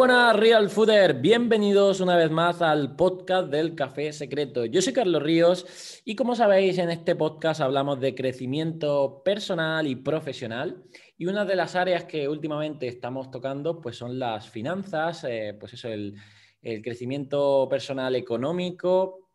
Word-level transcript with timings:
buenas 0.00 0.34
Real 0.34 0.70
Fooder, 0.70 1.12
bienvenidos 1.20 2.00
una 2.00 2.16
vez 2.16 2.30
más 2.30 2.62
al 2.62 2.96
podcast 2.96 3.50
del 3.50 3.74
Café 3.74 4.14
Secreto. 4.14 4.64
Yo 4.64 4.80
soy 4.80 4.94
Carlos 4.94 5.22
Ríos 5.22 6.00
y 6.06 6.16
como 6.16 6.34
sabéis 6.34 6.78
en 6.78 6.88
este 6.88 7.14
podcast 7.16 7.60
hablamos 7.60 8.00
de 8.00 8.14
crecimiento 8.14 9.20
personal 9.22 9.86
y 9.86 9.96
profesional 9.96 10.82
y 11.18 11.26
una 11.26 11.44
de 11.44 11.54
las 11.54 11.76
áreas 11.76 12.04
que 12.04 12.30
últimamente 12.30 12.88
estamos 12.88 13.30
tocando 13.30 13.82
pues 13.82 13.98
son 13.98 14.18
las 14.18 14.48
finanzas, 14.48 15.22
eh, 15.24 15.54
pues 15.60 15.74
eso, 15.74 15.88
el, 15.88 16.14
crecimiento 16.62 17.68
personal 17.68 18.16
económico, 18.16 19.28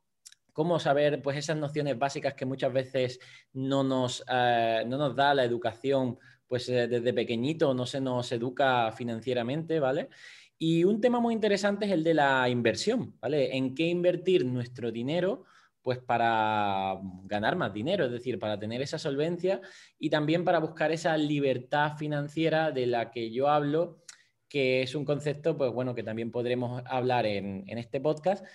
cómo 0.51 0.79
saber 0.79 1.21
pues 1.21 1.37
esas 1.37 1.57
nociones 1.57 1.99
básicas 1.99 2.33
que 2.33 2.47
muchas 2.47 2.73
veces 2.73 3.19
no 3.53 3.83
nos, 3.83 4.23
eh, 4.31 4.83
no 4.87 4.97
nos 4.97 5.15
da 5.15 5.35
la 5.35 5.43
educación 5.43 6.17
pues 6.47 6.69
eh, 6.69 6.87
desde 6.87 7.13
pequeñito 7.13 7.73
no 7.73 7.85
se 7.85 8.01
nos 8.01 8.31
educa 8.31 8.91
financieramente, 8.91 9.79
¿vale? 9.79 10.09
Y 10.57 10.83
un 10.85 11.01
tema 11.01 11.19
muy 11.19 11.33
interesante 11.33 11.85
es 11.85 11.91
el 11.91 12.03
de 12.03 12.13
la 12.13 12.47
inversión, 12.49 13.17
¿vale? 13.19 13.55
En 13.55 13.75
qué 13.75 13.87
invertir 13.87 14.45
nuestro 14.45 14.91
dinero, 14.91 15.43
pues 15.81 15.99
para 15.99 16.97
ganar 17.25 17.55
más 17.55 17.73
dinero, 17.73 18.05
es 18.05 18.11
decir, 18.11 18.39
para 18.39 18.57
tener 18.57 18.81
esa 18.81 18.97
solvencia 18.97 19.61
y 19.99 20.09
también 20.09 20.43
para 20.43 20.59
buscar 20.59 20.91
esa 20.91 21.15
libertad 21.17 21.97
financiera 21.97 22.71
de 22.71 22.87
la 22.87 23.11
que 23.11 23.31
yo 23.31 23.49
hablo, 23.49 23.99
que 24.47 24.81
es 24.81 24.95
un 24.95 25.05
concepto, 25.05 25.57
pues 25.57 25.71
bueno, 25.71 25.93
que 25.93 26.03
también 26.03 26.31
podremos 26.31 26.81
hablar 26.85 27.25
en, 27.25 27.65
este 27.67 27.99
podcast, 27.99 28.45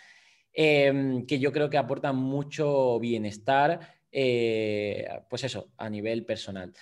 em, 0.53 1.27
que 1.27 1.39
yo 1.39 1.53
creo 1.53 1.71
que 1.71 1.79
aporta 1.79 2.12
mucho 2.12 2.98
bienestar, 2.98 3.79
eh, 4.11 5.07
pues 5.29 5.45
eso, 5.45 5.70
a 5.77 5.89
nivel 5.89 6.25
personal. 6.25 6.73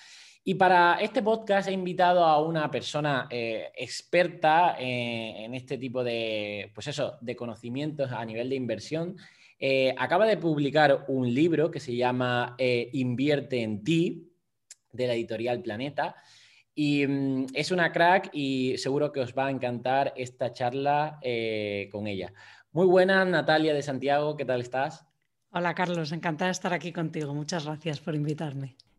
Y 0.49 0.55
para 0.55 0.95
este 0.95 1.23
podcast 1.23 1.69
he 1.69 1.73
invitado 1.73 2.25
a 2.25 2.43
una 2.43 2.71
persona 2.71 3.29
eh, 3.29 3.71
experta 3.75 4.77
eh, 4.81 5.45
en 5.45 5.53
este 5.53 5.77
tipo 5.77 6.03
de, 6.03 6.73
pues 6.75 6.87
eso, 6.87 7.19
de 7.21 7.37
conocimientos 7.37 8.11
a 8.13 8.25
nivel 8.25 8.49
de 8.49 8.55
inversión. 8.57 9.15
Eh, 9.59 9.95
acaba 9.99 10.25
de 10.25 10.39
publicar 10.39 11.05
un 11.09 11.35
libro 11.35 11.71
que 11.71 11.81
se 11.81 11.95
llama 11.95 12.57
Invierte 12.59 13.61
en 13.61 13.85
ti, 13.85 14.33
de 14.91 15.07
la 15.07 15.13
editorial 15.13 15.61
Planeta. 15.61 16.17
Y 16.75 17.07
mm, 17.07 17.49
es 17.53 17.71
una 17.71 17.93
crack 17.93 18.31
y 18.33 18.79
seguro 18.79 19.13
que 19.13 19.21
os 19.21 19.35
va 19.35 19.49
a 19.49 19.51
encantar 19.51 20.15
esta 20.17 20.55
charla 20.55 21.21
con 21.93 22.07
ella. 22.07 22.33
Muy 22.73 22.87
buena, 22.87 23.23
Natalia 23.27 23.75
de 23.75 23.83
Santiago, 23.83 24.35
¿qué 24.35 24.47
tal 24.47 24.63
estás? 24.63 25.05
Hola 25.51 25.75
Carlos, 25.75 26.11
encantada 26.13 26.49
de 26.49 26.53
estar 26.53 26.73
aquí 26.73 26.91
contigo. 26.91 27.35
Muchas 27.35 27.67
gracias 27.67 28.01
por 28.01 28.15
invitarme. 28.15 28.77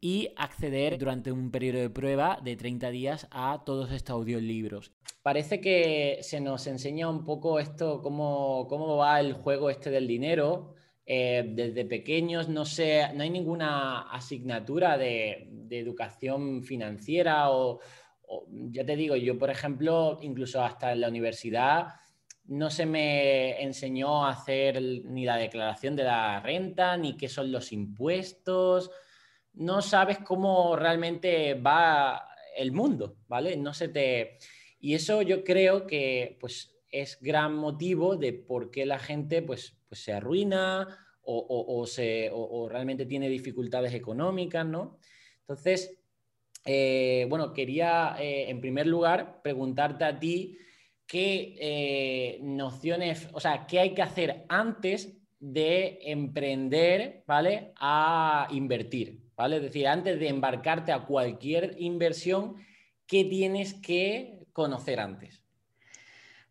y 0.00 0.30
acceder 0.36 0.98
durante 0.98 1.32
un 1.32 1.50
periodo 1.50 1.80
de 1.80 1.90
prueba 1.90 2.40
de 2.42 2.56
30 2.56 2.90
días 2.90 3.26
a 3.30 3.62
todos 3.64 3.90
estos 3.92 4.14
audiolibros. 4.14 4.92
Parece 5.22 5.60
que 5.60 6.18
se 6.22 6.40
nos 6.40 6.66
enseña 6.66 7.08
un 7.08 7.24
poco 7.24 7.58
esto, 7.58 8.00
cómo, 8.02 8.66
cómo 8.68 8.96
va 8.96 9.20
el 9.20 9.34
juego 9.34 9.70
este 9.70 9.90
del 9.90 10.06
dinero. 10.06 10.74
Eh, 11.04 11.42
desde 11.54 11.86
pequeños 11.86 12.48
no, 12.48 12.64
sé, 12.66 13.12
no 13.14 13.22
hay 13.22 13.30
ninguna 13.30 14.10
asignatura 14.10 14.98
de, 14.98 15.48
educación 15.70 16.62
financiera 16.62 17.50
o, 17.50 17.80
ya 18.50 18.84
te 18.84 18.96
digo, 18.96 19.16
yo 19.16 19.38
por 19.38 19.50
ejemplo, 19.50 20.18
incluso 20.22 20.62
hasta 20.62 20.92
en 20.92 21.00
la 21.00 21.08
universidad 21.08 21.88
no 22.44 22.70
se 22.70 22.86
me 22.86 23.62
enseñó 23.62 24.24
a 24.24 24.30
hacer 24.30 24.80
ni 24.82 25.24
la 25.24 25.36
declaración 25.36 25.94
de 25.96 26.04
la 26.04 26.40
renta, 26.40 26.96
ni 26.96 27.16
qué 27.16 27.28
son 27.28 27.52
los 27.52 27.72
impuestos 27.72 28.90
no 29.58 29.82
sabes 29.82 30.18
cómo 30.18 30.76
realmente 30.76 31.54
va 31.54 32.28
el 32.56 32.72
mundo, 32.72 33.16
¿vale? 33.26 33.56
No 33.56 33.74
se 33.74 33.88
te... 33.88 34.38
Y 34.80 34.94
eso 34.94 35.22
yo 35.22 35.42
creo 35.42 35.86
que 35.86 36.36
pues, 36.40 36.76
es 36.90 37.18
gran 37.20 37.54
motivo 37.56 38.16
de 38.16 38.32
por 38.32 38.70
qué 38.70 38.86
la 38.86 38.98
gente 38.98 39.42
pues, 39.42 39.76
pues 39.88 40.00
se 40.00 40.12
arruina 40.12 41.04
o, 41.30 41.84
se, 41.86 42.32
realmente 42.70 43.04
tiene 43.04 43.28
dificultades 43.28 43.92
económicas, 43.92 44.64
¿no? 44.64 44.98
Entonces, 45.40 46.00
eh, 46.64 47.26
bueno, 47.28 47.52
quería 47.52 48.16
eh, 48.18 48.48
en 48.48 48.62
primer 48.62 48.86
lugar 48.86 49.42
preguntarte 49.42 50.04
a 50.04 50.18
ti 50.18 50.56
qué 51.06 51.54
eh, 51.60 52.38
nociones, 52.40 53.28
o 53.32 53.40
sea, 53.40 53.66
qué 53.66 53.80
hay 53.80 53.94
que 53.94 54.00
hacer 54.00 54.46
antes 54.48 55.18
de 55.38 55.98
emprender, 56.02 57.24
¿vale? 57.26 57.72
A 57.76 58.48
invertir, 58.50 59.27
¿vale? 59.38 59.56
Es 59.56 59.62
decir, 59.62 59.86
antes 59.86 60.18
de 60.18 60.28
embarcarte 60.28 60.92
a 60.92 61.06
cualquier 61.06 61.76
inversión, 61.78 62.56
¿qué 63.06 63.24
tienes 63.24 63.72
que 63.74 64.40
conocer 64.52 64.98
antes? 64.98 65.42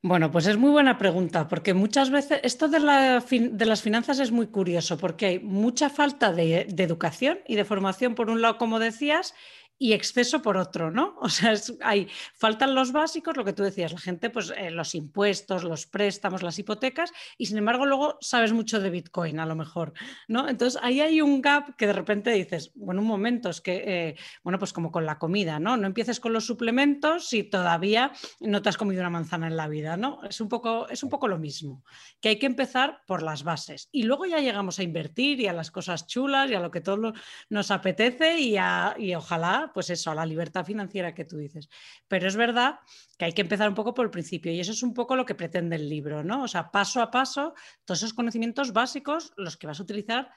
Bueno, 0.02 0.32
pues 0.32 0.48
es 0.48 0.58
muy 0.58 0.70
buena 0.70 0.98
pregunta, 0.98 1.50
porque 1.50 1.74
muchas 1.74 2.12
veces 2.12 2.40
esto 2.44 2.70
de, 2.70 2.80
las 2.80 3.82
finanzas 3.82 4.20
es 4.20 4.32
muy 4.32 4.48
curioso, 4.48 4.98
porque 4.98 5.26
hay 5.26 5.40
mucha 5.40 5.90
falta 5.90 6.32
de, 6.32 6.66
de 6.70 6.84
educación 6.84 7.40
y 7.46 7.56
de 7.56 7.66
formación, 7.66 8.16
por 8.16 8.30
un 8.30 8.42
lado, 8.42 8.58
como 8.58 8.80
decías, 8.80 9.34
y 9.80 9.94
exceso 9.94 10.42
por 10.42 10.58
otro, 10.58 10.92
¿no? 10.92 11.16
O 11.22 11.30
sea, 11.30 11.54
hay, 11.82 12.08
faltan 12.34 12.74
los 12.74 12.92
básicos, 12.92 13.38
lo 13.38 13.46
que 13.46 13.54
tú 13.54 13.64
decías, 13.64 13.92
la 13.92 14.00
gente, 14.00 14.30
pues 14.30 14.54
eh, 14.56 14.72
los 14.72 14.96
impuestos, 14.96 15.64
los 15.64 15.86
préstamos, 15.86 16.42
las 16.42 16.58
hipotecas, 16.58 17.12
y 17.38 17.48
sin 17.48 17.58
embargo 17.58 17.86
luego 17.86 18.18
sabes 18.22 18.54
mucho 18.54 18.80
de 18.80 18.90
Bitcoin 18.90 19.40
a 19.40 19.46
lo 19.46 19.56
mejor, 19.56 19.94
¿no? 20.28 20.48
Entonces 20.48 20.80
ahí 20.82 21.02
hay 21.02 21.22
un 21.22 21.42
gap 21.42 21.76
que 21.76 21.88
de 21.88 21.94
repente 21.94 22.32
dices, 22.32 22.72
bueno, 22.76 23.02
un 23.02 23.08
momento, 23.08 23.50
es 23.50 23.62
que, 23.62 23.84
eh, 23.86 24.16
bueno, 24.44 24.58
pues 24.58 24.74
como 24.74 24.92
con 24.92 25.06
la 25.06 25.20
comida, 25.20 25.60
¿no? 25.60 25.78
No 25.78 25.88
empieces 25.88 26.20
con 26.20 26.34
los 26.34 26.46
suplementos 26.46 27.28
si 27.28 27.44
todavía 27.44 28.12
no 28.40 28.62
te 28.62 28.70
has 28.70 28.78
comido 28.78 29.02
una 29.02 29.10
manzana 29.10 29.48
en 29.48 29.58
la 29.58 29.68
vida, 29.68 29.98
¿no? 29.98 30.22
Es 30.24 30.42
un 30.42 30.50
poco, 30.50 30.88
es 30.90 31.04
un 31.04 31.10
poco 31.10 31.28
lo 31.28 31.38
mismo, 31.38 31.84
que 32.22 32.30
hay 32.30 32.40
que 32.40 32.46
empezar 32.46 33.02
por 33.06 33.22
las 33.22 33.44
bases 33.44 33.90
y 33.92 34.04
luego 34.04 34.26
ya 34.26 34.40
llegamos 34.40 34.80
a 34.80 34.84
invertir 34.84 35.40
y 35.40 35.48
a 35.48 35.54
las 35.54 35.72
cosas 35.72 36.08
chulas 36.08 36.50
y 36.50 36.56
a 36.56 36.60
lo 36.60 36.72
que 36.72 36.82
todo 36.82 37.14
nos 37.50 37.72
apetece 37.72 38.40
y, 38.40 38.56
y 38.98 39.16
ojalá 39.16 39.67
pues 39.74 39.90
eso, 39.90 40.12
a 40.12 40.16
la 40.16 40.26
libertad 40.26 40.66
financiera 40.66 41.14
que 41.14 41.26
tú 41.26 41.38
dices. 41.38 41.70
Pero 42.08 42.28
es 42.28 42.36
verdad 42.36 42.80
que 43.18 43.26
hay 43.26 43.34
que 43.34 43.42
empezar 43.42 43.68
un 43.70 43.76
poco 43.76 43.94
por 43.94 44.06
el 44.06 44.12
principio 44.12 44.52
y 44.52 44.60
eso 44.60 44.72
es 44.72 44.84
un 44.84 44.94
poco 44.94 45.16
lo 45.16 45.26
que 45.26 45.36
pretende 45.36 45.76
el 45.76 45.90
libro, 45.90 46.24
¿no? 46.24 46.44
O 46.44 46.48
sea, 46.48 46.72
paso 46.72 47.02
a 47.02 47.12
paso, 47.12 47.54
todos 47.86 48.02
esos 48.02 48.14
conocimientos 48.14 48.74
básicos, 48.74 49.34
los 49.38 49.58
que 49.58 49.68
vas 49.68 49.80
a 49.80 49.84
utilizar 49.84 50.32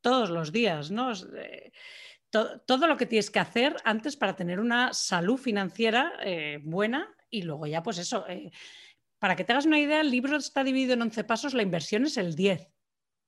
todos 0.00 0.30
los 0.30 0.52
días, 0.52 0.90
¿no? 0.90 1.12
Eh, 1.12 1.72
todo 2.30 2.86
lo 2.86 2.96
que 2.96 3.06
tienes 3.06 3.30
que 3.30 3.38
hacer 3.38 3.76
antes 3.84 4.16
para 4.16 4.34
tener 4.34 4.58
una 4.58 4.92
salud 4.92 5.36
financiera 5.36 6.12
eh, 6.24 6.58
buena 6.62 7.14
y 7.30 7.42
luego 7.42 7.66
ya, 7.66 7.82
pues 7.82 7.98
eso, 7.98 8.26
eh, 8.28 8.50
para 9.18 9.36
que 9.36 9.44
te 9.44 9.52
hagas 9.52 9.66
una 9.66 9.78
idea, 9.78 10.00
el 10.00 10.10
libro 10.10 10.36
está 10.36 10.64
dividido 10.64 10.94
en 10.94 11.02
11 11.02 11.24
pasos, 11.24 11.54
la 11.54 11.62
inversión 11.62 12.04
es 12.04 12.16
el 12.16 12.34
10. 12.34 12.68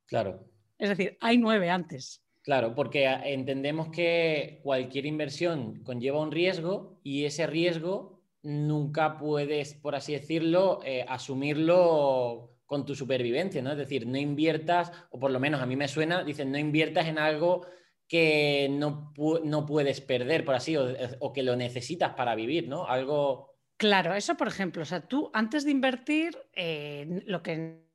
Claro. 0.06 0.50
Es 0.78 0.90
decir, 0.90 1.16
hay 1.20 1.38
9 1.38 1.70
antes. 1.70 2.22
Claro, 2.46 2.76
porque 2.76 3.06
entendemos 3.24 3.88
que 3.88 4.60
cualquier 4.62 5.04
inversión 5.04 5.82
conlleva 5.82 6.20
un 6.20 6.30
riesgo 6.30 7.00
y 7.02 7.24
ese 7.24 7.44
riesgo 7.48 8.22
nunca 8.40 9.18
puedes, 9.18 9.74
por 9.74 9.96
así 9.96 10.12
decirlo, 10.12 10.78
eh, 10.84 11.04
asumirlo 11.08 12.56
con 12.64 12.86
tu 12.86 12.94
supervivencia, 12.94 13.60
¿no? 13.62 13.72
Es 13.72 13.78
decir, 13.78 14.06
no 14.06 14.16
inviertas, 14.16 14.92
o 15.10 15.18
por 15.18 15.32
lo 15.32 15.40
menos 15.40 15.60
a 15.60 15.66
mí 15.66 15.74
me 15.74 15.88
suena, 15.88 16.22
dicen, 16.22 16.52
no 16.52 16.58
inviertas 16.58 17.08
en 17.08 17.18
algo 17.18 17.66
que 18.06 18.68
no, 18.70 19.12
no 19.42 19.66
puedes 19.66 20.00
perder, 20.00 20.44
por 20.44 20.54
así, 20.54 20.76
o, 20.76 21.32
que 21.32 21.42
lo 21.42 21.56
necesitas 21.56 22.14
para 22.14 22.36
vivir, 22.36 22.68
¿no? 22.68 22.86
Algo... 22.86 23.56
Claro, 23.76 24.14
eso 24.14 24.36
por 24.36 24.46
ejemplo, 24.46 24.82
o 24.82 24.86
sea, 24.86 25.00
tú 25.00 25.32
antes 25.34 25.64
de 25.64 25.72
invertir, 25.72 26.38
eh, 26.54 27.24
lo 27.26 27.42
que 27.42 27.85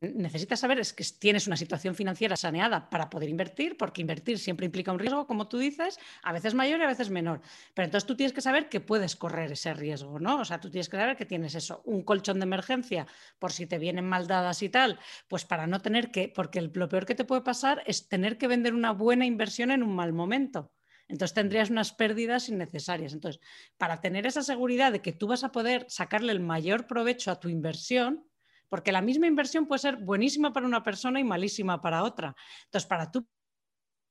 necesitas 0.00 0.60
saber 0.60 0.78
es 0.78 0.92
que 0.92 1.04
tienes 1.18 1.46
una 1.46 1.56
situación 1.56 1.94
financiera 1.94 2.36
saneada 2.36 2.88
para 2.88 3.10
poder 3.10 3.28
invertir, 3.28 3.76
porque 3.76 4.00
invertir 4.00 4.38
siempre 4.38 4.66
implica 4.66 4.92
un 4.92 4.98
riesgo, 4.98 5.26
como 5.26 5.48
tú 5.48 5.58
dices, 5.58 5.98
a 6.22 6.32
veces 6.32 6.54
mayor 6.54 6.80
y 6.80 6.84
a 6.84 6.86
veces 6.86 7.10
menor. 7.10 7.40
Pero 7.74 7.84
entonces 7.84 8.06
tú 8.06 8.16
tienes 8.16 8.32
que 8.32 8.40
saber 8.40 8.68
que 8.68 8.80
puedes 8.80 9.16
correr 9.16 9.52
ese 9.52 9.74
riesgo, 9.74 10.18
¿no? 10.18 10.40
O 10.40 10.44
sea, 10.44 10.60
tú 10.60 10.70
tienes 10.70 10.88
que 10.88 10.96
saber 10.96 11.16
que 11.16 11.26
tienes 11.26 11.54
eso, 11.54 11.82
un 11.84 12.02
colchón 12.02 12.38
de 12.40 12.44
emergencia 12.44 13.06
por 13.38 13.52
si 13.52 13.66
te 13.66 13.78
vienen 13.78 14.06
mal 14.06 14.26
dadas 14.26 14.62
y 14.62 14.68
tal, 14.70 14.98
pues 15.28 15.44
para 15.44 15.66
no 15.66 15.80
tener 15.80 16.10
que, 16.10 16.28
porque 16.28 16.62
lo 16.62 16.88
peor 16.88 17.06
que 17.06 17.14
te 17.14 17.24
puede 17.24 17.42
pasar 17.42 17.82
es 17.86 18.08
tener 18.08 18.38
que 18.38 18.48
vender 18.48 18.74
una 18.74 18.92
buena 18.92 19.26
inversión 19.26 19.70
en 19.70 19.82
un 19.82 19.94
mal 19.94 20.12
momento. 20.12 20.72
Entonces 21.08 21.34
tendrías 21.34 21.70
unas 21.70 21.92
pérdidas 21.92 22.48
innecesarias. 22.48 23.12
Entonces, 23.12 23.42
para 23.76 24.00
tener 24.00 24.26
esa 24.26 24.42
seguridad 24.42 24.92
de 24.92 25.02
que 25.02 25.12
tú 25.12 25.26
vas 25.26 25.42
a 25.44 25.52
poder 25.52 25.84
sacarle 25.88 26.32
el 26.32 26.40
mayor 26.40 26.86
provecho 26.86 27.32
a 27.32 27.40
tu 27.40 27.48
inversión, 27.48 28.29
porque 28.70 28.92
la 28.92 29.02
misma 29.02 29.26
inversión 29.26 29.66
puede 29.66 29.80
ser 29.80 29.96
buenísima 29.98 30.54
para 30.54 30.64
una 30.66 30.82
persona 30.82 31.20
y 31.20 31.24
malísima 31.24 31.82
para 31.82 32.02
otra. 32.02 32.34
Entonces, 32.64 32.88
para 32.88 33.10
tú 33.10 33.26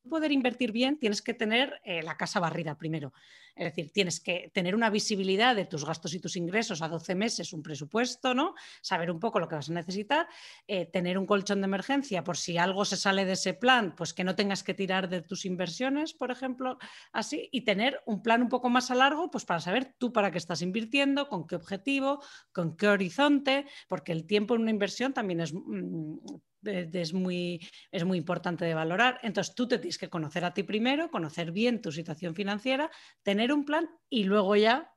poder 0.10 0.32
invertir 0.32 0.72
bien, 0.72 0.98
tienes 0.98 1.22
que 1.22 1.34
tener 1.34 1.80
eh, 1.84 2.04
la 2.04 2.18
casa 2.18 2.40
barrida 2.40 2.78
primero. 2.78 3.14
Es 3.56 3.66
decir, 3.66 3.92
tienes 3.92 4.20
que 4.20 4.52
tener 4.54 4.74
una 4.74 4.90
visibilidad 4.90 5.56
de 5.56 5.66
tus 5.66 5.86
gastos 5.86 6.14
y 6.14 6.20
tus 6.20 6.38
ingresos 6.38 6.82
a 6.82 6.88
12 6.88 7.14
meses, 7.16 7.52
un 7.52 7.62
presupuesto, 7.62 8.34
¿no? 8.34 8.56
Saber 8.82 9.12
un 9.12 9.20
poco 9.20 9.40
lo 9.40 9.48
que 9.50 9.56
vas 9.56 9.70
a 9.70 9.74
necesitar, 9.74 10.28
eh, 10.68 10.86
tener 10.86 11.18
un 11.18 11.26
colchón 11.26 11.62
de 11.62 11.66
emergencia 11.66 12.24
por 12.24 12.38
si 12.38 12.58
algo 12.58 12.86
se 12.86 12.96
sale 12.96 13.26
de 13.26 13.34
ese 13.34 13.54
plan, 13.54 13.96
pues 13.96 14.14
que 14.14 14.24
no 14.24 14.36
tengas 14.36 14.64
que 14.64 14.74
tirar 14.74 15.10
de 15.10 15.22
tus 15.22 15.46
inversiones, 15.46 16.14
por 16.14 16.32
ejemplo, 16.32 16.78
así, 17.12 17.50
y 17.52 17.62
tener 17.62 18.02
un 18.06 18.22
plan 18.22 18.42
un 18.42 18.50
poco 18.50 18.70
más 18.70 18.92
a 18.92 18.96
largo, 18.96 19.30
pues 19.30 19.46
para 19.46 19.60
saber 19.60 19.94
tú 19.98 20.14
para 20.14 20.32
qué 20.32 20.38
estás 20.38 20.62
invirtiendo, 20.62 21.28
con 21.28 21.46
qué 21.46 21.56
objetivo, 21.56 22.24
con 22.54 22.78
qué 22.78 22.88
horizonte, 22.88 23.66
porque 23.88 24.12
el 24.14 24.26
tiempo 24.26 24.56
en 24.56 24.62
una 24.62 24.72
inversión 24.72 25.14
también 25.14 25.42
es 25.42 25.54
mm, 25.54 26.18
es 26.64 27.14
muy, 27.14 27.60
es 27.92 28.04
muy 28.06 28.18
importante 28.18 28.66
de 28.66 28.74
valorar. 28.74 29.20
Entonces 29.24 29.56
tú 29.56 29.68
te 29.68 29.78
tienes 29.78 29.98
que 29.98 30.10
conocer 30.10 30.46
a 30.46 30.54
ti 30.54 30.64
primero, 30.64 31.10
conocer 31.10 31.52
bien 31.52 31.82
tu 31.82 31.92
situación 31.92 32.36
financiera, 32.36 32.90
tener 33.24 33.54
un 33.54 33.66
plan 33.66 33.90
y 34.10 34.24
luego 34.24 34.56
ya 34.56 34.94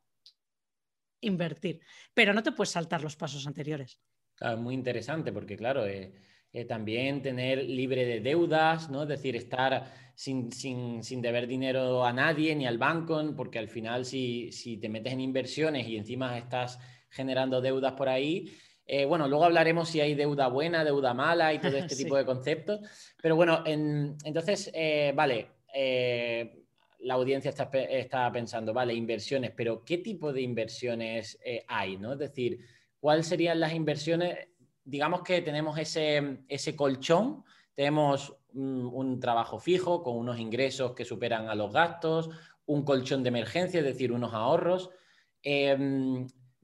invertir. 1.20 1.80
Pero 2.14 2.34
no 2.34 2.42
te 2.42 2.52
puedes 2.52 2.70
saltar 2.70 3.02
los 3.02 3.16
pasos 3.16 3.46
anteriores. 3.46 4.00
Claro, 4.34 4.58
muy 4.58 4.74
interesante 4.74 5.32
porque, 5.32 5.56
claro, 5.56 5.86
eh, 5.86 6.12
eh, 6.52 6.64
también 6.64 7.22
tener 7.22 7.64
libre 7.64 8.04
de 8.04 8.20
deudas, 8.20 8.90
¿no? 8.90 9.02
Es 9.02 9.08
decir, 9.08 9.36
estar 9.36 10.12
sin, 10.14 10.52
sin, 10.52 11.22
deber 11.22 11.46
dinero 11.46 12.04
a 12.04 12.12
nadie 12.12 12.54
ni 12.54 12.66
al 12.66 12.76
banco, 12.76 13.22
porque 13.36 13.58
al 13.58 13.68
final 13.68 14.04
si, 14.04 14.52
si 14.52 14.76
te 14.76 14.88
metes 14.88 15.12
en 15.12 15.20
inversiones 15.20 15.88
y 15.88 15.96
encima 15.96 16.36
estás 16.36 16.78
generando 17.08 17.60
deudas 17.60 17.92
por 17.92 18.08
ahí, 18.08 18.52
eh, 18.94 19.06
bueno, 19.06 19.26
luego 19.26 19.46
hablaremos 19.46 19.88
si 19.88 20.02
hay 20.02 20.14
deuda 20.14 20.48
buena, 20.48 20.84
deuda 20.84 21.14
mala 21.14 21.54
y 21.54 21.58
todo 21.58 21.74
este 21.78 21.96
tipo 21.96 22.14
de 22.14 22.26
conceptos. 22.26 22.80
Pero 23.22 23.36
bueno, 23.36 23.64
entonces, 23.64 24.70
eh, 24.74 25.14
vale, 25.16 25.48
eh, 25.72 26.62
la 26.98 27.14
audiencia 27.14 27.48
está, 27.48 28.30
pensando, 28.30 28.74
vale, 28.74 28.92
inversiones, 28.92 29.52
pero 29.56 29.82
¿qué 29.82 29.96
tipo 29.96 30.30
de 30.30 30.42
inversiones 30.42 31.38
hay? 31.68 31.96
¿no? 31.96 32.12
Es 32.12 32.18
decir, 32.18 32.66
¿cuáles 33.00 33.26
serían 33.26 33.60
las 33.60 33.72
inversiones? 33.72 34.36
Digamos 34.84 35.22
que 35.22 35.40
tenemos 35.40 35.78
ese, 35.78 36.40
ese 36.46 36.76
colchón, 36.76 37.44
tenemos 37.74 38.36
un, 38.52 39.18
trabajo 39.20 39.58
fijo 39.58 40.02
con 40.02 40.18
unos 40.18 40.38
ingresos 40.38 40.92
que 40.92 41.06
superan 41.06 41.48
a 41.48 41.54
los 41.54 41.72
gastos, 41.72 42.28
un 42.66 42.84
colchón 42.84 43.22
de 43.22 43.30
emergencia, 43.30 43.80
es 43.80 43.86
decir, 43.86 44.12
unos 44.12 44.34
ahorros. 44.34 44.90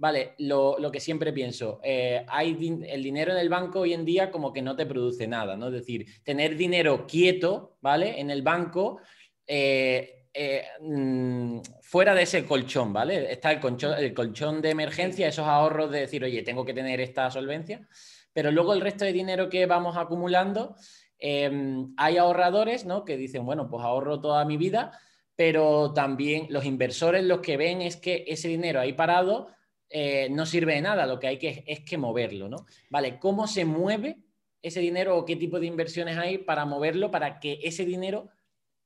Vale, 0.01 0.37
lo, 0.39 0.93
que 0.93 1.01
siempre 1.01 1.33
pienso, 1.33 1.81
eh, 1.83 2.25
hay 2.29 2.51
el 2.87 3.03
dinero 3.03 3.33
en 3.33 3.39
el 3.39 3.49
banco 3.49 3.81
hoy 3.81 3.95
en 3.95 4.05
día 4.05 4.31
como 4.31 4.53
que 4.53 4.63
no 4.63 4.77
te 4.77 4.87
produce 4.87 5.27
nada, 5.27 5.57
¿no? 5.57 5.67
Es 5.67 5.73
decir, 5.73 6.07
tener 6.23 6.57
dinero 6.57 7.05
quieto, 7.05 7.79
¿vale? 7.81 8.21
En 8.21 8.31
el 8.31 8.43
banco, 8.43 9.01
eh, 9.45 10.29
eh, 10.33 10.67
mm, 10.81 11.59
fuera 11.83 12.15
de 12.15 12.23
ese 12.23 12.47
colchón, 12.47 12.93
¿vale? 12.93 13.33
Está 13.33 13.51
el 13.51 13.59
colchón, 13.59 13.99
el 13.99 14.15
colchón 14.15 14.63
de 14.63 14.71
emergencia, 14.71 15.27
esos 15.27 15.49
ahorros 15.49 15.91
de 15.91 16.01
decir, 16.01 16.23
oye, 16.23 16.43
tengo 16.43 16.65
que 16.65 16.75
tener 16.75 17.01
esta 17.01 17.29
solvencia, 17.29 17.85
pero 18.33 18.53
luego 18.53 18.75
el 18.75 18.81
resto 18.81 19.05
de 19.05 19.13
dinero 19.13 19.49
que 19.49 19.67
vamos 19.67 19.97
acumulando, 19.97 20.77
em, 21.19 21.93
hay 21.97 22.19
ahorradores, 22.19 22.87
¿no? 22.87 23.05
Que 23.05 23.17
dicen, 23.17 23.45
bueno, 23.45 23.69
pues 23.69 23.83
ahorro 23.83 24.21
toda 24.21 24.45
mi 24.45 24.57
vida, 24.57 24.93
pero 25.35 25.93
también 25.93 26.47
los 26.51 26.65
inversores 26.65 27.25
los 27.25 27.41
que 27.41 27.57
ven 27.57 27.83
es 27.83 27.97
que 27.97 28.25
ese 28.29 28.47
dinero 28.47 28.79
ahí 28.79 28.93
parado 28.93 29.49
eh, 29.91 30.29
no 30.31 30.47
sirve 30.47 30.75
de 30.75 30.83
nada, 30.83 31.07
lo 31.07 31.19
que 31.19 31.29
hay 31.29 31.39
que 31.39 31.65
es 31.67 31.81
que 31.81 31.99
moverlo, 31.99 32.49
¿no? 32.49 32.67
Vale, 32.91 33.19
¿cómo 33.19 33.47
se 33.47 33.65
mueve 33.65 34.19
ese 34.61 34.81
dinero 34.81 35.17
o 35.17 35.25
qué 35.25 35.37
tipo 35.37 35.61
de 35.61 35.67
inversiones 35.67 36.19
hay 36.19 36.39
para 36.39 36.65
moverlo 36.65 37.11
para 37.11 37.41
que 37.41 37.61
ese 37.63 37.85
dinero 37.85 38.29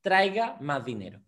traiga 0.01 0.57
más 0.61 0.85
dinero? 0.85 1.23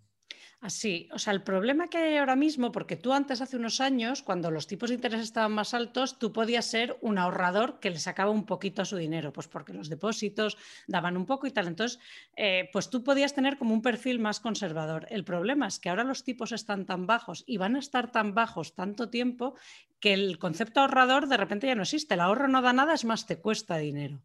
Así, 0.64 1.10
o 1.12 1.18
sea, 1.18 1.34
el 1.34 1.42
problema 1.42 1.88
que 1.88 1.98
hay 1.98 2.16
ahora 2.16 2.36
mismo, 2.36 2.72
porque 2.72 2.96
tú 2.96 3.12
antes, 3.12 3.42
hace 3.42 3.58
unos 3.58 3.82
años, 3.82 4.22
cuando 4.22 4.50
los 4.50 4.66
tipos 4.66 4.88
de 4.88 4.94
interés 4.94 5.20
estaban 5.20 5.52
más 5.52 5.74
altos, 5.74 6.18
tú 6.18 6.32
podías 6.32 6.64
ser 6.64 6.96
un 7.02 7.18
ahorrador 7.18 7.80
que 7.80 7.90
le 7.90 7.98
sacaba 7.98 8.30
un 8.30 8.46
poquito 8.46 8.80
a 8.80 8.86
su 8.86 8.96
dinero, 8.96 9.30
pues 9.30 9.46
porque 9.46 9.74
los 9.74 9.90
depósitos 9.90 10.56
daban 10.86 11.18
un 11.18 11.26
poco 11.26 11.46
y 11.46 11.50
tal. 11.50 11.66
Entonces, 11.66 12.00
eh, 12.34 12.70
pues 12.72 12.88
tú 12.88 13.04
podías 13.04 13.34
tener 13.34 13.58
como 13.58 13.74
un 13.74 13.82
perfil 13.82 14.20
más 14.20 14.40
conservador. 14.40 15.06
El 15.10 15.22
problema 15.22 15.66
es 15.66 15.78
que 15.78 15.90
ahora 15.90 16.02
los 16.02 16.24
tipos 16.24 16.50
están 16.50 16.86
tan 16.86 17.06
bajos 17.06 17.44
y 17.46 17.58
van 17.58 17.76
a 17.76 17.80
estar 17.80 18.10
tan 18.10 18.32
bajos 18.32 18.74
tanto 18.74 19.10
tiempo 19.10 19.56
que 20.00 20.14
el 20.14 20.38
concepto 20.38 20.80
ahorrador 20.80 21.28
de 21.28 21.36
repente 21.36 21.66
ya 21.66 21.74
no 21.74 21.82
existe. 21.82 22.14
El 22.14 22.20
ahorro 22.20 22.48
no 22.48 22.62
da 22.62 22.72
nada, 22.72 22.94
es 22.94 23.04
más, 23.04 23.26
te 23.26 23.36
cuesta 23.36 23.76
dinero 23.76 24.22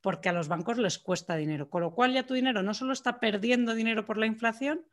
porque 0.00 0.30
a 0.30 0.32
los 0.32 0.48
bancos 0.48 0.78
les 0.78 0.98
cuesta 0.98 1.36
dinero, 1.36 1.68
con 1.68 1.80
lo 1.82 1.94
cual 1.94 2.12
ya 2.12 2.26
tu 2.26 2.32
dinero 2.34 2.62
no 2.62 2.72
solo 2.72 2.92
está 2.94 3.20
perdiendo 3.20 3.74
dinero 3.74 4.04
por 4.04 4.18
la 4.18 4.26
inflación, 4.26 4.84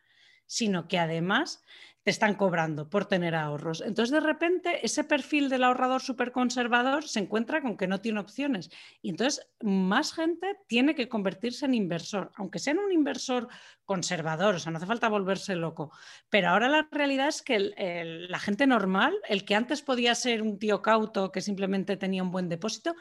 sino 0.46 0.88
que 0.88 1.00
además 1.00 1.64
te 2.04 2.10
están 2.10 2.34
cobrando 2.34 2.90
por 2.90 3.06
tener 3.06 3.36
ahorros. 3.36 3.82
Entonces, 3.82 4.12
de 4.12 4.22
repente, 4.22 4.84
ese 4.84 5.04
perfil 5.04 5.50
del 5.50 5.64
ahorrador 5.64 6.02
súper 6.02 6.32
conservador 6.32 7.08
se 7.08 7.20
encuentra 7.20 7.62
con 7.62 7.78
que 7.78 7.88
no 7.88 8.02
tiene 8.02 8.20
opciones. 8.20 8.72
Y 9.04 9.12
entonces, 9.12 9.48
más 9.62 10.14
gente 10.14 10.58
tiene 10.68 10.96
que 10.96 11.08
convertirse 11.08 11.66
en 11.66 11.76
inversor, 11.76 12.32
aunque 12.36 12.58
sea 12.58 12.74
en 12.74 12.80
un 12.80 12.92
inversor 12.92 13.48
conservador, 13.86 14.56
o 14.56 14.60
sea, 14.60 14.72
no 14.72 14.78
hace 14.78 14.88
falta 14.88 15.10
volverse 15.10 15.56
loco. 15.56 15.92
Pero 16.30 16.50
ahora 16.50 16.70
la 16.70 16.88
realidad 16.92 17.28
es 17.28 17.44
que 17.44 17.60
la 17.60 18.40
gente 18.40 18.66
normal, 18.66 19.14
el 19.28 19.46
que 19.46 19.54
antes 19.54 19.84
podía 19.84 20.16
ser 20.16 20.42
un 20.42 20.58
tío 20.58 20.82
cauto 20.82 21.32
que 21.32 21.42
simplemente 21.42 21.98
tenía 21.98 22.24
un 22.24 22.32
buen 22.32 22.50
depósito, 22.50 22.96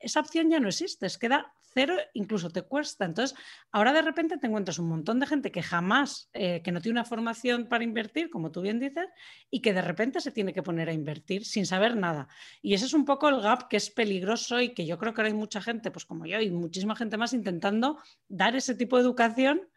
esa 0.00 0.20
opción 0.20 0.50
ya 0.50 0.58
no 0.58 0.68
existe, 0.68 1.06
es 1.06 1.18
queda 1.18 1.54
cero, 1.74 1.96
incluso 2.14 2.50
te 2.50 2.62
cuesta. 2.62 3.04
Entonces, 3.04 3.36
ahora 3.72 3.92
de 3.92 4.02
repente 4.02 4.38
te 4.38 4.46
encuentras 4.46 4.78
un 4.78 4.88
montón 4.88 5.20
de 5.20 5.26
gente 5.26 5.50
que 5.50 5.62
jamás, 5.62 6.30
eh, 6.32 6.62
que 6.62 6.72
no 6.72 6.80
tiene 6.80 7.00
una 7.00 7.04
formación 7.04 7.68
para 7.68 7.84
invertir, 7.84 8.30
como 8.30 8.52
tú 8.52 8.62
bien 8.62 8.78
dices, 8.78 9.06
y 9.50 9.60
que 9.60 9.72
de 9.72 9.82
repente 9.82 10.20
se 10.20 10.30
tiene 10.30 10.52
que 10.52 10.62
poner 10.62 10.88
a 10.88 10.92
invertir 10.92 11.44
sin 11.44 11.66
saber 11.66 11.96
nada. 11.96 12.28
Y 12.62 12.74
ese 12.74 12.86
es 12.86 12.94
un 12.94 13.04
poco 13.04 13.28
el 13.28 13.40
gap 13.40 13.68
que 13.68 13.76
es 13.76 13.90
peligroso 13.90 14.60
y 14.60 14.72
que 14.72 14.86
yo 14.86 14.98
creo 14.98 15.12
que 15.12 15.20
ahora 15.20 15.28
hay 15.28 15.34
mucha 15.34 15.60
gente, 15.60 15.90
pues 15.90 16.06
como 16.06 16.26
yo 16.26 16.40
y 16.40 16.50
muchísima 16.50 16.96
gente 16.96 17.16
más, 17.16 17.32
intentando 17.32 17.98
dar 18.28 18.56
ese 18.56 18.74
tipo 18.74 18.96
de 18.96 19.02
educación 19.02 19.68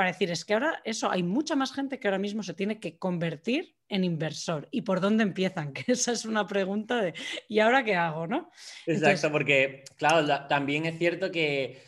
para 0.00 0.12
decir, 0.12 0.30
es 0.30 0.46
que 0.46 0.54
ahora 0.54 0.80
eso, 0.82 1.10
hay 1.10 1.22
mucha 1.22 1.54
más 1.56 1.74
gente 1.74 2.00
que 2.00 2.08
ahora 2.08 2.16
mismo 2.16 2.42
se 2.42 2.54
tiene 2.54 2.80
que 2.80 2.96
convertir 2.96 3.76
en 3.86 4.02
inversor. 4.02 4.66
¿Y 4.70 4.80
por 4.80 4.98
dónde 4.98 5.24
empiezan? 5.24 5.74
Que 5.74 5.92
esa 5.92 6.12
es 6.12 6.24
una 6.24 6.46
pregunta 6.46 7.02
de, 7.02 7.12
¿y 7.48 7.58
ahora 7.58 7.84
qué 7.84 7.96
hago? 7.96 8.26
¿no? 8.26 8.50
Exacto, 8.86 9.30
porque, 9.30 9.84
claro, 9.98 10.26
también 10.48 10.86
es 10.86 10.96
cierto 10.96 11.30
que 11.30 11.82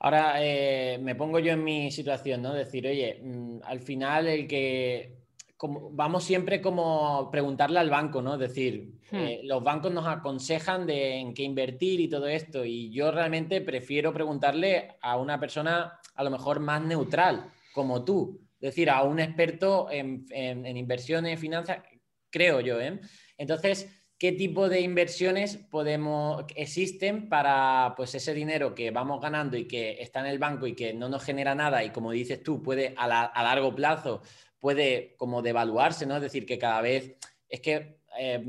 ahora 0.00 0.42
eh, 0.42 0.98
me 1.00 1.14
pongo 1.14 1.38
yo 1.38 1.52
en 1.52 1.62
mi 1.62 1.92
situación, 1.92 2.42
¿no? 2.42 2.52
Decir, 2.52 2.88
oye, 2.88 3.20
mm, 3.22 3.60
al 3.62 3.78
final 3.82 4.26
el 4.26 4.48
que 4.48 5.17
como, 5.58 5.90
vamos 5.90 6.22
siempre 6.22 6.62
como 6.62 7.30
preguntarle 7.32 7.80
al 7.80 7.90
banco, 7.90 8.22
¿no? 8.22 8.34
Es 8.34 8.40
decir, 8.40 8.94
hmm. 9.10 9.16
eh, 9.16 9.40
los 9.42 9.62
bancos 9.62 9.92
nos 9.92 10.06
aconsejan 10.06 10.86
de 10.86 11.16
en 11.16 11.34
qué 11.34 11.42
invertir 11.42 12.00
y 12.00 12.08
todo 12.08 12.28
esto, 12.28 12.64
y 12.64 12.90
yo 12.90 13.10
realmente 13.10 13.60
prefiero 13.60 14.14
preguntarle 14.14 14.96
a 15.02 15.18
una 15.18 15.38
persona 15.38 15.98
a 16.14 16.24
lo 16.24 16.30
mejor 16.30 16.60
más 16.60 16.80
neutral, 16.82 17.50
como 17.74 18.04
tú, 18.04 18.40
es 18.60 18.70
decir, 18.70 18.88
a 18.88 19.02
un 19.02 19.18
experto 19.18 19.88
en, 19.90 20.26
en, 20.30 20.76
inversiones, 20.76 21.40
finanzas, 21.40 21.78
creo 22.30 22.60
yo, 22.60 22.80
¿eh? 22.80 23.00
Entonces, 23.36 23.88
¿qué 24.16 24.32
tipo 24.32 24.68
de 24.68 24.80
inversiones 24.80 25.56
podemos, 25.56 26.44
existen 26.54 27.28
para 27.28 27.94
pues, 27.96 28.14
ese 28.14 28.32
dinero 28.32 28.76
que 28.76 28.92
vamos 28.92 29.20
ganando 29.20 29.56
y 29.56 29.66
que 29.66 30.00
está 30.00 30.20
en 30.20 30.26
el 30.26 30.38
banco 30.38 30.68
y 30.68 30.74
que 30.74 30.92
no 30.92 31.08
nos 31.08 31.24
genera 31.24 31.56
nada 31.56 31.82
y 31.82 31.90
como 31.90 32.12
dices 32.12 32.42
tú, 32.44 32.62
puede 32.62 32.94
a, 32.96 33.24
a 33.24 33.42
largo 33.42 33.74
plazo 33.74 34.22
puede 34.60 35.14
como 35.16 35.42
devaluarse, 35.42 36.06
¿no? 36.06 36.16
Es 36.16 36.22
decir, 36.22 36.46
que 36.46 36.58
cada 36.58 36.80
vez 36.80 37.16
es 37.48 37.60
que 37.60 38.00
eh, 38.18 38.42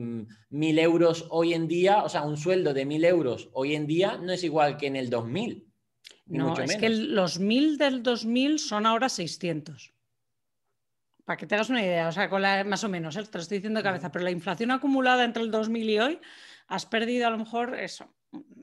mil 0.50 0.80
euros 0.80 1.28
hoy 1.30 1.54
en 1.54 1.68
día, 1.68 2.04
o 2.04 2.10
sea, 2.10 2.24
un 2.24 2.38
sueldo 2.38 2.74
de 2.74 2.86
mil 2.86 3.06
euros 3.06 3.50
hoy 3.54 3.76
en 3.76 3.88
día 3.88 4.18
no 4.18 4.32
es 4.32 4.44
igual 4.44 4.78
que 4.78 4.88
en 4.88 4.96
el 4.96 5.10
2000. 5.10 5.68
No, 6.26 6.56
es 6.60 6.76
que 6.78 6.90
los 6.90 7.40
mil 7.40 7.78
del 7.78 8.04
2000 8.04 8.60
son 8.60 8.86
ahora 8.86 9.10
600. 9.10 9.94
Para 11.26 11.38
que 11.38 11.48
te 11.48 11.56
hagas 11.56 11.70
una 11.70 11.84
idea, 11.84 12.08
o 12.08 12.12
sea, 12.12 12.30
con 12.30 12.42
la, 12.42 12.64
más 12.64 12.84
o 12.84 12.90
menos, 12.90 13.16
¿eh? 13.16 13.24
te 13.24 13.38
lo 13.38 13.42
estoy 13.42 13.58
diciendo 13.58 13.80
de 13.80 13.84
cabeza, 13.84 14.12
pero 14.12 14.24
la 14.24 14.32
inflación 14.32 14.72
acumulada 14.72 15.24
entre 15.24 15.44
el 15.44 15.52
2000 15.52 15.90
y 15.90 16.00
hoy, 16.00 16.20
has 16.68 16.86
perdido 16.86 17.28
a 17.28 17.32
lo 17.32 17.38
mejor 17.38 17.76
eso, 17.80 18.12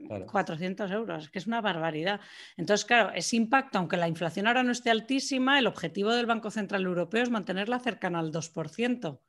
400 0.08 0.90
euros, 0.90 1.30
que 1.30 1.38
es 1.38 1.46
una 1.46 1.60
barbaridad. 1.60 2.20
Entonces, 2.56 2.84
claro, 2.84 3.12
ese 3.14 3.36
impacto, 3.36 3.78
aunque 3.78 3.96
la 3.96 4.08
inflación 4.08 4.46
ahora 4.46 4.62
no 4.62 4.72
esté 4.72 4.90
altísima, 4.90 5.58
el 5.58 5.66
objetivo 5.66 6.12
del 6.12 6.26
Banco 6.26 6.50
Central 6.50 6.84
Europeo 6.84 7.22
es 7.22 7.30
mantenerla 7.30 7.78
cercana 7.78 8.18
al 8.18 8.32
2%. 8.32 9.20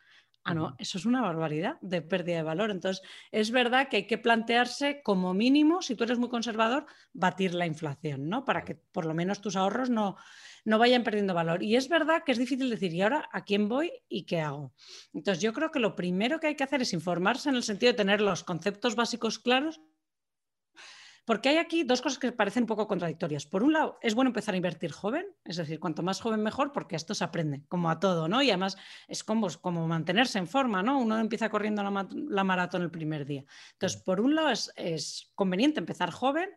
Ah, 0.50 0.54
no, 0.54 0.78
eso 0.80 0.98
es 0.98 1.06
una 1.06 1.22
barbaridad 1.22 1.78
de 1.82 2.02
pérdida 2.02 2.38
de 2.38 2.44
valor. 2.44 2.72
Entonces, 2.72 3.06
es 3.34 3.52
verdad 3.52 3.90
que 3.90 3.98
hay 3.98 4.08
que 4.08 4.18
plantearse 4.18 5.02
como 5.04 5.34
mínimo, 5.34 5.82
si 5.82 5.94
tú 5.94 6.06
eres 6.06 6.20
muy 6.20 6.30
conservador, 6.30 6.86
batir 7.12 7.54
la 7.54 7.66
inflación, 7.66 8.30
¿no? 8.30 8.46
Para 8.46 8.64
que 8.64 8.76
por 8.76 9.06
lo 9.06 9.14
menos 9.14 9.42
tus 9.42 9.58
ahorros 9.58 9.90
no, 9.90 10.16
no 10.64 10.80
vayan 10.80 11.04
perdiendo 11.04 11.34
valor. 11.34 11.64
Y 11.64 11.76
es 11.76 11.90
verdad 11.90 12.24
que 12.26 12.32
es 12.32 12.38
difícil 12.38 12.70
decir, 12.70 12.94
¿y 12.94 13.02
ahora 13.02 13.28
a 13.34 13.44
quién 13.44 13.68
voy 13.68 13.92
y 14.08 14.24
qué 14.24 14.40
hago? 14.40 14.74
Entonces, 15.14 15.44
yo 15.44 15.52
creo 15.52 15.70
que 15.70 15.80
lo 15.80 15.98
primero 15.98 16.40
que 16.40 16.48
hay 16.48 16.56
que 16.56 16.64
hacer 16.64 16.82
es 16.82 16.94
informarse 16.94 17.50
en 17.50 17.56
el 17.56 17.64
sentido 17.64 17.92
de 17.92 17.98
tener 17.98 18.22
los 18.22 18.46
conceptos 18.46 18.96
básicos 18.96 19.40
claros 19.40 19.82
porque 21.28 21.50
hay 21.50 21.58
aquí 21.58 21.84
dos 21.84 22.02
cosas 22.02 22.20
que 22.20 22.32
parecen 22.32 22.64
un 22.64 22.68
poco 22.68 22.88
contradictorias. 22.88 23.46
Por 23.46 23.62
un 23.62 23.74
lado, 23.74 24.00
es 24.02 24.16
bueno 24.16 24.30
empezar 24.30 24.54
a 24.54 24.58
invertir 24.58 24.94
joven, 24.94 25.26
es 25.44 25.58
decir, 25.58 25.78
cuanto 25.78 26.02
más 26.02 26.22
joven 26.22 26.42
mejor, 26.42 26.72
porque 26.72 26.96
esto 26.96 27.14
se 27.14 27.26
aprende, 27.26 27.66
como 27.68 27.90
a 27.90 28.00
todo, 28.00 28.30
¿no? 28.30 28.42
Y 28.42 28.50
además 28.50 28.78
es 29.10 29.26
como, 29.26 29.50
como 29.60 29.86
mantenerse 29.90 30.40
en 30.40 30.48
forma, 30.48 30.82
¿no? 30.82 30.98
Uno 30.98 31.20
empieza 31.20 31.50
corriendo 31.50 31.84
la, 31.84 32.44
maratón 32.46 32.82
el 32.82 32.92
primer 32.92 33.26
día. 33.26 33.44
Entonces, 33.74 34.02
por 34.02 34.22
un 34.22 34.36
lado 34.36 34.52
es, 34.52 34.72
es 34.78 35.30
conveniente 35.36 35.82
empezar 35.82 36.12
joven, 36.12 36.50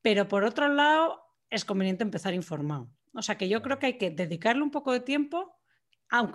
pero 0.00 0.26
por 0.28 0.44
otro 0.44 0.68
lado 0.68 1.20
es 1.50 1.66
conveniente 1.66 2.02
empezar 2.02 2.32
informado. 2.32 2.88
O 3.12 3.20
sea 3.20 3.36
que 3.36 3.50
yo 3.50 3.60
creo 3.60 3.78
que 3.78 3.86
hay 3.86 3.98
que 3.98 4.10
dedicarle 4.10 4.62
un 4.62 4.70
poco 4.70 4.92
de 4.92 5.00
tiempo 5.00 5.55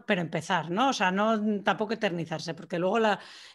pero 0.06 0.22
empezar, 0.22 0.70
¿no? 0.70 0.90
O 0.90 0.94
sea, 0.94 1.12
no 1.12 1.64
tampoco 1.64 1.94
eternizarse, 1.94 2.54
porque 2.54 2.80
luego 2.80 2.98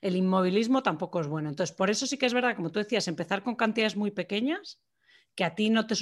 el 0.00 0.16
inmovilismo 0.16 0.82
tampoco 0.82 1.20
es 1.20 1.26
bueno. 1.26 1.48
Entonces, 1.48 1.76
por 1.76 1.90
eso 1.90 2.06
sí 2.06 2.18
que 2.18 2.26
es 2.26 2.34
verdad, 2.34 2.56
como 2.56 2.72
tú 2.72 2.78
decías, 2.78 3.08
empezar 3.08 3.42
con 3.42 3.54
cantidades 3.56 3.96
muy 3.96 4.10
pequeñas, 4.10 4.80
que 5.34 5.44
a 5.44 5.54
ti 5.54 5.68
no 5.68 5.86
te, 5.86 5.94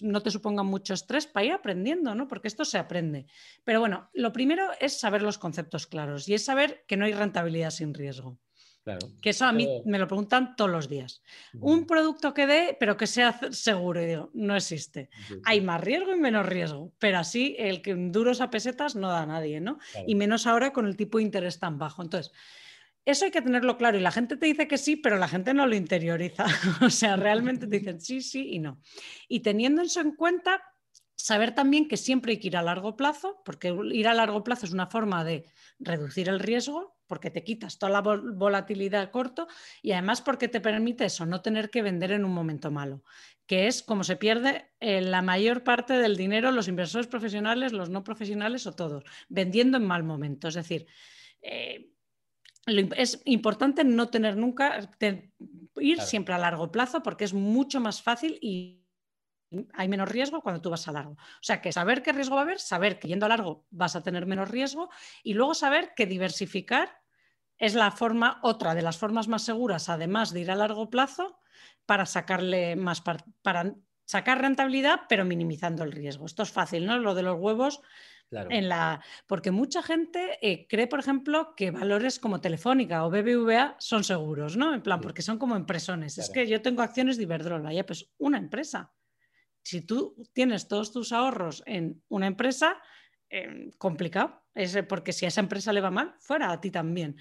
no 0.00 0.22
te 0.22 0.30
supongan 0.30 0.66
mucho 0.66 0.92
estrés 0.94 1.26
para 1.26 1.46
ir 1.46 1.52
aprendiendo, 1.52 2.14
¿no? 2.14 2.26
Porque 2.26 2.48
esto 2.48 2.64
se 2.64 2.78
aprende. 2.78 3.26
Pero 3.64 3.78
bueno, 3.80 4.10
lo 4.12 4.32
primero 4.32 4.70
es 4.80 4.98
saber 4.98 5.22
los 5.22 5.38
conceptos 5.38 5.86
claros 5.86 6.28
y 6.28 6.34
es 6.34 6.44
saber 6.44 6.84
que 6.88 6.96
no 6.96 7.04
hay 7.04 7.12
rentabilidad 7.12 7.70
sin 7.70 7.94
riesgo. 7.94 8.38
Que 9.20 9.30
eso 9.30 9.44
a 9.44 9.52
mí 9.52 9.68
me 9.84 9.98
lo 9.98 10.08
preguntan 10.08 10.56
todos 10.56 10.70
los 10.70 10.88
días. 10.88 11.22
Un 11.54 11.86
producto 11.86 12.34
que 12.34 12.46
dé, 12.46 12.76
pero 12.78 12.96
que 12.96 13.06
sea 13.06 13.38
seguro. 13.50 14.02
Y 14.02 14.06
digo, 14.06 14.30
no 14.34 14.56
existe. 14.56 15.08
Hay 15.44 15.60
más 15.60 15.80
riesgo 15.80 16.12
y 16.12 16.18
menos 16.18 16.46
riesgo. 16.46 16.92
Pero 16.98 17.18
así 17.18 17.54
el 17.58 17.80
que 17.80 17.94
duros 17.94 18.40
a 18.40 18.50
pesetas 18.50 18.96
no 18.96 19.08
da 19.08 19.22
a 19.22 19.26
nadie, 19.26 19.60
¿no? 19.60 19.78
Y 20.06 20.14
menos 20.14 20.46
ahora 20.46 20.72
con 20.72 20.86
el 20.86 20.96
tipo 20.96 21.18
de 21.18 21.24
interés 21.24 21.60
tan 21.60 21.78
bajo. 21.78 22.02
Entonces, 22.02 22.32
eso 23.04 23.24
hay 23.24 23.30
que 23.30 23.42
tenerlo 23.42 23.76
claro. 23.76 23.98
Y 23.98 24.00
la 24.00 24.12
gente 24.12 24.36
te 24.36 24.46
dice 24.46 24.66
que 24.66 24.78
sí, 24.78 24.96
pero 24.96 25.16
la 25.16 25.28
gente 25.28 25.54
no 25.54 25.66
lo 25.66 25.76
interioriza. 25.76 26.46
o 26.82 26.90
sea, 26.90 27.16
realmente 27.16 27.66
te 27.66 27.78
dicen 27.78 28.00
sí, 28.00 28.20
sí 28.20 28.50
y 28.52 28.58
no. 28.58 28.80
Y 29.28 29.40
teniendo 29.40 29.82
eso 29.82 30.00
en 30.00 30.16
cuenta, 30.16 30.60
saber 31.14 31.54
también 31.54 31.86
que 31.86 31.96
siempre 31.96 32.32
hay 32.32 32.38
que 32.38 32.48
ir 32.48 32.56
a 32.56 32.62
largo 32.62 32.96
plazo, 32.96 33.42
porque 33.44 33.74
ir 33.92 34.08
a 34.08 34.14
largo 34.14 34.42
plazo 34.42 34.66
es 34.66 34.72
una 34.72 34.88
forma 34.88 35.24
de 35.24 35.46
reducir 35.78 36.28
el 36.28 36.40
riesgo 36.40 36.96
porque 37.12 37.30
te 37.30 37.44
quitas 37.44 37.78
toda 37.78 37.92
la 37.92 38.00
volatilidad 38.00 39.10
corto 39.10 39.46
y 39.82 39.92
además 39.92 40.22
porque 40.22 40.48
te 40.48 40.62
permite 40.62 41.04
eso, 41.04 41.26
no 41.26 41.42
tener 41.42 41.68
que 41.68 41.82
vender 41.82 42.10
en 42.12 42.24
un 42.24 42.32
momento 42.32 42.70
malo, 42.70 43.04
que 43.44 43.66
es 43.66 43.82
como 43.82 44.02
se 44.02 44.16
pierde 44.16 44.70
eh, 44.80 45.02
la 45.02 45.20
mayor 45.20 45.62
parte 45.62 45.92
del 45.92 46.16
dinero 46.16 46.50
los 46.52 46.68
inversores 46.68 47.06
profesionales, 47.08 47.74
los 47.74 47.90
no 47.90 48.02
profesionales 48.02 48.66
o 48.66 48.72
todos, 48.72 49.04
vendiendo 49.28 49.76
en 49.76 49.84
mal 49.84 50.04
momento. 50.04 50.48
Es 50.48 50.54
decir, 50.54 50.86
eh, 51.42 51.90
es 52.96 53.20
importante 53.26 53.84
no 53.84 54.08
tener 54.08 54.38
nunca, 54.38 54.90
ir 55.80 56.00
siempre 56.00 56.32
a 56.32 56.38
largo 56.38 56.72
plazo 56.72 57.02
porque 57.02 57.24
es 57.24 57.34
mucho 57.34 57.78
más 57.78 58.00
fácil 58.00 58.38
y 58.40 58.86
hay 59.74 59.88
menos 59.88 60.08
riesgo 60.08 60.40
cuando 60.40 60.60
tú 60.62 60.70
vas 60.70 60.88
a 60.88 60.92
largo. 60.92 61.12
O 61.12 61.42
sea, 61.42 61.60
que 61.60 61.72
saber 61.72 62.02
qué 62.02 62.12
riesgo 62.12 62.36
va 62.36 62.42
a 62.42 62.44
haber, 62.44 62.58
saber 62.58 62.98
que 62.98 63.08
yendo 63.08 63.26
a 63.26 63.28
largo 63.28 63.66
vas 63.70 63.96
a 63.96 64.02
tener 64.02 64.26
menos 64.26 64.50
riesgo 64.50 64.88
y 65.22 65.34
luego 65.34 65.54
saber 65.54 65.92
que 65.94 66.06
diversificar 66.06 67.01
es 67.58 67.74
la 67.74 67.90
forma, 67.90 68.40
otra 68.42 68.74
de 68.74 68.82
las 68.82 68.98
formas 68.98 69.28
más 69.28 69.42
seguras, 69.42 69.88
además 69.88 70.32
de 70.32 70.40
ir 70.40 70.50
a 70.50 70.56
largo 70.56 70.90
plazo, 70.90 71.38
para 71.86 72.06
sacarle 72.06 72.76
más 72.76 73.00
para 73.00 73.74
sacar 74.04 74.40
rentabilidad, 74.40 75.02
pero 75.08 75.24
minimizando 75.24 75.84
el 75.84 75.92
riesgo. 75.92 76.26
Esto 76.26 76.42
es 76.42 76.50
fácil, 76.50 76.86
¿no? 76.86 76.98
Lo 76.98 77.14
de 77.14 77.22
los 77.22 77.38
huevos. 77.38 77.80
En 78.30 78.68
la... 78.68 79.04
Porque 79.26 79.50
mucha 79.50 79.82
gente 79.82 80.38
eh, 80.40 80.66
cree, 80.66 80.86
por 80.86 81.00
ejemplo, 81.00 81.54
que 81.54 81.70
valores 81.70 82.18
como 82.18 82.40
Telefónica 82.40 83.04
o 83.04 83.10
BBVA 83.10 83.76
son 83.78 84.04
seguros, 84.04 84.56
¿no? 84.56 84.74
En 84.74 84.82
plan, 84.82 85.00
porque 85.00 85.22
son 85.22 85.38
como 85.38 85.54
empresones. 85.54 86.16
Es 86.18 86.30
que 86.30 86.46
yo 86.46 86.62
tengo 86.62 86.82
acciones 86.82 87.16
de 87.16 87.24
Iberdrola, 87.24 87.72
ya, 87.72 87.84
pues 87.84 88.10
una 88.18 88.38
empresa. 88.38 88.92
Si 89.62 89.82
tú 89.82 90.16
tienes 90.32 90.66
todos 90.66 90.92
tus 90.92 91.12
ahorros 91.12 91.62
en 91.66 92.02
una 92.08 92.26
empresa, 92.26 92.78
eh, 93.28 93.70
complicado. 93.78 94.41
Es 94.54 94.76
porque 94.88 95.12
si 95.12 95.24
a 95.24 95.28
esa 95.28 95.40
empresa 95.40 95.72
le 95.72 95.80
va 95.80 95.90
mal, 95.90 96.14
fuera 96.18 96.52
a 96.52 96.60
ti 96.60 96.70
también. 96.70 97.16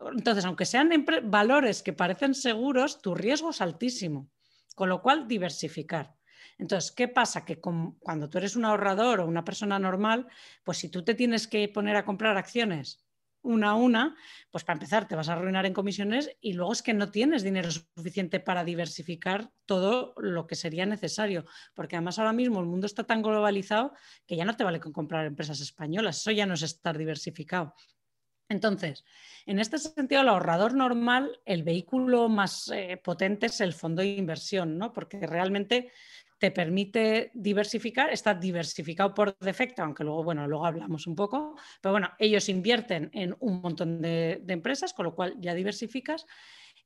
Entonces, 0.00 0.44
aunque 0.44 0.64
sean 0.64 0.90
valores 1.24 1.82
que 1.82 1.92
parecen 1.92 2.34
seguros, 2.34 3.02
tu 3.02 3.14
riesgo 3.14 3.50
es 3.50 3.60
altísimo, 3.60 4.30
con 4.74 4.88
lo 4.88 5.02
cual 5.02 5.26
diversificar. 5.26 6.14
Entonces, 6.58 6.92
¿qué 6.92 7.08
pasa? 7.08 7.44
Que 7.44 7.60
cuando 7.60 8.30
tú 8.30 8.38
eres 8.38 8.56
un 8.56 8.64
ahorrador 8.64 9.20
o 9.20 9.26
una 9.26 9.44
persona 9.44 9.78
normal, 9.78 10.26
pues 10.64 10.78
si 10.78 10.88
tú 10.88 11.04
te 11.04 11.14
tienes 11.14 11.46
que 11.48 11.68
poner 11.68 11.96
a 11.96 12.04
comprar 12.04 12.36
acciones 12.36 13.05
una 13.46 13.70
a 13.70 13.74
una, 13.74 14.16
pues 14.50 14.64
para 14.64 14.74
empezar 14.74 15.08
te 15.08 15.14
vas 15.14 15.28
a 15.28 15.34
arruinar 15.34 15.64
en 15.64 15.72
comisiones 15.72 16.30
y 16.40 16.52
luego 16.52 16.72
es 16.72 16.82
que 16.82 16.92
no 16.92 17.10
tienes 17.10 17.42
dinero 17.42 17.70
suficiente 17.70 18.40
para 18.40 18.64
diversificar 18.64 19.50
todo 19.64 20.14
lo 20.18 20.46
que 20.46 20.56
sería 20.56 20.84
necesario, 20.84 21.46
porque 21.74 21.96
además 21.96 22.18
ahora 22.18 22.32
mismo 22.32 22.60
el 22.60 22.66
mundo 22.66 22.86
está 22.86 23.04
tan 23.04 23.22
globalizado 23.22 23.92
que 24.26 24.36
ya 24.36 24.44
no 24.44 24.56
te 24.56 24.64
vale 24.64 24.80
con 24.80 24.92
comprar 24.92 25.26
empresas 25.26 25.60
españolas, 25.60 26.18
eso 26.18 26.32
ya 26.32 26.46
no 26.46 26.54
es 26.54 26.62
estar 26.62 26.98
diversificado. 26.98 27.74
Entonces, 28.48 29.04
en 29.44 29.58
este 29.58 29.78
sentido, 29.78 30.20
el 30.20 30.28
ahorrador 30.28 30.74
normal, 30.74 31.40
el 31.44 31.64
vehículo 31.64 32.28
más 32.28 32.70
eh, 32.72 33.00
potente 33.02 33.46
es 33.46 33.60
el 33.60 33.72
fondo 33.72 34.02
de 34.02 34.14
inversión, 34.14 34.78
¿no? 34.78 34.92
Porque 34.92 35.26
realmente 35.26 35.90
te 36.38 36.50
permite 36.50 37.30
diversificar, 37.34 38.12
está 38.12 38.34
diversificado 38.34 39.14
por 39.14 39.38
defecto, 39.38 39.82
aunque 39.82 40.04
luego, 40.04 40.24
bueno, 40.24 40.46
luego 40.46 40.66
hablamos 40.66 41.06
un 41.06 41.14
poco, 41.14 41.56
pero 41.80 41.92
bueno, 41.92 42.10
ellos 42.18 42.48
invierten 42.48 43.10
en 43.12 43.34
un 43.40 43.60
montón 43.60 44.02
de, 44.02 44.42
empresas, 44.48 44.92
con 44.92 45.04
lo 45.06 45.14
cual 45.14 45.34
ya 45.38 45.54
diversificas. 45.54 46.26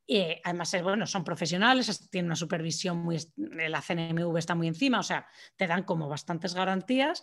Y 0.07 0.25
además, 0.43 0.75
bueno, 0.83 1.07
son 1.07 1.25
profesionales, 1.25 2.09
tienen 2.11 2.27
una 2.27 2.37
supervisión 2.37 2.99
muy, 2.99 3.19
la 3.37 3.81
CNMV 3.81 4.37
está 4.39 4.55
muy 4.55 4.67
encima, 4.67 5.01
o 5.01 5.05
sea, 5.05 5.27
te 5.57 5.67
dan 5.67 5.85
como 5.85 6.09
bastantes 6.09 6.55
garantías 6.55 7.23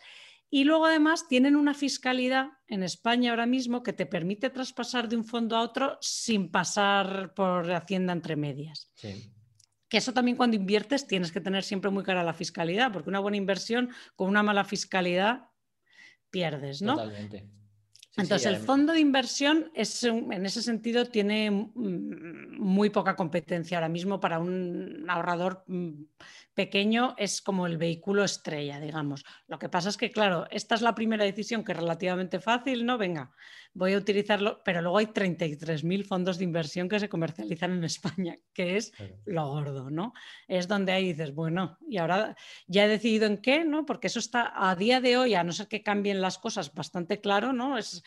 y 0.50 0.64
luego 0.64 0.86
además 0.86 1.28
tienen 1.28 1.56
una 1.56 1.74
fiscalidad 1.74 2.52
en 2.68 2.84
España 2.84 3.32
ahora 3.32 3.46
mismo 3.46 3.84
que 3.84 3.94
te 3.94 4.06
permite 4.06 4.50
traspasar 4.50 5.10
de 5.10 5.18
un 5.18 5.26
fondo 5.26 5.58
a 5.58 5.62
otro 5.62 5.98
sin 6.00 6.50
pasar 6.50 7.34
por 7.34 7.70
Hacienda 7.72 8.14
entre 8.14 8.38
medias. 8.38 8.90
Que 9.90 9.98
eso 9.98 10.14
también 10.14 10.38
cuando 10.38 10.56
inviertes 10.56 11.08
tienes 11.08 11.32
que 11.32 11.42
tener 11.42 11.64
siempre 11.64 11.92
muy 11.92 12.04
cara 12.04 12.24
la 12.24 12.34
fiscalidad, 12.34 12.92
porque 12.92 13.10
una 13.10 13.20
buena 13.20 13.38
inversión 13.38 13.90
con 14.16 14.28
una 14.28 14.44
mala 14.44 14.66
fiscalidad 14.66 15.50
pierdes, 16.30 16.82
¿no? 16.82 16.96
Totalmente. 16.96 17.58
Entonces, 18.18 18.48
el 18.48 18.58
fondo 18.58 18.94
de 18.94 19.00
inversión 19.00 19.72
es, 19.76 20.04
en 20.04 20.44
ese 20.44 20.64
sentido 20.64 21.06
tiene 21.06 21.52
muy 21.52 22.90
poca 22.90 23.16
competencia 23.16 23.78
ahora 23.78 23.90
mismo 23.90 24.20
para 24.20 24.40
un 24.40 25.06
ahorrador 25.08 25.64
mm, 25.68 26.04
pequeño, 26.56 27.14
es 27.18 27.44
como 27.44 27.68
el 27.68 27.78
vehículo 27.78 28.24
estrella, 28.24 28.80
digamos. 28.80 29.24
Lo 29.46 29.60
que 29.60 29.70
pasa 29.70 29.90
es 29.90 29.98
que, 29.98 30.12
claro, 30.12 30.48
esta 30.50 30.74
es 30.74 30.82
la 30.82 30.96
primera 30.96 31.26
decisión 31.26 31.64
que 31.64 31.74
es 31.74 31.78
relativamente 31.78 32.40
fácil, 32.40 32.88
¿no? 32.88 32.98
Venga, 32.98 33.32
voy 33.78 33.94
a 33.94 33.98
utilizarlo, 33.98 34.60
pero 34.66 34.82
luego 34.82 34.98
hay 34.98 35.06
33.000 35.06 36.04
fondos 36.04 36.40
de 36.40 36.44
inversión 36.44 36.90
que 36.90 37.00
se 37.00 37.10
comercializan 37.10 37.74
en 37.74 37.84
España, 37.84 38.38
que 38.52 38.76
es 38.76 38.92
lo 39.26 39.48
gordo, 39.48 39.92
¿no? 39.92 40.14
Es 40.48 40.68
donde 40.68 40.94
ahí 40.94 41.14
dices, 41.14 41.34
bueno, 41.34 41.78
y 41.88 41.98
ahora 41.98 42.36
ya 42.66 42.86
he 42.86 42.88
decidido 42.88 43.28
en 43.28 43.38
qué, 43.38 43.64
¿no? 43.64 43.86
Porque 43.86 44.08
eso 44.08 44.18
está 44.18 44.52
a 44.56 44.76
día 44.76 45.00
de 45.00 45.18
hoy, 45.18 45.36
a 45.36 45.44
no 45.44 45.52
ser 45.52 45.68
que 45.68 45.84
cambien 45.84 46.22
las 46.22 46.40
cosas, 46.40 46.74
bastante 46.74 47.22
claro, 47.22 47.54
¿no? 47.54 47.78
Es, 47.78 48.04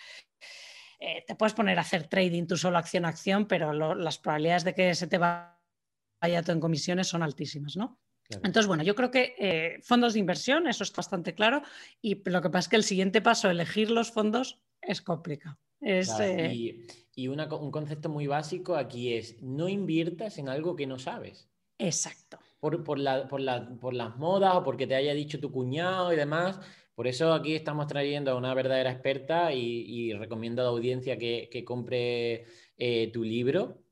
eh, 0.99 1.25
te 1.25 1.37
puedes 1.37 1.55
poner 1.55 1.79
a 1.79 1.83
hacer 1.83 2.09
trading 2.09 2.47
tú 2.47 2.57
solo 2.57 2.77
acción 2.77 3.05
a 3.05 3.09
acción, 3.09 3.47
pero 3.47 3.73
las 3.95 4.19
probabilidades 4.19 4.65
de 4.65 4.75
que 4.75 4.95
se 4.97 5.07
te 5.07 5.19
vaya 5.19 6.43
todo 6.43 6.53
en 6.53 6.61
comisiones 6.61 7.07
son 7.07 7.23
altísimas, 7.23 7.77
¿no? 7.77 8.01
Entonces, 8.29 8.67
bueno, 8.67 8.85
yo 8.85 8.95
creo 8.95 9.11
que 9.11 9.35
eh, 9.39 9.81
fondos 9.83 10.13
de 10.13 10.21
inversión, 10.21 10.69
eso 10.69 10.85
es 10.85 10.93
bastante 10.93 11.35
claro, 11.35 11.63
y 12.01 12.23
lo 12.29 12.41
que 12.41 12.51
pasa 12.51 12.67
es 12.67 12.69
que 12.69 12.77
el 12.77 12.85
siguiente 12.85 13.21
paso, 13.21 13.51
elegir 13.51 13.91
los 13.91 14.13
fondos, 14.13 14.61
es 14.83 15.03
complicado. 15.03 15.59
Eh, 15.81 16.85
y, 17.15 17.29
un 17.29 17.71
concepto 17.71 18.09
muy 18.09 18.27
básico 18.27 18.77
aquí 18.77 19.15
es, 19.15 19.43
no 19.43 19.69
inviertas 19.69 20.39
en 20.39 20.49
algo 20.49 20.77
que 20.77 20.87
no 20.87 20.99
sabes. 20.99 21.49
Exacto. 21.79 22.39
Por, 22.61 22.85
por, 22.85 22.99
las 22.99 24.17
modas 24.19 24.55
o 24.55 24.63
porque 24.63 24.87
te 24.87 24.95
haya 24.95 25.15
dicho 25.15 25.41
tu 25.41 25.51
cuñado 25.51 26.13
y 26.13 26.17
demás. 26.17 26.61
Por 26.95 27.07
eso 27.07 27.33
aquí 27.33 27.55
estamos 27.55 27.87
trayendo 27.87 28.31
a 28.31 28.37
una 28.37 28.53
verdadera 28.53 28.91
experta 28.91 29.53
y, 29.55 30.13
recomiendo 30.13 30.61
a 30.63 30.67
la 30.67 30.71
audiencia 30.71 31.17
que, 31.17 31.65
compre 31.67 32.45
eh, 32.77 33.11
tu 33.13 33.25
libro, 33.25 33.83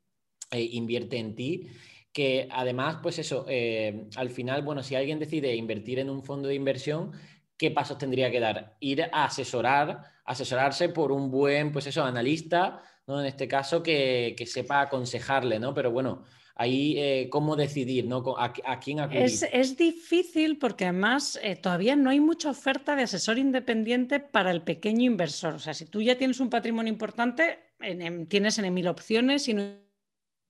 Invierte 0.51 1.19
en 1.19 1.35
ti 1.35 1.69
que 2.19 2.49
además, 2.51 2.99
pues 3.01 3.19
eso, 3.21 3.45
eh, 3.49 4.09
al 4.17 4.31
final, 4.31 4.63
bueno, 4.63 4.83
si 4.83 4.97
alguien 4.97 5.21
decide 5.21 5.55
invertir 5.55 6.01
en 6.01 6.11
un 6.11 6.25
fondo 6.25 6.49
de 6.49 6.57
inversión, 6.57 7.13
¿qué 7.59 7.71
pasos 7.71 7.99
tendría 7.99 8.31
que 8.31 8.41
dar? 8.41 8.77
Ir 8.81 9.03
a 9.03 9.25
asesorar, 9.25 10.03
asesorarse 10.25 10.89
por 10.89 11.13
un 11.13 11.31
buen, 11.31 11.73
pues 11.73 11.87
eso, 11.87 12.05
analista 12.05 12.83
¿no? 13.09 13.21
En 13.21 13.27
este 13.27 13.49
caso, 13.49 13.83
que, 13.83 14.37
sepa 14.47 14.83
aconsejarle, 14.83 15.59
¿no? 15.59 15.73
Pero 15.73 15.91
bueno, 15.91 16.25
ahí 16.55 16.95
eh, 16.99 17.29
cómo 17.31 17.57
decidir, 17.57 18.07
¿no? 18.07 18.23
¿A, 18.37 18.53
quién 18.79 19.01
acudir? 19.01 19.23
Es, 19.23 19.77
difícil 19.77 20.59
porque 20.59 20.85
además 20.85 21.41
eh, 21.43 21.57
todavía 21.57 21.97
no 21.97 22.11
hay 22.11 22.21
mucha 22.21 22.51
oferta 22.51 22.95
de 22.95 23.05
asesor 23.05 23.39
independiente 23.39 24.21
para 24.21 24.51
el 24.51 24.61
pequeño 24.61 25.05
inversor. 25.05 25.55
O 25.55 25.59
sea, 25.59 25.73
si 25.73 25.87
tú 25.87 26.03
ya 26.03 26.19
tienes 26.19 26.39
un 26.39 26.51
patrimonio 26.51 26.93
importante, 26.93 27.59
tienes 28.29 28.59
en 28.59 28.75
mil 28.75 28.89
opciones 28.89 29.49
y 29.49 29.55
no 29.55 29.88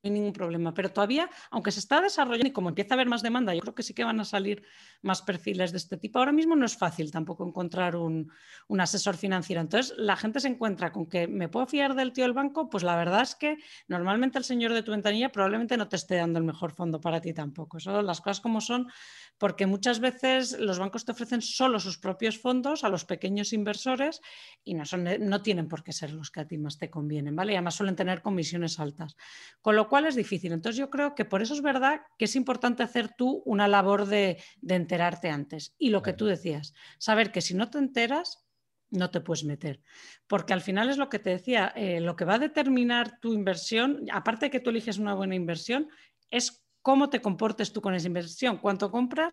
hay 0.09 0.15
ningún 0.15 0.33
problema. 0.33 0.75
Pero 0.75 0.91
todavía, 0.91 1.31
aunque 1.51 1.71
se 1.71 1.81
está 1.81 2.01
desarrollando 2.01 2.49
y 2.49 2.53
como 2.53 2.69
empieza 2.69 2.95
a 2.95 2.97
haber 2.97 3.09
más 3.09 3.23
demanda, 3.23 3.55
yo 3.55 3.61
creo 3.61 3.75
que 3.75 3.83
sí 3.83 3.95
que 3.95 4.05
van 4.05 4.21
a 4.21 4.25
salir 4.25 4.63
más 5.03 5.23
perfiles 5.23 5.73
de 5.73 5.79
este 5.79 5.97
tipo. 5.97 6.19
Ahora 6.19 6.33
mismo 6.33 6.57
no 6.57 6.67
es 6.67 6.77
fácil 6.77 7.11
tampoco 7.11 7.47
encontrar 7.47 7.97
un, 7.97 8.31
asesor 8.79 9.17
financiero. 9.17 9.61
Entonces, 9.61 9.95
la 9.99 10.17
gente 10.17 10.41
se 10.41 10.49
encuentra 10.49 10.93
con 10.93 11.07
que 11.07 11.29
me 11.29 11.49
puedo 11.49 11.67
fiar 11.67 11.95
del 11.95 12.13
tío 12.13 12.25
del 12.25 12.33
banco, 12.33 12.69
pues 12.71 12.85
la 12.85 12.97
verdad 12.97 13.23
es 13.23 13.35
que 13.35 13.59
normalmente 13.89 14.39
el 14.39 14.45
señor 14.45 14.73
de 14.73 14.83
tu 14.83 14.93
ventanilla 14.93 15.31
probablemente 15.31 15.77
no 15.77 15.89
te 15.89 15.97
esté 15.97 16.17
dando 16.17 16.39
el 16.39 16.45
mejor 16.45 16.73
fondo 16.73 17.01
para 17.01 17.21
ti 17.21 17.33
tampoco. 17.33 17.79
Eso, 17.79 18.03
las 18.03 18.21
cosas 18.21 18.41
como 18.41 18.61
son, 18.61 18.89
porque 19.39 19.67
muchas 19.67 20.01
veces 20.01 20.59
los 20.59 20.79
bancos 20.79 21.05
te 21.05 21.13
ofrecen 21.13 21.41
solo 21.43 21.79
sus 21.79 21.99
propios 21.99 22.39
fondos 22.39 22.85
a 22.85 22.89
los 22.89 23.05
pequeños 23.05 23.53
inversores 23.53 24.21
y 24.65 24.75
no, 24.75 24.85
son, 24.85 25.09
no 25.21 25.43
tienen 25.43 25.69
por 25.69 25.85
qué 25.85 25.93
ser 25.93 26.13
los 26.13 26.31
que 26.31 26.41
a 26.41 26.47
ti 26.47 26.59
más 26.59 26.79
te 26.79 26.91
convienen, 26.91 27.37
¿vale? 27.37 27.53
Y 27.53 27.57
además 27.57 27.77
suelen 27.77 27.97
tener 27.97 28.21
comisiones 28.21 28.81
altas. 28.81 29.17
Con 29.63 29.77
lo 29.77 29.89
cual 29.89 30.07
es 30.07 30.17
difícil. 30.17 30.53
Entonces 30.53 30.79
yo 30.79 30.91
creo 30.91 31.15
que 31.15 31.25
por 31.25 31.41
eso 31.41 31.55
es 31.55 31.63
verdad 31.63 32.03
que 32.19 32.25
es 32.25 32.37
importante 32.37 32.83
hacer 32.83 33.15
tú 33.17 33.43
una 33.47 33.69
labor 33.69 34.07
de, 34.07 34.43
enterarte 34.69 35.31
antes. 35.31 35.75
Y 35.79 35.91
lo 35.91 36.03
que 36.03 36.13
tú 36.13 36.27
decías, 36.27 36.75
saber 36.99 37.31
que 37.31 37.41
si 37.41 37.55
no 37.55 37.71
te 37.71 37.79
enteras, 37.79 38.45
no 38.91 39.11
te 39.11 39.21
puedes 39.21 39.45
meter. 39.45 39.81
Porque 40.27 40.53
al 40.53 40.63
final 40.63 40.89
es 40.89 40.97
lo 40.97 41.09
que 41.09 41.19
te 41.19 41.31
decía, 41.31 41.73
eh, 41.77 42.01
lo 42.01 42.17
que 42.17 42.25
va 42.25 42.35
a 42.35 42.39
determinar 42.39 43.21
tu 43.21 43.35
inversión, 43.35 44.05
aparte 44.11 44.47
de 44.47 44.51
que 44.51 44.61
tú 44.61 44.71
eliges 44.71 44.99
una 44.99 45.15
buena 45.15 45.35
inversión, 45.35 45.89
es 46.31 46.65
cómo 46.83 47.11
te 47.11 47.21
comportes 47.21 47.73
tú 47.73 47.81
con 47.81 47.95
esa 47.95 48.07
inversión, 48.07 48.59
cuánto 48.59 48.91
compras 48.91 49.33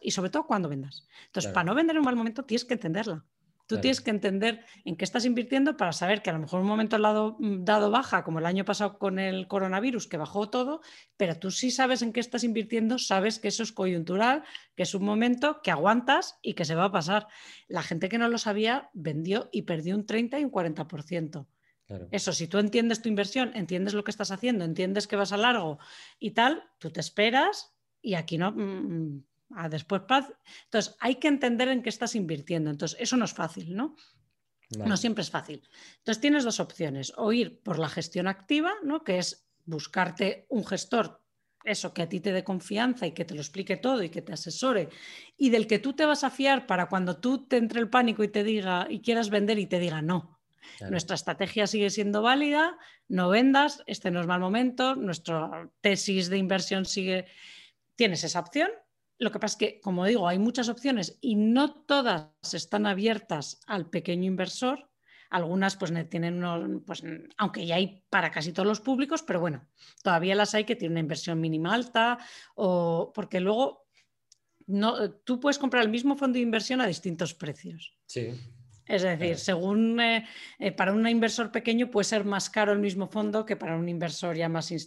y 0.00 0.10
sobre 0.12 0.30
todo 0.30 0.46
cuándo 0.46 0.68
vendas. 0.68 1.06
Entonces, 1.26 1.52
para 1.52 1.64
no 1.64 1.74
vender 1.74 1.96
en 1.96 2.00
un 2.00 2.04
mal 2.04 2.16
momento, 2.16 2.44
tienes 2.44 2.64
que 2.64 2.74
entenderla. 2.74 3.24
Tú 3.70 3.80
tienes 3.80 4.00
que 4.00 4.10
entender 4.10 4.64
en 4.84 4.96
qué 4.96 5.04
estás 5.04 5.24
invirtiendo 5.24 5.76
para 5.76 5.92
saber 5.92 6.22
que 6.22 6.30
a 6.30 6.32
lo 6.32 6.40
mejor 6.40 6.60
un 6.60 6.66
momento 6.66 6.98
dado, 6.98 7.36
mm, 7.38 7.62
dado 7.62 7.88
baja, 7.92 8.24
como 8.24 8.40
el 8.40 8.46
año 8.46 8.64
pasado 8.64 8.98
con 8.98 9.20
el 9.20 9.46
coronavirus, 9.46 10.08
que 10.08 10.16
bajó 10.16 10.50
todo, 10.50 10.80
pero 11.16 11.38
tú 11.38 11.52
sí 11.52 11.70
sabes 11.70 12.02
en 12.02 12.12
qué 12.12 12.18
estás 12.18 12.42
invirtiendo, 12.42 12.98
sabes 12.98 13.38
que 13.38 13.46
eso 13.46 13.62
es 13.62 13.70
coyuntural, 13.70 14.42
que 14.74 14.82
es 14.82 14.92
un 14.92 15.04
momento 15.04 15.60
que 15.62 15.70
aguantas 15.70 16.36
y 16.42 16.54
que 16.54 16.64
se 16.64 16.74
va 16.74 16.86
a 16.86 16.90
pasar. 16.90 17.28
La 17.68 17.82
gente 17.82 18.08
que 18.08 18.18
no 18.18 18.28
lo 18.28 18.38
sabía 18.38 18.90
vendió 18.92 19.48
y 19.52 19.62
perdió 19.62 19.94
un 19.94 20.04
30 20.04 20.40
y 20.40 20.44
un 20.44 20.50
40%. 20.50 21.46
Eso, 22.10 22.32
si 22.32 22.46
tú 22.46 22.58
entiendes 22.58 23.02
tu 23.02 23.08
inversión, 23.08 23.52
entiendes 23.54 23.94
lo 23.94 24.04
que 24.04 24.10
estás 24.10 24.30
haciendo, 24.30 24.64
entiendes 24.64 25.06
que 25.06 25.16
vas 25.16 25.32
a 25.32 25.36
largo 25.36 25.78
y 26.18 26.32
tal, 26.32 26.64
tú 26.78 26.90
te 26.90 27.00
esperas 27.00 27.74
y 28.00 28.14
aquí 28.14 28.38
no, 28.38 28.52
mm, 28.52 28.58
mm, 28.58 29.24
a 29.56 29.68
después 29.68 30.02
paz. 30.02 30.32
Entonces, 30.64 30.96
hay 31.00 31.16
que 31.16 31.28
entender 31.28 31.68
en 31.68 31.82
qué 31.82 31.88
estás 31.88 32.14
invirtiendo. 32.14 32.70
Entonces, 32.70 32.98
eso 33.00 33.16
no 33.16 33.24
es 33.24 33.32
fácil, 33.32 33.74
¿no? 33.74 33.96
No 34.76 34.96
siempre 34.96 35.22
es 35.22 35.30
fácil. 35.30 35.68
Entonces, 35.98 36.20
tienes 36.20 36.44
dos 36.44 36.60
opciones. 36.60 37.12
O 37.16 37.32
ir 37.32 37.60
por 37.60 37.80
la 37.80 37.88
gestión 37.88 38.28
activa, 38.28 38.72
¿no? 38.84 39.02
Que 39.02 39.18
es 39.18 39.48
buscarte 39.64 40.46
un 40.48 40.64
gestor, 40.64 41.20
eso, 41.64 41.92
que 41.92 42.02
a 42.02 42.08
ti 42.08 42.20
te 42.20 42.32
dé 42.32 42.42
confianza 42.44 43.06
y 43.06 43.12
que 43.12 43.24
te 43.24 43.34
lo 43.34 43.40
explique 43.40 43.76
todo 43.76 44.02
y 44.02 44.08
que 44.08 44.22
te 44.22 44.32
asesore 44.32 44.88
y 45.36 45.50
del 45.50 45.66
que 45.66 45.78
tú 45.78 45.92
te 45.92 46.06
vas 46.06 46.24
a 46.24 46.30
fiar 46.30 46.66
para 46.66 46.88
cuando 46.88 47.18
tú 47.18 47.46
te 47.46 47.58
entre 47.58 47.80
el 47.80 47.90
pánico 47.90 48.24
y 48.24 48.28
te 48.28 48.44
diga 48.44 48.86
y 48.88 49.00
quieras 49.00 49.28
vender 49.28 49.58
y 49.58 49.66
te 49.66 49.78
diga 49.78 50.00
no. 50.00 50.39
Nuestra 50.88 51.14
estrategia 51.14 51.66
sigue 51.66 51.90
siendo 51.90 52.22
válida, 52.22 52.78
no 53.08 53.28
vendas, 53.28 53.82
este 53.86 54.10
no 54.10 54.20
es 54.20 54.26
mal 54.26 54.40
momento, 54.40 54.94
nuestra 54.94 55.70
tesis 55.80 56.28
de 56.28 56.38
inversión 56.38 56.84
sigue. 56.84 57.26
Tienes 57.96 58.24
esa 58.24 58.40
opción 58.40 58.70
lo 59.20 59.30
que 59.30 59.38
pasa 59.38 59.52
es 59.52 59.58
que, 59.58 59.80
como 59.80 60.06
digo, 60.06 60.26
hay 60.26 60.38
muchas 60.38 60.70
opciones 60.70 61.18
y 61.20 61.36
no 61.36 61.74
todas 61.82 62.32
están 62.54 62.86
abiertas 62.86 63.60
al 63.66 63.90
pequeño 63.90 64.24
inversor. 64.24 64.88
Algunas 65.28 65.76
pues 65.76 65.92
tienen 66.08 66.42
unos, 66.42 66.82
pues, 66.86 67.04
aunque 67.36 67.66
ya 67.66 67.76
hay 67.76 68.02
para 68.08 68.30
casi 68.30 68.52
todos 68.52 68.66
los 68.66 68.80
públicos, 68.80 69.22
pero 69.22 69.38
bueno, 69.38 69.68
todavía 70.02 70.34
las 70.34 70.54
hay 70.54 70.64
que 70.64 70.74
tienen 70.74 70.94
una 70.94 71.00
inversión 71.00 71.38
mínima 71.38 71.74
alta 71.74 72.18
o 72.54 73.12
porque 73.14 73.40
luego 73.40 73.86
no, 74.66 75.12
tú 75.12 75.38
puedes 75.38 75.58
comprar 75.58 75.84
el 75.84 75.90
mismo 75.90 76.16
fondo 76.16 76.38
de 76.38 76.42
inversión 76.42 76.80
a 76.80 76.86
distintos 76.86 77.34
precios. 77.34 77.92
Sí. 78.06 78.32
Es 78.90 79.02
decir, 79.02 79.38
según 79.38 80.00
eh, 80.00 80.26
eh, 80.58 80.72
para 80.72 80.92
un 80.92 81.06
inversor 81.06 81.52
pequeño 81.52 81.90
puede 81.92 82.04
ser 82.04 82.24
más 82.24 82.50
caro 82.50 82.72
el 82.72 82.80
mismo 82.80 83.06
fondo 83.06 83.46
que 83.46 83.54
para 83.54 83.76
un 83.76 83.88
inversor 83.88 84.34
ya 84.36 84.48
más 84.48 84.72
eh, 84.72 84.82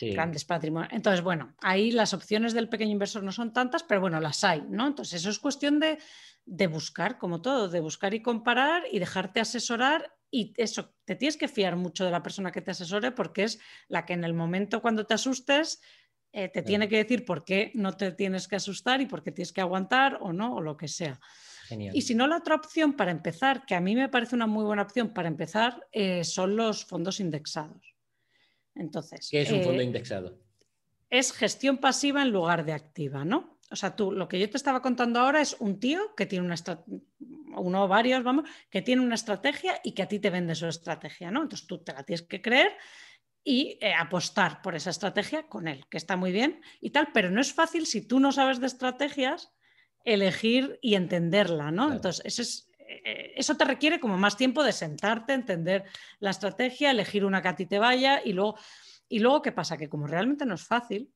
grandes 0.00 0.44
patrimonios. 0.44 0.92
Entonces, 0.92 1.20
bueno, 1.20 1.56
ahí 1.60 1.90
las 1.90 2.14
opciones 2.14 2.54
del 2.54 2.68
pequeño 2.68 2.92
inversor 2.92 3.24
no 3.24 3.32
son 3.32 3.52
tantas, 3.52 3.82
pero 3.82 4.00
bueno, 4.00 4.20
las 4.20 4.44
hay, 4.44 4.62
¿no? 4.68 4.86
Entonces, 4.86 5.20
eso 5.20 5.30
es 5.30 5.40
cuestión 5.40 5.80
de, 5.80 5.98
buscar, 6.68 7.18
como 7.18 7.42
todo, 7.42 7.68
de 7.68 7.80
buscar 7.80 8.14
y 8.14 8.22
comparar 8.22 8.84
y 8.92 9.00
dejarte 9.00 9.40
asesorar 9.40 10.14
y 10.30 10.52
eso, 10.56 10.94
te 11.04 11.16
tienes 11.16 11.36
que 11.36 11.48
fiar 11.48 11.74
mucho 11.74 12.04
de 12.04 12.12
la 12.12 12.22
persona 12.22 12.52
que 12.52 12.60
te 12.60 12.70
asesore 12.70 13.10
porque 13.10 13.42
es 13.42 13.58
la 13.88 14.04
que 14.04 14.12
en 14.12 14.22
el 14.22 14.34
momento 14.34 14.82
cuando 14.82 15.04
te 15.04 15.14
asustes 15.14 15.80
eh, 16.32 16.48
te 16.48 16.62
tiene 16.62 16.88
que 16.88 16.96
decir 16.96 17.24
por 17.24 17.44
qué 17.44 17.70
no 17.74 17.96
te 17.96 18.10
tienes 18.10 18.48
que 18.48 18.56
asustar 18.56 19.00
y 19.00 19.06
por 19.06 19.22
qué 19.22 19.30
tienes 19.30 19.52
que 19.52 19.60
aguantar 19.60 20.18
o 20.20 20.32
no, 20.32 20.56
o 20.56 20.60
lo 20.60 20.76
que 20.76 20.88
sea. 20.88 21.20
Y 21.70 22.02
si 22.02 22.14
no, 22.14 22.26
la 22.26 22.38
otra 22.38 22.54
opción 22.54 22.94
para 22.94 23.10
empezar, 23.10 23.64
que 23.66 23.74
a 23.74 23.80
mí 23.80 23.94
me 23.94 24.08
parece 24.08 24.34
una 24.34 24.46
muy 24.46 24.64
buena 24.64 24.82
opción 24.82 25.12
para 25.14 25.28
empezar, 25.28 25.86
eh, 25.92 26.24
son 26.24 26.56
los 26.56 26.84
fondos 26.84 27.20
indexados. 27.20 27.94
Entonces, 28.74 29.28
¿Qué 29.30 29.42
es 29.42 29.50
un 29.50 29.62
fondo 29.62 29.80
eh, 29.80 29.84
indexado? 29.84 30.38
Es 31.10 31.32
gestión 31.32 31.78
pasiva 31.78 32.22
en 32.22 32.30
lugar 32.30 32.64
de 32.64 32.72
activa, 32.72 33.24
¿no? 33.24 33.58
O 33.70 33.76
sea, 33.76 33.96
tú, 33.96 34.12
lo 34.12 34.28
que 34.28 34.38
yo 34.38 34.50
te 34.50 34.56
estaba 34.56 34.82
contando 34.82 35.20
ahora 35.20 35.40
es 35.40 35.56
un 35.58 35.80
tío 35.80 36.14
que 36.16 36.26
tiene 36.26 36.44
una 36.44 36.54
estrategia, 36.54 37.00
uno 37.56 37.84
o 37.84 37.88
varios, 37.88 38.22
vamos, 38.22 38.48
que 38.70 38.82
tiene 38.82 39.02
una 39.02 39.14
estrategia 39.14 39.80
y 39.82 39.92
que 39.92 40.02
a 40.02 40.08
ti 40.08 40.18
te 40.18 40.30
vende 40.30 40.54
su 40.54 40.66
estrategia, 40.66 41.30
¿no? 41.30 41.42
Entonces 41.42 41.66
tú 41.66 41.82
te 41.82 41.92
la 41.92 42.02
tienes 42.02 42.22
que 42.22 42.42
creer 42.42 42.72
y 43.42 43.78
eh, 43.80 43.92
apostar 43.94 44.62
por 44.62 44.74
esa 44.74 44.90
estrategia 44.90 45.46
con 45.48 45.68
él, 45.68 45.86
que 45.88 45.96
está 45.96 46.16
muy 46.16 46.32
bien 46.32 46.62
y 46.80 46.90
tal, 46.90 47.08
pero 47.12 47.30
no 47.30 47.40
es 47.40 47.52
fácil 47.52 47.86
si 47.86 48.06
tú 48.06 48.18
no 48.18 48.32
sabes 48.32 48.60
de 48.60 48.66
estrategias 48.66 49.52
elegir 50.04 50.78
y 50.82 50.94
entenderla, 50.94 51.70
¿no? 51.70 51.92
Entonces, 51.92 52.22
eso 52.24 52.42
es, 52.42 52.70
eh, 52.78 53.32
eso 53.36 53.56
te 53.56 53.64
requiere 53.64 53.98
como 53.98 54.18
más 54.18 54.36
tiempo 54.36 54.62
de 54.62 54.72
sentarte, 54.72 55.32
entender 55.32 55.84
la 56.20 56.30
estrategia, 56.30 56.90
elegir 56.90 57.24
una 57.24 57.42
que 57.42 57.48
a 57.48 57.56
ti 57.56 57.66
te 57.66 57.78
vaya 57.78 58.20
y 58.24 58.32
luego, 58.32 58.56
y 59.08 59.18
luego 59.18 59.42
¿qué 59.42 59.52
pasa? 59.52 59.76
Que 59.76 59.88
como 59.88 60.06
realmente 60.06 60.46
no 60.46 60.54
es 60.54 60.64
fácil, 60.64 61.10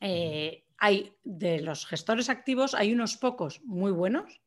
eh, 0.00 0.64
hay 0.78 1.12
de 1.22 1.60
los 1.60 1.86
gestores 1.86 2.30
activos, 2.30 2.74
hay 2.74 2.92
unos 2.92 3.16
pocos 3.16 3.60
muy 3.64 3.92
buenos 3.92 4.40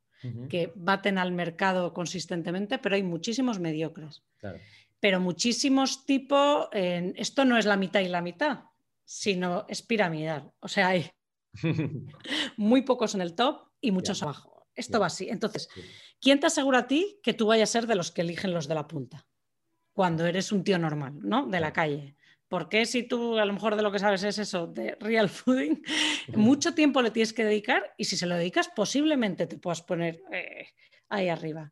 que 0.50 0.72
baten 0.76 1.18
al 1.18 1.34
mercado 1.34 1.94
consistentemente, 1.94 2.80
pero 2.80 2.96
hay 2.96 3.04
muchísimos 3.04 3.60
mediocres. 3.60 4.24
Pero 5.02 5.20
muchísimos 5.20 6.06
tipo, 6.06 6.70
esto 6.72 7.44
no 7.44 7.58
es 7.58 7.66
la 7.66 7.76
mitad 7.76 8.00
y 8.00 8.08
la 8.08 8.22
mitad, 8.22 8.62
sino 9.04 9.66
es 9.68 9.82
piramidal. 9.82 10.54
O 10.62 10.70
sea, 10.70 10.88
hay 10.88 11.12
muy 12.58 12.82
pocos 12.82 13.16
en 13.16 13.22
el 13.22 13.36
top 13.36 13.70
y 13.82 13.92
muchos 13.92 14.24
abajo. 14.24 14.68
Esto 14.76 15.00
va 15.00 15.08
así. 15.08 15.30
Entonces, 15.30 15.70
¿quién 16.20 16.40
te 16.40 16.48
asegura 16.48 16.80
a 16.80 16.88
ti 16.88 17.20
que 17.22 17.34
tú 17.34 17.48
vayas 17.48 17.70
a 17.70 17.74
ser 17.74 17.88
de 17.88 17.96
los 17.96 18.12
que 18.12 18.22
eligen 18.22 18.54
los 18.54 18.68
de 18.68 18.76
la 18.76 18.88
punta? 18.88 19.28
Cuando 19.94 20.26
eres 20.26 20.52
un 20.52 20.64
tío 20.64 20.80
normal, 20.80 21.20
¿no? 21.22 21.46
De 21.46 21.60
la 21.60 21.72
calle. 21.72 22.16
Porque 22.48 22.86
si 22.86 23.04
tú 23.04 23.38
a 23.38 23.46
lo 23.46 23.54
mejor 23.54 23.76
de 23.76 23.84
lo 23.84 23.92
que 23.92 24.00
sabes 24.00 24.24
es 24.24 24.38
eso, 24.38 24.68
de 24.68 24.96
real 25.00 25.30
fooding, 25.30 25.84
mucho 26.36 26.74
tiempo 26.74 27.02
le 27.02 27.12
tienes 27.12 27.34
que 27.34 27.46
dedicar 27.46 27.94
y 27.98 28.06
si 28.06 28.18
se 28.18 28.26
lo 28.26 28.36
dedicas 28.36 28.70
posiblemente 28.70 29.48
te 29.48 29.58
puedas 29.58 29.82
poner 29.82 30.22
eh, 30.32 30.68
ahí 31.10 31.30
arriba. 31.30 31.72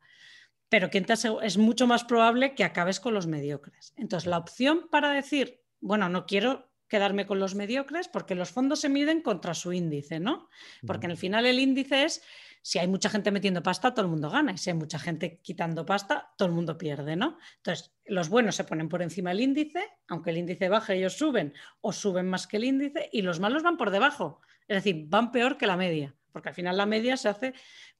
Pero 0.68 0.90
¿quién 0.90 1.04
te 1.04 1.12
es 1.12 1.58
mucho 1.58 1.86
más 1.86 2.04
probable 2.04 2.54
que 2.54 2.64
acabes 2.64 2.98
con 2.98 3.12
los 3.12 3.26
mediocres. 3.26 3.92
Entonces, 3.96 4.26
la 4.26 4.38
opción 4.38 4.88
para 4.90 5.12
decir, 5.12 5.62
bueno, 5.80 6.08
no 6.08 6.24
quiero 6.24 6.71
quedarme 6.92 7.26
con 7.26 7.38
los 7.38 7.54
mediocres 7.54 8.06
porque 8.06 8.34
los 8.34 8.50
fondos 8.50 8.80
se 8.80 8.90
miden 8.90 9.22
contra 9.22 9.54
su 9.54 9.72
índice, 9.72 10.20
¿no? 10.20 10.50
Porque 10.86 11.06
en 11.06 11.12
el 11.12 11.16
final 11.16 11.46
el 11.46 11.58
índice 11.58 12.04
es 12.04 12.22
si 12.60 12.78
hay 12.78 12.86
mucha 12.86 13.08
gente 13.08 13.30
metiendo 13.30 13.62
pasta, 13.62 13.94
todo 13.94 14.04
el 14.04 14.10
mundo 14.10 14.28
gana. 14.28 14.52
Y 14.52 14.58
si 14.58 14.68
hay 14.68 14.76
mucha 14.76 14.98
gente 14.98 15.40
quitando 15.40 15.86
pasta, 15.86 16.34
todo 16.36 16.48
el 16.48 16.54
mundo 16.54 16.76
pierde, 16.76 17.16
¿no? 17.16 17.38
Entonces, 17.56 17.94
los 18.04 18.28
buenos 18.28 18.56
se 18.56 18.64
ponen 18.64 18.90
por 18.90 19.00
encima 19.00 19.30
del 19.30 19.40
índice, 19.40 19.88
aunque 20.06 20.32
el 20.32 20.36
índice 20.36 20.68
baje, 20.68 20.96
ellos 20.96 21.14
suben 21.14 21.54
o 21.80 21.94
suben 21.94 22.28
más 22.28 22.46
que 22.46 22.58
el 22.58 22.64
índice, 22.64 23.08
y 23.10 23.22
los 23.22 23.40
malos 23.40 23.62
van 23.62 23.78
por 23.78 23.90
debajo. 23.90 24.42
Es 24.68 24.84
decir, 24.84 25.06
van 25.08 25.32
peor 25.32 25.56
que 25.56 25.66
la 25.66 25.78
media, 25.78 26.14
porque 26.30 26.50
al 26.50 26.54
final 26.54 26.76
la 26.76 26.84
media 26.84 27.16
se 27.16 27.30
hace. 27.30 27.54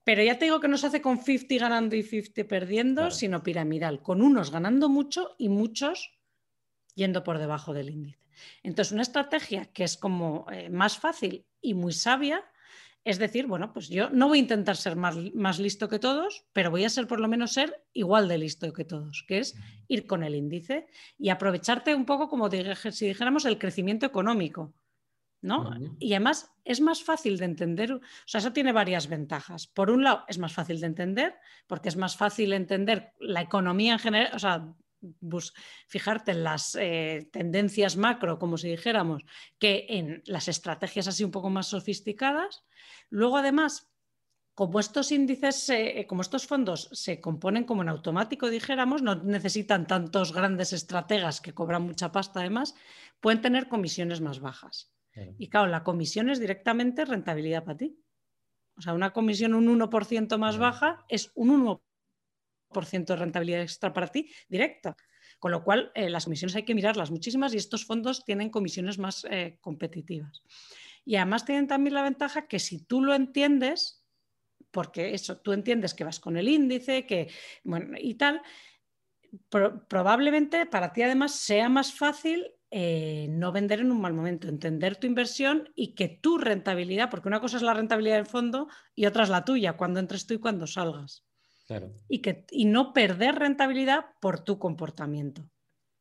Pero 0.05 0.23
ya 0.23 0.39
te 0.39 0.45
digo 0.45 0.61
que 0.61 0.69
no 0.69 0.77
se 0.77 0.89
hace 0.89 1.01
con 1.01 1.17
50 1.17 1.55
ganando 1.57 1.97
y 1.97 2.03
50 2.03 2.47
perdiendo, 2.47 3.11
sino 3.11 3.43
piramidal, 3.43 4.03
con 4.03 4.21
unos 4.21 4.51
ganando 4.51 4.91
mucho 4.91 5.35
y 5.39 5.49
muchos 5.49 6.13
yendo 6.95 7.25
por 7.25 7.39
debajo 7.39 7.73
del 7.73 7.89
índice. 7.89 8.22
Entonces, 8.63 8.93
una 8.93 9.03
estrategia 9.03 9.67
que 9.67 9.85
es 9.85 9.97
como 9.97 10.47
eh, 10.51 10.71
más 10.71 10.99
fácil 10.99 11.45
y 11.61 11.75
muy 11.75 11.93
sabia 11.93 12.45
es 13.05 13.19
decir, 13.19 13.47
bueno, 13.47 13.73
pues 13.73 13.89
yo 13.89 14.11
no 14.11 14.29
voy 14.29 14.39
a 14.39 14.43
intentar 14.43 14.77
ser 14.77 14.95
más, 14.95 15.17
más, 15.35 15.59
listo 15.59 15.89
que 15.89 15.99
todos, 15.99 16.45
pero 16.53 16.71
voy 16.71 16.85
a 16.85 16.89
ser 16.89 17.09
por 17.09 17.19
lo 17.19 17.27
menos 17.27 17.53
ser 17.53 17.85
igual 17.93 18.29
de 18.29 18.39
listo 18.39 18.73
que 18.73 18.85
todos, 18.85 19.25
que 19.27 19.39
es 19.39 19.57
ir 19.89 20.07
con 20.07 20.23
el 20.23 20.37
índice 20.37 20.87
y 21.19 21.31
aprovecharte 21.31 21.97
un 21.97 22.05
poco 22.05 22.29
como 22.29 22.49
si 22.49 23.07
dijéramos 23.07 23.45
el 23.45 23.59
crecimiento 23.59 24.07
económico. 24.07 24.73
¿no? 25.41 25.73
Y 25.99 26.13
además 26.13 26.53
es 26.65 26.81
más 26.81 27.03
fácil 27.03 27.37
de 27.37 27.47
entender, 27.47 27.93
o 27.93 28.01
sea, 28.27 28.39
eso 28.39 28.53
tiene 28.53 28.71
varias 28.71 29.09
ventajas. 29.09 29.67
Por 29.67 29.91
un 29.91 30.05
lado, 30.05 30.23
es 30.29 30.39
más 30.39 30.53
fácil 30.53 30.81
de 30.81 30.87
entender, 30.87 31.35
porque 31.67 31.89
es 31.89 31.97
más 31.97 32.17
fácil 32.17 32.53
entender 32.53 33.13
la 33.19 33.41
economía 33.41 33.95
en 33.95 33.99
general, 33.99 34.31
o 34.35 34.39
sea, 34.39 34.73
fijarte 35.87 36.33
en 36.33 36.45
las 36.45 36.75
eh, 36.75 37.29
tendencias 37.33 37.97
macro, 37.97 38.39
como 38.39 38.57
si 38.57 38.69
dijéramos, 38.69 39.25
que 39.59 39.87
en 39.89 40.23
las 40.27 40.49
estrategias 40.49 41.09
así 41.09 41.25
un 41.25 41.31
poco 41.31 41.51
más 41.51 41.69
sofisticadas. 41.69 42.65
Luego, 43.11 43.37
además, 43.37 43.93
como 44.55 44.81
estos 44.81 45.13
índices, 45.13 45.69
eh, 45.71 46.07
como 46.09 46.23
estos 46.23 46.47
fondos 46.47 46.89
se 46.93 47.21
componen 47.21 47.65
como 47.65 47.83
en 47.83 47.89
automático, 47.89 48.51
dijéramos, 48.51 49.03
no 49.03 49.15
necesitan 49.17 49.87
tantos 49.87 50.33
grandes 50.33 50.73
estrategas 50.73 51.41
que 51.41 51.55
cobran 51.55 51.83
mucha 51.83 52.13
pasta 52.13 52.41
además, 52.41 52.75
pueden 53.21 53.41
tener 53.41 53.69
comisiones 53.69 54.21
más 54.21 54.41
bajas. 54.41 54.93
Y 55.37 55.51
claro, 55.51 55.67
la 55.67 55.85
comisión 55.85 56.31
es 56.31 56.41
directamente 56.41 57.05
rentabilidad 57.05 57.65
para 57.65 57.77
ti. 57.77 57.99
O 58.79 58.81
sea, 58.81 58.95
una 58.95 59.13
comisión 59.13 59.53
un 59.55 59.69
1% 59.79 60.39
más 60.39 60.57
baja 60.57 61.05
es 61.09 61.31
un 61.35 61.51
1% 61.51 61.81
de 62.73 63.17
rentabilidad 63.17 63.63
extra 63.63 63.93
para 63.93 64.09
ti 64.09 64.31
directa. 64.49 64.97
Con 65.39 65.51
lo 65.51 65.65
cual, 65.65 65.91
eh, 65.95 66.09
las 66.09 66.25
comisiones 66.25 66.55
hay 66.57 66.65
que 66.65 66.75
mirarlas 66.75 67.11
muchísimas 67.11 67.53
y 67.53 67.57
estos 67.57 67.85
fondos 67.85 68.25
tienen 68.25 68.51
comisiones 68.51 68.99
más 68.99 69.27
eh, 69.31 69.59
competitivas. 69.61 70.43
Y 71.05 71.17
además 71.17 71.45
tienen 71.45 71.67
también 71.67 71.95
la 71.95 72.03
ventaja 72.03 72.47
que 72.47 72.59
si 72.59 72.85
tú 72.85 73.03
lo 73.03 73.15
entiendes, 73.15 74.05
porque 74.71 75.15
eso, 75.15 75.39
tú 75.39 75.53
entiendes 75.53 75.95
que 75.95 76.05
vas 76.05 76.21
con 76.21 76.37
el 76.37 76.49
índice, 76.49 77.07
que, 77.07 77.29
bueno, 77.65 77.97
y 77.99 78.15
tal, 78.15 78.41
probablemente 79.89 80.67
para 80.67 80.93
ti 80.93 81.03
además 81.03 81.35
sea 81.35 81.69
más 81.69 81.95
fácil 81.95 82.47
eh, 82.71 83.27
no 83.31 83.53
vender 83.53 83.81
en 83.81 83.93
un 83.93 84.01
mal 84.01 84.15
momento, 84.15 84.49
entender 84.49 84.97
tu 84.97 85.07
inversión 85.07 85.69
y 85.75 85.95
que 85.95 86.09
tu 86.09 86.39
rentabilidad, 86.39 87.11
porque 87.11 87.29
una 87.29 87.41
cosa 87.41 87.59
es 87.59 87.63
la 87.63 87.75
rentabilidad 87.75 88.17
del 88.17 88.27
fondo 88.27 88.69
y 88.95 89.07
otra 89.07 89.25
es 89.25 89.29
la 89.29 89.45
tuya, 89.45 89.77
cuando 89.77 90.01
entres 90.01 90.27
tú 90.27 90.35
y 90.35 90.39
cuando 90.39 90.67
salgas. 90.67 91.27
Y, 92.09 92.21
que, 92.21 92.45
y 92.51 92.65
no 92.65 92.93
perder 92.93 93.37
rentabilidad 93.37 94.07
por 94.21 94.41
tu 94.41 94.59
comportamiento. 94.59 95.49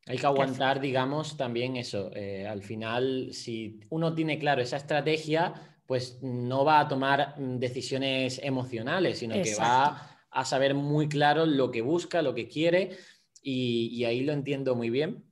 Hay 0.06 0.18
que 0.18 0.26
aguantar, 0.26 0.80
digamos, 0.80 1.36
también 1.36 1.76
eso. 1.76 2.10
Eh, 2.14 2.46
al 2.46 2.62
final, 2.62 3.28
si 3.32 3.80
uno 3.90 4.14
tiene 4.14 4.38
claro 4.38 4.60
esa 4.60 4.76
estrategia, 4.76 5.54
pues 5.86 6.18
no 6.22 6.64
va 6.64 6.80
a 6.80 6.88
tomar 6.88 7.34
mm, 7.38 7.58
decisiones 7.58 8.40
emocionales, 8.42 9.18
sino 9.18 9.40
que 9.40 9.54
va 9.54 10.18
a 10.30 10.44
saber 10.44 10.74
muy 10.74 11.08
claro 11.08 11.46
lo 11.46 11.70
que 11.70 11.82
busca, 11.82 12.22
lo 12.22 12.34
que 12.34 12.48
quiere, 12.48 12.96
y 13.42 14.04
ahí 14.04 14.22
lo 14.22 14.32
entiendo 14.32 14.74
muy 14.74 14.90
bien. 14.90 15.24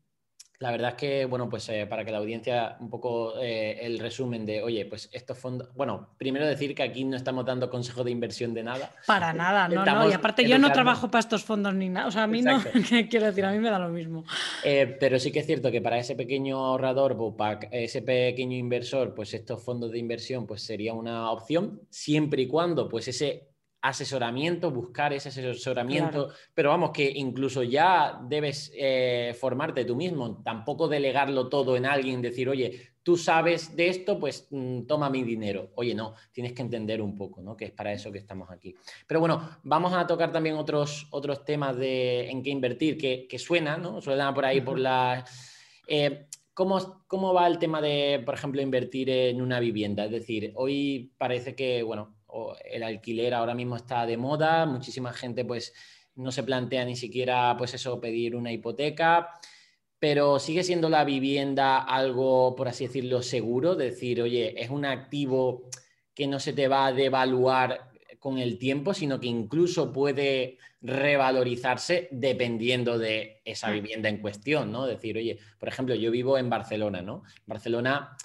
La 0.61 0.71
verdad 0.71 0.91
es 0.91 0.97
que, 0.97 1.25
bueno, 1.25 1.49
pues 1.49 1.67
eh, 1.71 1.87
para 1.89 2.05
que 2.05 2.13
la 2.13 2.19
audiencia 2.19 2.77
un 2.81 2.91
poco 2.91 3.41
eh, 3.41 3.79
el 3.81 3.99
resumen 3.99 4.45
de, 4.45 4.63
oye, 4.63 4.85
pues 4.85 5.09
estos 5.11 5.39
fondos, 5.39 5.75
bueno, 5.75 6.11
primero 6.19 6.47
decir 6.47 6.75
que 6.75 6.83
aquí 6.83 7.03
no 7.03 7.17
estamos 7.17 7.47
dando 7.47 7.71
consejo 7.71 8.05
de 8.05 8.11
inversión 8.11 8.53
de 8.53 8.63
nada. 8.63 8.93
Para 9.07 9.33
nada, 9.33 9.69
no, 9.69 9.87
no, 9.87 10.11
y 10.11 10.13
aparte 10.13 10.47
yo 10.47 10.59
no 10.59 10.71
trabajo 10.71 11.11
para 11.11 11.21
estos 11.21 11.45
fondos 11.45 11.73
ni 11.73 11.89
nada, 11.89 12.09
o 12.09 12.11
sea, 12.11 12.25
a 12.25 12.27
mí 12.27 12.43
no, 12.43 12.63
quiero 13.11 13.25
decir, 13.25 13.43
a 13.47 13.53
mí 13.53 13.59
me 13.59 13.71
da 13.71 13.79
lo 13.79 13.89
mismo. 13.89 14.27
Eh, 14.63 14.99
pero 15.01 15.19
sí 15.19 15.33
que 15.33 15.39
es 15.39 15.47
cierto 15.47 15.71
que 15.71 15.81
para 15.81 15.99
ese 15.99 16.15
pequeño 16.15 16.59
ahorrador, 16.59 17.17
o 17.19 17.35
para 17.35 17.61
ese 17.71 18.03
pequeño 18.03 18.59
inversor, 18.59 19.15
pues 19.15 19.33
estos 19.33 19.65
fondos 19.65 19.93
de 19.93 19.99
inversión, 19.99 20.47
pues 20.47 20.61
sería 20.61 20.93
una 20.93 21.31
opción, 21.31 21.81
siempre 21.89 22.43
y 22.43 22.49
cuando, 22.49 22.87
pues 22.87 23.09
ese 23.09 23.50
asesoramiento, 23.83 24.71
buscar 24.71 25.13
ese 25.13 25.31
asesoramiento, 25.31 26.31
pero 26.55 26.71
vamos, 26.71 26.91
que 26.91 27.11
incluso 27.11 27.63
ya 27.63 28.21
debes 28.29 28.71
eh, 28.75 29.35
formarte 29.39 29.85
tú 29.85 29.97
mismo, 29.97 30.43
tampoco 30.43 30.89
delegarlo 30.89 31.49
todo 31.49 31.77
en 31.77 31.87
alguien, 31.87 32.21
decir, 32.21 32.49
oye, 32.49 32.91
tú 33.03 33.17
sabes 33.17 33.75
de 33.75 33.89
esto, 33.89 34.19
pues 34.19 34.47
mm, 34.51 34.83
toma 34.83 35.09
mi 35.09 35.23
dinero. 35.23 35.71
Oye, 35.77 35.95
no, 35.95 36.15
tienes 36.33 36.53
que 36.53 36.63
entender 36.63 37.01
un 37.01 37.17
poco, 37.17 37.43
¿no? 37.43 37.57
Que 37.57 37.67
es 37.67 37.71
para 37.73 37.93
eso 37.93 38.13
que 38.13 38.19
estamos 38.19 38.51
aquí. 38.51 38.75
Pero 39.07 39.21
bueno, 39.21 39.59
vamos 39.63 39.93
a 39.95 40.07
tocar 40.07 40.31
también 40.31 40.57
otros, 40.57 41.07
otros 41.11 41.45
temas 41.45 41.77
de 41.77 42.31
en 42.31 42.43
qué 42.43 42.51
invertir, 42.51 42.99
que, 42.99 43.27
que 43.29 43.39
suenan, 43.39 43.83
¿no? 43.83 44.01
Suenan 44.01 44.35
por 44.35 44.45
ahí 44.45 44.61
por 44.61 44.79
la... 44.79 45.25
Eh, 45.87 46.27
¿Cómo, 46.53 47.05
¿Cómo 47.07 47.33
va 47.33 47.47
el 47.47 47.59
tema 47.59 47.81
de, 47.81 48.21
por 48.25 48.35
ejemplo, 48.35 48.61
invertir 48.61 49.09
en 49.09 49.41
una 49.41 49.61
vivienda? 49.61 50.05
Es 50.05 50.11
decir, 50.11 50.53
hoy 50.57 51.11
parece 51.17 51.55
que, 51.55 51.83
bueno, 51.83 52.20
el 52.65 52.83
alquiler 52.83 53.35
ahora 53.35 53.55
mismo 53.55 53.77
está 53.77 54.07
de 54.07 54.17
moda, 54.17 54.67
muchísima 54.67 55.13
gente 55.13 55.45
pues 55.45 55.73
no 56.15 56.33
se 56.33 56.43
plantea 56.43 56.85
ni 56.85 56.97
siquiera 56.97 57.55
pues 57.57 57.75
eso, 57.75 58.01
pedir 58.01 58.37
una 58.37 58.53
hipoteca, 58.53 59.31
pero 59.99 60.39
sigue 60.39 60.65
siendo 60.65 60.89
la 60.89 61.05
vivienda 61.05 61.79
algo, 61.79 62.57
por 62.57 62.69
así 62.69 62.87
decirlo, 62.87 63.23
seguro, 63.23 63.75
decir, 63.75 64.23
oye, 64.23 64.55
es 64.63 64.71
un 64.71 64.85
activo 64.85 65.69
que 66.15 66.27
no 66.27 66.41
se 66.41 66.53
te 66.53 66.69
va 66.69 66.87
a 66.87 66.93
devaluar 66.93 67.91
con 68.19 68.39
el 68.39 68.59
tiempo, 68.59 68.95
sino 68.95 69.19
que 69.19 69.29
incluso 69.29 69.93
puede 69.93 70.59
revalorizarse 70.83 72.09
dependiendo 72.11 72.99
de 72.99 73.41
esa 73.45 73.69
mm. 73.69 73.73
vivienda 73.73 74.09
en 74.09 74.19
cuestión, 74.19 74.73
¿no? 74.73 74.87
Decir, 74.87 75.17
oye, 75.17 75.39
por 75.59 75.69
ejemplo, 75.69 75.95
yo 75.95 76.11
vivo 76.11 76.39
en 76.39 76.49
Barcelona, 76.49 77.03
¿no? 77.03 77.23
Barcelona 77.47 78.17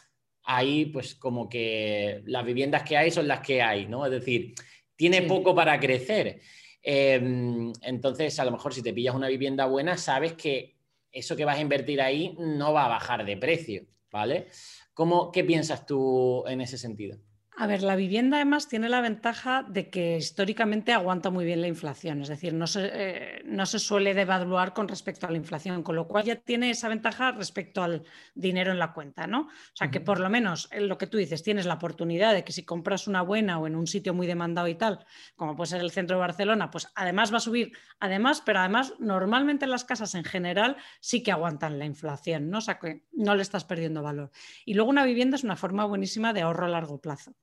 ahí 0.46 0.86
pues 0.86 1.16
como 1.16 1.50
que 1.50 2.22
las 2.26 2.46
viviendas 2.46 2.84
que 2.84 2.98
hay 2.98 3.12
son 3.12 3.28
las 3.28 3.42
que 3.42 3.62
hay, 3.62 3.88
¿no? 3.88 4.06
Es 4.06 4.12
decir, 4.12 4.54
tiene 4.96 5.24
poco 5.24 5.54
para 5.56 5.80
crecer. 5.80 6.42
Em, 6.82 7.74
entonces, 7.82 8.40
a 8.40 8.46
lo 8.46 8.52
mejor 8.52 8.74
si 8.74 8.84
te 8.84 8.94
pillas 8.94 9.16
una 9.16 9.28
vivienda 9.28 9.66
buena, 9.66 9.98
sabes 9.98 10.34
que 10.34 10.76
eso 11.12 11.36
que 11.36 11.46
vas 11.46 11.58
a 11.58 11.62
invertir 11.62 12.02
ahí 12.02 12.36
no 12.40 12.74
va 12.74 12.86
a 12.86 12.90
bajar 12.90 13.26
de 13.26 13.38
precio, 13.38 13.86
¿vale? 14.12 14.48
¿Cómo, 14.94 15.32
¿Qué 15.32 15.44
piensas 15.44 15.86
tú 15.86 16.46
en 16.48 16.62
ese 16.62 16.78
sentido? 16.78 17.18
A 17.58 17.68
ver, 17.68 17.84
la 17.84 17.96
vivienda 17.96 18.36
además 18.36 18.68
tiene 18.68 18.90
la 18.90 19.00
ventaja 19.00 19.64
de 19.64 19.90
que 19.90 20.18
históricamente 20.18 20.92
aguanta 20.92 21.30
muy 21.30 21.46
bien 21.46 21.62
la 21.62 21.68
inflación, 21.68 22.22
es 22.22 22.28
decir, 22.28 22.54
no 22.54 22.68
se, 22.68 22.90
eh, 22.92 23.44
no 23.46 23.66
se 23.66 23.80
suele 23.80 24.14
devaluar 24.14 24.74
con 24.74 24.90
respecto 24.90 25.26
a 25.26 25.32
la 25.32 25.38
inflación, 25.38 25.82
con 25.82 25.96
lo 25.96 26.06
cual 26.06 26.26
ya 26.26 26.36
tiene 26.36 26.70
esa 26.70 26.90
ventaja 26.90 27.32
respecto 27.32 27.82
al 27.82 28.04
dinero 28.34 28.74
en 28.74 28.80
la 28.80 28.92
cuenta, 28.92 29.26
¿no? 29.26 29.44
O 29.44 29.76
sea, 29.76 29.90
que 29.90 30.02
por 30.02 30.20
lo 30.20 30.30
menos 30.30 30.68
en 30.74 30.90
lo 30.90 30.98
que 30.98 31.08
tú 31.08 31.18
dices, 31.18 31.44
tienes 31.44 31.66
la 31.66 31.76
oportunidad 31.76 32.34
de 32.34 32.44
que 32.44 32.52
si 32.52 32.66
compras 32.66 33.08
una 33.08 33.22
buena 33.22 33.58
o 33.58 33.68
en 33.68 33.78
un 33.78 33.88
sitio 33.88 34.14
muy 34.14 34.28
demandado 34.28 34.68
y 34.68 34.76
tal, 34.76 35.06
como 35.38 35.56
puede 35.56 35.70
ser 35.70 35.80
el 35.82 35.92
centro 35.92 36.18
de 36.18 36.22
Barcelona, 36.22 36.70
pues 36.70 36.90
además 36.94 37.32
va 37.32 37.38
a 37.38 37.40
subir, 37.40 37.72
además, 38.02 38.44
pero 38.46 38.60
además 38.60 38.96
normalmente 39.00 39.66
las 39.66 39.86
casas 39.86 40.14
en 40.16 40.26
general 40.26 40.76
sí 41.00 41.24
que 41.24 41.32
aguantan 41.32 41.80
la 41.80 41.86
inflación, 41.86 42.50
¿no? 42.50 42.58
O 42.58 42.62
sea, 42.62 42.80
que 42.80 43.06
no 43.14 43.34
le 43.34 43.44
estás 43.44 43.64
perdiendo 43.64 44.04
valor. 44.04 44.32
Y 44.66 44.74
luego 44.74 44.90
una 44.90 45.06
vivienda 45.06 45.38
es 45.38 45.46
una 45.46 45.56
forma 45.56 45.86
buenísima 45.86 46.34
de 46.34 46.42
ahorro 46.42 46.66
a 46.66 46.70
largo 46.70 47.00
plazo. 47.00 47.34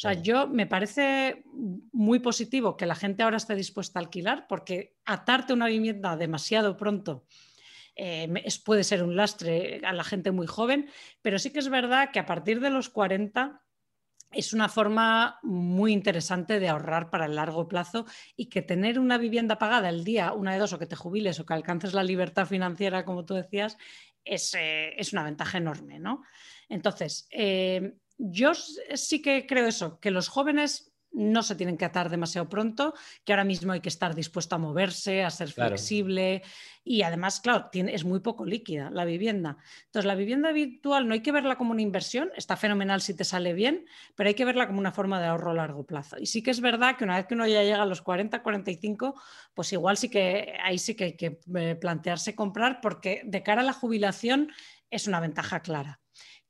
O 0.00 0.02
sea, 0.02 0.14
yo 0.14 0.48
me 0.48 0.66
parece 0.66 1.44
muy 1.92 2.20
positivo 2.20 2.74
que 2.74 2.86
la 2.86 2.94
gente 2.94 3.22
ahora 3.22 3.36
esté 3.36 3.54
dispuesta 3.54 3.98
a 3.98 4.02
alquilar 4.02 4.46
porque 4.48 4.96
atarte 5.04 5.52
una 5.52 5.66
vivienda 5.66 6.16
demasiado 6.16 6.78
pronto 6.78 7.26
eh, 7.96 8.26
puede 8.64 8.82
ser 8.82 9.02
un 9.02 9.14
lastre 9.14 9.82
a 9.84 9.92
la 9.92 10.02
gente 10.02 10.30
muy 10.30 10.46
joven, 10.46 10.88
pero 11.20 11.38
sí 11.38 11.52
que 11.52 11.58
es 11.58 11.68
verdad 11.68 12.12
que 12.12 12.18
a 12.18 12.24
partir 12.24 12.60
de 12.60 12.70
los 12.70 12.88
40 12.88 13.60
es 14.30 14.54
una 14.54 14.70
forma 14.70 15.38
muy 15.42 15.92
interesante 15.92 16.60
de 16.60 16.70
ahorrar 16.70 17.10
para 17.10 17.26
el 17.26 17.34
largo 17.34 17.68
plazo 17.68 18.06
y 18.36 18.46
que 18.46 18.62
tener 18.62 18.98
una 18.98 19.18
vivienda 19.18 19.58
pagada 19.58 19.90
el 19.90 20.02
día, 20.02 20.32
una 20.32 20.54
de 20.54 20.60
dos, 20.60 20.72
o 20.72 20.78
que 20.78 20.86
te 20.86 20.96
jubiles 20.96 21.38
o 21.40 21.44
que 21.44 21.52
alcances 21.52 21.92
la 21.92 22.04
libertad 22.04 22.46
financiera, 22.46 23.04
como 23.04 23.26
tú 23.26 23.34
decías, 23.34 23.76
es, 24.24 24.54
eh, 24.58 24.96
una 25.12 25.24
ventaja 25.24 25.58
enorme. 25.58 25.98
¿no? 25.98 26.22
Entonces, 26.70 27.28
eh, 27.30 27.96
yo 28.20 28.52
sí 28.54 29.22
que 29.22 29.46
creo 29.46 29.66
eso, 29.66 29.98
que 29.98 30.10
los 30.10 30.28
jóvenes 30.28 30.90
no 31.12 31.42
se 31.42 31.56
tienen 31.56 31.76
que 31.76 31.84
atar 31.84 32.08
demasiado 32.08 32.48
pronto, 32.48 32.94
que 33.24 33.32
ahora 33.32 33.44
mismo 33.44 33.72
hay 33.72 33.80
que 33.80 33.88
estar 33.88 34.14
dispuesto 34.14 34.54
a 34.54 34.58
moverse, 34.58 35.24
a 35.24 35.30
ser 35.30 35.50
flexible 35.50 36.42
y 36.84 37.02
además, 37.02 37.40
claro, 37.40 37.68
tiene, 37.70 37.94
es 37.94 38.04
muy 38.04 38.20
poco 38.20 38.44
líquida 38.44 38.90
la 38.90 39.04
vivienda. 39.04 39.56
Entonces, 39.86 40.06
la 40.06 40.14
vivienda 40.14 40.50
habitual 40.50 41.08
no 41.08 41.14
hay 41.14 41.20
que 41.20 41.32
verla 41.32 41.56
como 41.56 41.72
una 41.72 41.82
inversión, 41.82 42.30
está 42.36 42.56
fenomenal 42.56 43.00
si 43.00 43.14
te 43.14 43.24
sale 43.24 43.54
bien, 43.54 43.86
pero 44.14 44.28
hay 44.28 44.34
que 44.34 44.44
verla 44.44 44.66
como 44.66 44.78
una 44.78 44.92
forma 44.92 45.20
de 45.20 45.26
ahorro 45.26 45.50
a 45.50 45.54
largo 45.54 45.84
plazo. 45.84 46.16
Y 46.18 46.26
sí 46.26 46.42
que 46.42 46.52
es 46.52 46.60
verdad 46.60 46.96
que 46.96 47.04
una 47.04 47.16
vez 47.16 47.26
que 47.26 47.34
uno 47.34 47.46
ya 47.46 47.62
llega 47.62 47.82
a 47.82 47.86
los 47.86 48.02
40, 48.02 48.42
45, 48.42 49.20
pues 49.54 49.72
igual 49.72 49.96
sí 49.96 50.08
que 50.08 50.54
ahí 50.62 50.78
sí 50.78 50.94
que 50.94 51.04
hay 51.04 51.16
que 51.16 51.40
eh, 51.56 51.74
plantearse 51.74 52.34
comprar 52.34 52.80
porque 52.80 53.22
de 53.24 53.42
cara 53.42 53.62
a 53.62 53.64
la 53.64 53.72
jubilación 53.72 54.52
es 54.90 55.06
una 55.06 55.20
ventaja 55.20 55.60
clara. 55.60 56.00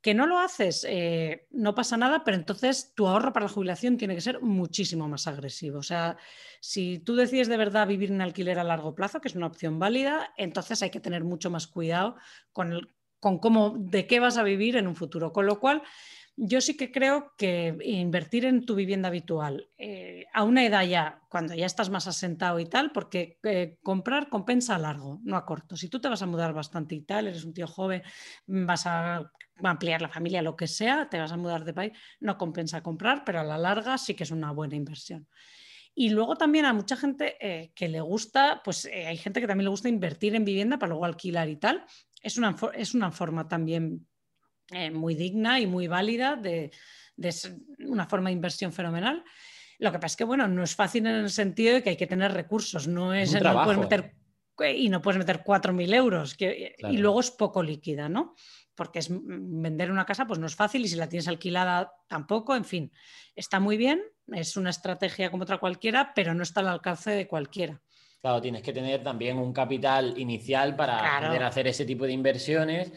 Que 0.03 0.15
no 0.15 0.27
lo 0.27 0.39
haces, 0.39 0.87
eh, 0.89 1.47
no 1.51 1.75
pasa 1.75 1.97
nada, 1.97 2.25
pero 2.25 2.37
entonces 2.37 2.95
tu 2.95 3.07
ahorro 3.07 3.33
para 3.35 3.47
la 3.47 3.53
jubilación 3.53 3.99
tiene 3.99 4.15
que 4.15 4.23
ser 4.23 4.41
muchísimo 4.41 5.09
más 5.09 5.27
agresivo. 5.27 5.79
O 5.79 5.83
sea, 5.83 6.17
si 6.61 6.99
tú 7.01 7.17
decides 7.17 7.49
de 7.49 7.59
verdad 7.59 7.87
vivir 7.87 8.11
en 8.11 8.23
alquiler 8.23 8.59
a 8.59 8.65
largo 8.65 8.95
plazo, 8.95 9.21
que 9.21 9.29
es 9.29 9.35
una 9.35 9.47
opción 9.47 9.79
válida, 9.79 10.33
entonces 10.39 10.83
hay 10.83 10.91
que 10.91 11.01
tener 11.01 11.23
mucho 11.25 11.51
más 11.51 11.67
cuidado 11.67 12.17
con, 12.53 12.89
con 13.19 13.39
cómo, 13.39 13.77
de 13.79 14.07
qué 14.07 14.21
vas 14.21 14.39
a 14.39 14.43
vivir 14.43 14.77
en 14.77 14.87
un 14.87 14.97
futuro. 14.97 15.33
Con 15.33 15.45
lo 15.45 15.61
cual, 15.61 15.83
yo 16.43 16.63
sí 16.63 16.75
que 16.75 16.91
creo 16.91 17.35
que 17.37 17.77
invertir 17.85 18.47
en 18.47 18.65
tu 18.65 18.75
vivienda 18.75 19.09
habitual 19.09 19.69
eh, 19.77 20.25
a 20.33 20.43
una 20.43 20.65
edad 20.65 20.87
ya, 20.87 21.21
cuando 21.29 21.55
ya 21.55 21.67
estás 21.67 21.91
más 21.91 22.07
asentado 22.07 22.59
y 22.61 22.65
tal, 22.65 22.93
porque 22.93 23.39
eh, 23.43 23.77
comprar 23.83 24.31
compensa 24.31 24.77
a 24.77 24.79
largo, 24.79 25.21
no 25.23 25.37
a 25.37 25.45
corto. 25.45 25.77
Si 25.77 25.91
tú 25.91 26.01
te 26.01 26.09
vas 26.09 26.23
a 26.23 26.27
mudar 26.27 26.55
bastante 26.55 26.95
y 26.95 27.03
tal, 27.03 27.27
eres 27.27 27.45
un 27.45 27.53
tío 27.53 27.67
joven, 27.67 28.03
vas 28.47 28.87
a 28.87 29.31
ampliar 29.63 30.01
la 30.01 30.09
familia, 30.09 30.41
lo 30.41 30.57
que 30.57 30.67
sea, 30.67 31.11
te 31.11 31.19
vas 31.19 31.31
a 31.31 31.37
mudar 31.37 31.63
de 31.63 31.75
país, 31.75 31.93
no 32.21 32.39
compensa 32.39 32.83
comprar, 32.83 33.23
pero 33.23 33.41
a 33.41 33.45
la 33.45 33.59
larga 33.59 33.99
sí 33.99 34.15
que 34.15 34.25
es 34.25 34.31
una 34.31 34.51
buena 34.51 34.77
inversión. 34.77 35.29
Y 35.95 36.09
luego 36.09 36.37
también 36.37 36.65
a 36.65 36.73
mucha 36.73 36.97
gente 36.97 37.37
eh, 37.39 37.73
que 37.75 37.89
le 37.89 38.01
gusta, 38.01 38.63
pues 38.65 38.87
hay 38.87 39.19
gente 39.19 39.43
que 39.43 39.47
también 39.47 39.67
le 39.67 39.71
gusta 39.71 39.91
invertir 39.91 40.35
en 40.35 40.47
vivienda 40.47 40.79
para 40.79 40.89
luego 40.89 41.05
alquilar 41.05 41.51
y 41.51 41.57
tal. 41.57 41.85
Es 42.23 42.39
una, 42.39 42.57
es 42.75 42.95
una 42.95 43.13
forma 43.13 43.47
también 43.47 44.07
eh, 44.73 44.91
muy 44.91 45.15
digna 45.15 45.61
y 45.61 45.67
muy 45.67 45.89
válida, 45.89 46.37
de, 46.37 46.71
una 47.87 48.07
forma 48.07 48.31
de 48.31 48.35
inversión 48.35 48.73
fenomenal. 48.73 49.25
Lo 49.79 49.91
que 49.93 49.99
pasa 49.99 50.13
es 50.13 50.17
que, 50.17 50.25
bueno, 50.25 50.47
no 50.49 50.63
es 50.63 50.75
fácil 50.75 51.07
en 51.07 51.17
el 51.17 51.31
sentido 51.31 51.75
de 51.75 51.83
que 51.83 51.91
hay 51.91 51.97
que 51.97 52.07
tener 52.07 52.33
recursos, 52.33 52.87
no 52.87 53.15
es, 53.15 53.33
no 53.41 53.65
puedes 53.65 53.79
meter 53.79 54.15
y 54.69 54.89
no 54.89 55.01
puedes 55.01 55.19
meter 55.19 55.43
4.000 55.43 55.95
euros 55.95 56.35
que, 56.35 56.77
y 56.79 56.99
luego 56.99 57.21
es 57.21 57.31
poco 57.31 57.63
líquida, 57.63 58.09
¿no? 58.09 58.35
Porque 58.75 58.99
es, 58.99 59.09
vender 59.11 59.91
una 59.91 60.05
casa 60.05 60.27
pues 60.27 60.39
no 60.39 60.47
es 60.47 60.55
fácil 60.55 60.85
y 60.85 60.89
si 60.89 60.97
la 60.97 61.09
tienes 61.09 61.29
alquilada 61.29 61.93
tampoco, 62.09 62.55
en 62.55 62.65
fin, 62.65 62.93
está 63.35 63.59
muy 63.59 63.77
bien, 63.77 64.03
es 64.29 64.57
una 64.57 64.71
estrategia 64.71 65.31
como 65.31 65.45
otra 65.45 65.59
cualquiera, 65.59 66.13
pero 66.15 66.35
no 66.35 66.43
está 66.43 66.61
al 66.61 66.69
alcance 66.69 67.11
de 67.11 67.27
cualquiera. 67.27 67.81
Claro, 68.21 68.43
tienes 68.43 68.63
que 68.63 68.73
tener 68.73 69.03
también 69.03 69.39
un 69.39 69.53
capital 69.53 70.19
inicial 70.19 70.77
para 70.77 71.21
poder 71.27 71.43
hacer 71.43 71.67
ese 71.67 71.87
tipo 71.87 72.05
de 72.05 72.13
inversiones 72.13 72.93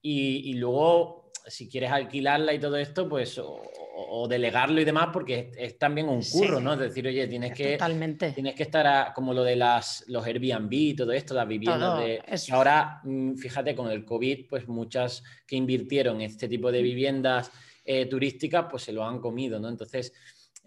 y, 0.00 0.54
luego, 0.54 1.32
si 1.46 1.68
quieres 1.68 1.90
alquilarla 1.90 2.54
y 2.54 2.60
todo 2.60 2.76
esto, 2.76 3.08
pues 3.08 3.38
o, 3.38 4.26
delegarlo 4.28 4.80
y 4.80 4.84
demás, 4.84 5.08
porque 5.12 5.50
es, 5.56 5.78
también 5.78 6.08
un 6.08 6.22
curro, 6.22 6.60
¿no? 6.60 6.74
Es 6.74 6.78
decir, 6.78 7.06
oye, 7.06 7.26
tienes 7.26 7.52
que, 7.52 7.72
Totalmente. 7.72 8.32
Tienes 8.32 8.54
que 8.54 8.62
estar 8.62 9.12
como 9.12 9.34
lo 9.34 9.42
de 9.42 9.56
las, 9.56 10.04
los 10.08 10.24
Airbnb 10.24 10.72
y 10.72 10.94
todo 10.94 11.12
esto, 11.12 11.34
las 11.34 11.46
viviendas 11.46 11.98
de... 11.98 12.22
Ahora, 12.52 13.00
mm, 13.04 13.34
fíjate, 13.34 13.74
con 13.74 13.90
el 13.90 14.04
COVID, 14.04 14.46
pues 14.48 14.68
muchas 14.68 15.22
que 15.46 15.56
invirtieron 15.56 16.16
en 16.16 16.22
este 16.22 16.48
tipo 16.48 16.70
de 16.72 16.80
viviendas 16.80 17.50
eh, 17.84 18.06
turísticas, 18.06 18.66
pues 18.70 18.84
se 18.84 18.92
lo 18.92 19.04
han 19.04 19.20
comido, 19.20 19.58
¿no? 19.58 19.68
Entonces... 19.68 20.12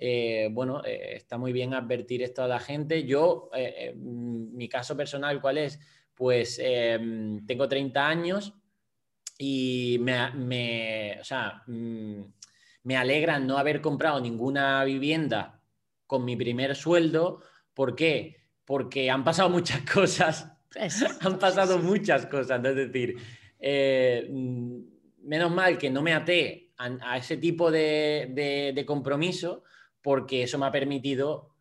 Eh, 0.03 0.49
bueno, 0.51 0.81
eh, 0.83 1.17
está 1.17 1.37
muy 1.37 1.53
bien 1.53 1.75
advertir 1.75 2.23
esto 2.23 2.41
a 2.41 2.47
la 2.47 2.59
gente. 2.59 3.03
Yo, 3.03 3.51
mm, 3.53 4.57
mi 4.57 4.67
caso 4.67 4.97
personal, 4.97 5.39
¿cuál 5.39 5.59
es? 5.59 5.79
Pues 6.15 6.59
tengo 7.45 7.67
30 7.67 8.07
años, 8.07 8.55
y 9.43 9.97
me, 9.99 11.17
o 11.19 11.23
sea, 11.23 11.63
mm, 11.65 12.21
me 12.83 12.95
alegra 12.95 13.39
no 13.39 13.57
haber 13.57 13.81
comprado 13.81 14.21
ninguna 14.21 14.83
vivienda 14.83 15.63
con 16.05 16.23
mi 16.23 16.35
primer 16.35 16.75
sueldo. 16.75 17.41
¿Por 17.73 17.95
qué? 17.95 18.37
Porque 18.65 19.09
han 19.09 19.23
pasado 19.23 19.49
muchas 19.49 19.81
cosas. 19.93 20.47
han 21.21 21.39
pasado 21.39 21.79
muchas 21.79 22.27
cosas. 22.27 22.63
Es 22.63 22.75
decir, 22.75 23.17
eh, 23.59 24.27
mm, 24.29 24.79
menos 25.23 25.51
mal 25.51 25.79
que 25.79 25.89
no 25.89 26.03
me 26.03 26.13
até 26.13 26.73
a, 26.77 27.17
ese 27.17 27.37
tipo 27.37 27.71
de, 27.71 28.83
compromiso 28.85 29.63
porque 30.03 30.43
eso 30.43 30.59
me 30.59 30.67
ha 30.67 30.71
permitido 30.71 31.55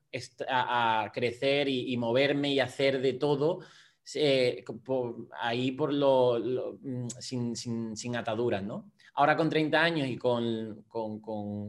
a, 0.49 1.11
crecer 1.14 1.66
y, 1.71 1.97
moverme 1.97 2.53
y 2.53 2.61
hacer 2.61 3.01
de 3.01 3.14
todo 3.14 3.61
eh, 4.16 4.64
ahí 5.40 5.73
por 5.73 5.92
lo, 5.92 6.38
mm, 6.81 7.09
sin, 7.20 8.16
ataduras, 8.16 8.62
¿no? 8.62 8.90
Ahora 9.14 9.37
con 9.37 9.51
30 9.51 9.83
años 9.83 10.09
y 10.09 10.16
con, 10.16 10.85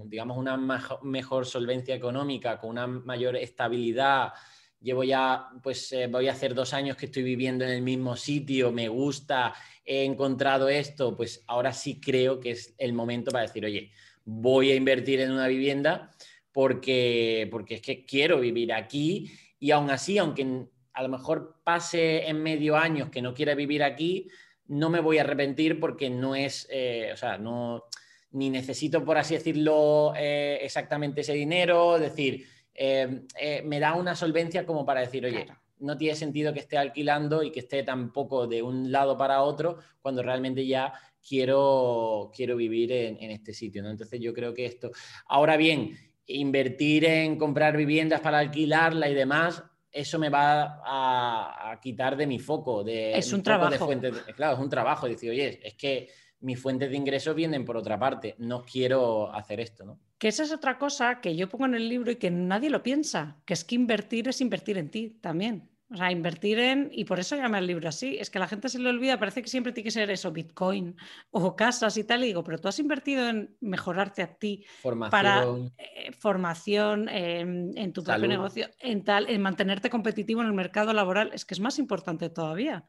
digamos, 0.08 0.38
una 0.38 0.58
mejor 1.04 1.46
solvencia 1.46 1.96
económica, 1.96 2.58
con 2.60 2.72
una 2.72 2.88
mayor 2.88 3.36
estabilidad, 3.36 4.32
llevo 4.80 5.04
ya, 5.04 5.50
pues 5.62 5.92
eh, 5.92 6.08
voy 6.08 6.28
a 6.28 6.32
hacer 6.32 6.54
dos 6.54 6.74
años 6.74 6.98
que 6.98 7.08
estoy 7.08 7.24
viviendo 7.24 7.64
en 7.64 7.72
el 7.72 7.82
mismo 7.82 8.16
sitio, 8.16 8.72
me 8.72 8.88
gusta, 8.88 9.54
he 9.86 10.04
encontrado 10.04 10.70
esto, 10.70 11.16
pues 11.16 11.44
ahora 11.48 11.74
sí 11.74 12.00
creo 12.00 12.40
que 12.40 12.52
es 12.52 12.74
el 12.78 12.94
momento 12.94 13.32
para 13.32 13.44
decir, 13.44 13.66
oye, 13.66 13.92
voy 14.24 14.72
a 14.72 14.76
invertir 14.76 15.20
en 15.22 15.32
una 15.32 15.48
vivienda 15.48 16.12
porque, 16.52 17.48
porque 17.52 17.76
es 17.76 17.82
que 17.82 18.06
quiero 18.06 18.40
vivir 18.40 18.74
aquí 18.74 19.32
y 19.60 19.72
aún 19.72 19.90
así, 19.90 20.18
aunque 20.18 20.68
a 20.94 21.04
lo 21.04 21.10
mejor 21.10 21.62
pase 21.64 22.28
en 22.28 22.42
medio 22.42 22.76
años 22.76 23.10
que 23.10 23.22
no 23.22 23.34
quiera 23.34 23.56
vivir 23.56 23.84
aquí, 23.84 24.28
no 24.68 24.90
me 24.90 25.00
voy 25.00 25.18
a 25.18 25.22
arrepentir 25.22 25.80
porque 25.80 26.10
no 26.10 26.36
es, 26.36 26.68
eh, 26.72 27.12
o 27.14 27.18
sea, 27.18 27.38
no, 27.38 27.84
ni 28.32 28.50
necesito, 28.50 29.04
por 29.04 29.18
así 29.18 29.34
decirlo, 29.34 30.14
eh, 30.16 30.60
exactamente 30.62 31.22
ese 31.22 31.34
dinero, 31.34 31.98
es 31.98 32.02
decir, 32.02 32.46
eh, 32.74 33.22
me 33.66 33.80
da 33.80 33.96
una 33.96 34.16
solvencia 34.16 34.66
como 34.66 34.86
para 34.86 35.02
decir, 35.02 35.26
oye, 35.26 35.46
no 35.80 35.98
tiene 35.98 36.16
sentido 36.16 36.54
que 36.54 36.62
esté 36.62 36.78
alquilando 36.78 37.44
y 37.44 37.52
que 37.52 37.60
esté 37.60 37.84
tampoco 37.84 38.48
de 38.48 38.62
un 38.62 38.92
lado 38.92 39.18
para 39.18 39.42
otro 39.42 39.80
cuando 40.02 40.24
realmente 40.24 40.66
ya 40.66 40.94
quiero, 41.28 42.32
quiero 42.34 42.56
vivir 42.56 42.92
en, 42.92 43.18
en 43.22 43.32
este 43.32 43.54
sitio, 43.54 43.84
¿no? 43.84 43.90
Entonces 43.90 44.20
yo 44.20 44.34
creo 44.34 44.54
que 44.54 44.66
esto, 44.66 44.92
ahora 45.28 45.58
bien, 45.58 45.98
invertir 46.28 47.06
en 47.06 47.38
comprar 47.38 47.76
viviendas 47.76 48.22
para 48.22 48.40
alquilarla 48.40 49.10
y 49.10 49.16
demás, 49.16 49.64
eso 49.92 50.20
me 50.20 50.30
va 50.30 50.82
a, 50.86 51.80
quitar 51.82 52.16
de 52.16 52.28
mi 52.28 52.40
foco. 52.40 52.84
De, 52.84 53.18
es 53.18 53.34
un 53.34 53.44
trabajo. 53.44 53.90
claro, 54.36 54.54
es 54.56 54.60
un 54.60 54.70
trabajo. 54.70 55.08
Decir, 55.08 55.32
oye, 55.32 55.60
es 55.64 55.74
que 55.76 56.10
mis 56.42 56.60
fuentes 56.60 56.90
de 56.90 56.98
ingresos 56.98 57.36
vienen 57.36 57.66
por 57.66 57.78
otra 57.78 58.00
parte. 58.00 58.36
No 58.40 58.64
quiero 58.64 59.34
hacer 59.34 59.60
esto, 59.60 59.86
¿no? 59.86 60.00
Que 60.18 60.28
esa 60.28 60.44
es 60.44 60.52
otra 60.52 60.78
cosa 60.78 61.20
que 61.20 61.36
yo 61.36 61.50
pongo 61.50 61.66
en 61.66 61.76
el 61.76 61.90
libro 61.90 62.12
y 62.12 62.16
que 62.16 62.30
nadie 62.30 62.70
lo 62.70 62.84
piensa, 62.84 63.42
que 63.46 63.54
es 63.54 63.64
que 63.64 63.76
invertir 63.76 64.28
es 64.28 64.40
invertir 64.40 64.78
en 64.78 64.90
ti 64.90 65.18
también. 65.22 65.71
O 65.94 65.98
sea, 65.98 66.10
invertir 66.10 66.58
en, 66.58 66.90
y 66.94 67.04
por 67.04 67.20
eso 67.20 67.36
llama 67.36 67.60
el 67.60 67.68
libro 67.68 67.90
así, 67.90 68.18
es 68.18 68.30
que 68.30 68.38
a 68.38 68.40
la 68.40 68.48
gente 68.48 68.70
se 68.70 68.80
le 68.80 68.90
olvida, 68.90 69.20
parece 69.20 69.42
que 69.42 69.50
siempre 69.50 69.74
tiene 69.74 69.86
que 69.86 69.92
ser 69.92 70.10
eso, 70.10 70.32
Bitcoin 70.32 70.96
o 71.32 71.54
casas 71.54 71.98
y 71.98 72.06
tal, 72.06 72.24
y 72.24 72.28
digo, 72.28 72.46
pero 72.46 72.60
tú 72.60 72.70
has 72.70 72.80
invertido 72.80 73.28
en 73.28 73.58
mejorarte 73.60 74.22
a 74.22 74.34
ti 74.34 74.64
formación. 74.82 75.12
para 75.12 75.44
eh, 75.78 76.14
formación 76.14 77.10
en, 77.10 77.92
tu 77.92 78.06
propio 78.06 78.30
negocio, 78.30 78.70
en 78.80 79.04
tal, 79.04 79.30
en 79.30 79.42
mantenerte 79.42 79.90
competitivo 79.90 80.40
en 80.40 80.48
el 80.48 80.54
mercado 80.54 80.94
laboral, 80.94 81.32
es 81.34 81.44
que 81.44 81.56
es 81.56 81.60
más 81.60 81.78
importante 81.78 82.30
todavía, 82.30 82.86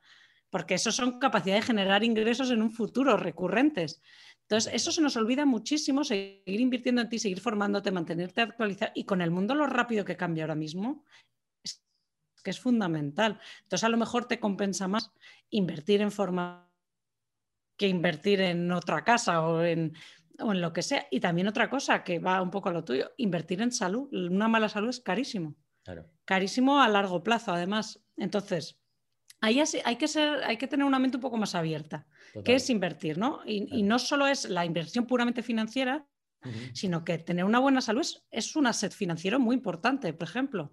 porque 0.48 0.74
eso 0.74 0.92
son 0.92 1.18
capacidades 1.18 1.64
de 1.64 1.66
generar 1.66 2.04
ingresos 2.04 2.52
en 2.52 2.62
un 2.62 2.70
futuro 2.70 3.16
recurrentes. 3.16 4.00
Entonces, 4.42 4.74
eso 4.74 4.92
se 4.92 5.02
nos 5.02 5.16
olvida 5.16 5.44
muchísimo, 5.44 6.04
seguir 6.04 6.60
invirtiendo 6.60 7.00
en 7.00 7.08
ti, 7.08 7.18
seguir 7.18 7.40
formándote, 7.40 7.90
mantenerte 7.90 8.42
actualizado 8.42 8.92
y 8.94 9.04
con 9.04 9.22
el 9.22 9.32
mundo 9.32 9.56
lo 9.56 9.66
rápido 9.66 10.04
que 10.04 10.16
cambia 10.16 10.44
ahora 10.44 10.54
mismo, 10.54 11.04
que 12.42 12.50
es 12.50 12.60
fundamental. 12.60 13.40
Entonces, 13.62 13.84
a 13.84 13.88
lo 13.88 13.96
mejor 13.96 14.26
te 14.26 14.40
compensa 14.40 14.88
más 14.88 15.12
invertir 15.50 16.00
en 16.00 16.10
forma 16.10 16.68
que 17.76 17.88
invertir 17.88 18.40
en 18.40 18.70
otra 18.70 19.02
casa 19.02 19.42
o 19.42 19.62
en, 19.62 19.94
o 20.38 20.52
en 20.52 20.60
lo 20.60 20.72
que 20.72 20.82
sea. 20.82 21.06
Y 21.10 21.20
también 21.20 21.48
otra 21.48 21.70
cosa 21.70 22.04
que 22.04 22.18
va 22.18 22.42
un 22.42 22.50
poco 22.50 22.68
a 22.68 22.72
lo 22.72 22.84
tuyo, 22.84 23.10
invertir 23.16 23.62
en 23.62 23.72
salud. 23.72 24.08
Una 24.12 24.48
mala 24.48 24.68
salud 24.68 24.88
es 24.88 25.00
carísimo. 25.00 25.56
Carísimo 26.24 26.80
a 26.80 26.88
largo 26.88 27.22
plazo, 27.22 27.52
además. 27.52 28.00
Entonces, 28.16 28.78
ahí 29.40 29.60
hay 29.84 29.96
que, 29.96 30.08
ser, 30.08 30.44
hay 30.44 30.56
que 30.56 30.68
tener 30.68 30.86
una 30.86 30.98
mente 30.98 31.16
un 31.16 31.22
poco 31.22 31.36
más 31.36 31.54
abierta. 31.54 32.06
¿Qué 32.44 32.54
es 32.54 32.70
invertir? 32.70 33.18
¿no? 33.18 33.40
Y, 33.44 33.82
no 33.82 33.98
solo 33.98 34.26
es 34.26 34.48
la 34.48 34.64
inversión 34.64 35.06
puramente 35.06 35.42
financiera, 35.42 36.06
sino 36.72 37.04
que 37.04 37.18
tener 37.18 37.44
una 37.44 37.58
buena 37.58 37.80
salud 37.80 38.00
es, 38.00 38.24
es 38.30 38.56
un 38.56 38.66
asset 38.66 38.92
financiero 38.92 39.38
muy 39.38 39.56
importante, 39.56 40.12
por 40.12 40.28
ejemplo. 40.28 40.72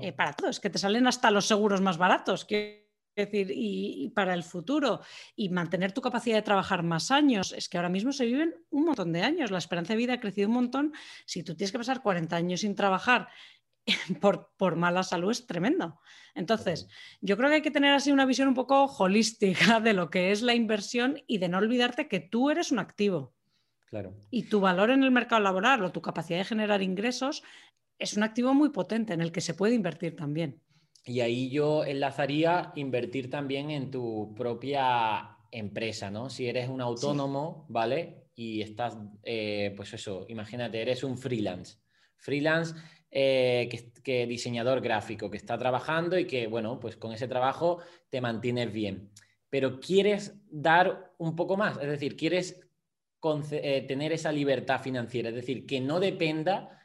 Eh, 0.00 0.12
para 0.12 0.32
todos, 0.32 0.60
que 0.60 0.70
te 0.70 0.78
salen 0.78 1.06
hasta 1.06 1.30
los 1.30 1.46
seguros 1.46 1.80
más 1.80 1.98
baratos. 1.98 2.46
decir, 2.48 3.52
y, 3.54 4.10
para 4.14 4.34
el 4.34 4.42
futuro, 4.42 5.00
y 5.36 5.48
mantener 5.48 5.92
tu 5.92 6.00
capacidad 6.00 6.36
de 6.36 6.42
trabajar 6.42 6.82
más 6.82 7.10
años, 7.10 7.52
es 7.52 7.68
que 7.68 7.76
ahora 7.76 7.88
mismo 7.88 8.12
se 8.12 8.24
viven 8.24 8.54
un 8.70 8.86
montón 8.86 9.12
de 9.12 9.22
años, 9.22 9.50
la 9.50 9.58
esperanza 9.58 9.92
de 9.92 9.98
vida 9.98 10.14
ha 10.14 10.20
crecido 10.20 10.48
un 10.48 10.54
montón, 10.54 10.92
si 11.26 11.42
tú 11.42 11.54
tienes 11.54 11.70
que 11.70 11.78
pasar 11.78 12.02
40 12.02 12.34
años 12.34 12.60
sin 12.60 12.74
trabajar 12.74 13.28
por, 14.20 14.50
por, 14.56 14.76
mala 14.76 15.02
salud 15.02 15.30
es 15.30 15.46
tremendo. 15.46 16.00
Entonces, 16.34 16.88
yo 17.20 17.36
creo 17.36 17.50
que 17.50 17.56
hay 17.56 17.62
que 17.62 17.70
tener 17.70 17.92
así 17.92 18.10
una 18.10 18.26
visión 18.26 18.48
un 18.48 18.54
poco 18.54 18.84
holística 18.84 19.80
de 19.80 19.92
lo 19.92 20.10
que 20.10 20.32
es 20.32 20.42
la 20.42 20.54
inversión 20.54 21.22
y 21.26 21.38
de 21.38 21.48
no 21.48 21.58
olvidarte 21.58 22.08
que 22.08 22.20
tú 22.20 22.50
eres 22.50 22.72
un 22.72 22.78
activo. 22.78 23.34
Claro. 23.86 24.14
Y 24.30 24.48
tu 24.48 24.60
valor 24.60 24.90
en 24.90 25.02
el 25.02 25.10
mercado 25.10 25.42
laboral 25.42 25.84
o 25.84 25.92
tu 25.92 26.00
capacidad 26.00 26.38
de 26.38 26.44
generar 26.44 26.82
ingresos 26.82 27.42
es 27.98 28.16
un 28.16 28.22
activo 28.22 28.54
muy 28.54 28.70
potente 28.70 29.12
en 29.12 29.20
el 29.20 29.32
que 29.32 29.40
se 29.40 29.54
puede 29.54 29.74
invertir 29.74 30.16
también. 30.16 30.60
Y 31.04 31.20
ahí 31.20 31.50
yo 31.50 31.84
enlazaría 31.84 32.72
invertir 32.76 33.28
también 33.28 33.70
en 33.70 33.90
tu 33.90 34.34
propia 34.34 35.36
empresa, 35.50 36.10
¿no? 36.10 36.30
Si 36.30 36.48
eres 36.48 36.68
un 36.68 36.80
autónomo, 36.80 37.66
¿vale? 37.68 38.30
Y 38.34 38.62
estás, 38.62 38.96
eh, 39.22 39.72
pues 39.76 39.92
eso, 39.92 40.24
imagínate, 40.28 40.80
eres 40.80 41.04
un 41.04 41.18
freelance. 41.18 41.76
Freelance 42.16 42.74
eh, 43.10 43.68
que, 43.70 43.92
que, 44.02 44.26
diseñador 44.26 44.80
gráfico, 44.80 45.30
que 45.30 45.36
está 45.36 45.58
trabajando 45.58 46.18
y 46.18 46.26
que, 46.26 46.46
bueno, 46.46 46.80
pues 46.80 46.96
con 46.96 47.12
ese 47.12 47.28
trabajo 47.28 47.78
te 48.08 48.20
mantienes 48.20 48.72
bien. 48.72 49.10
Pero 49.50 49.78
quieres 49.78 50.34
dar 50.50 51.12
un 51.18 51.36
poco 51.36 51.56
más, 51.56 51.76
es 51.76 51.86
decir, 51.86 52.16
quieres 52.16 52.63
eh, 53.52 53.84
tener 53.86 54.12
esa 54.12 54.32
libertad 54.32 54.80
financiera, 54.80 55.30
es 55.30 55.34
decir, 55.34 55.66
que 55.66 55.80
no 55.80 56.00
dependa 56.00 56.80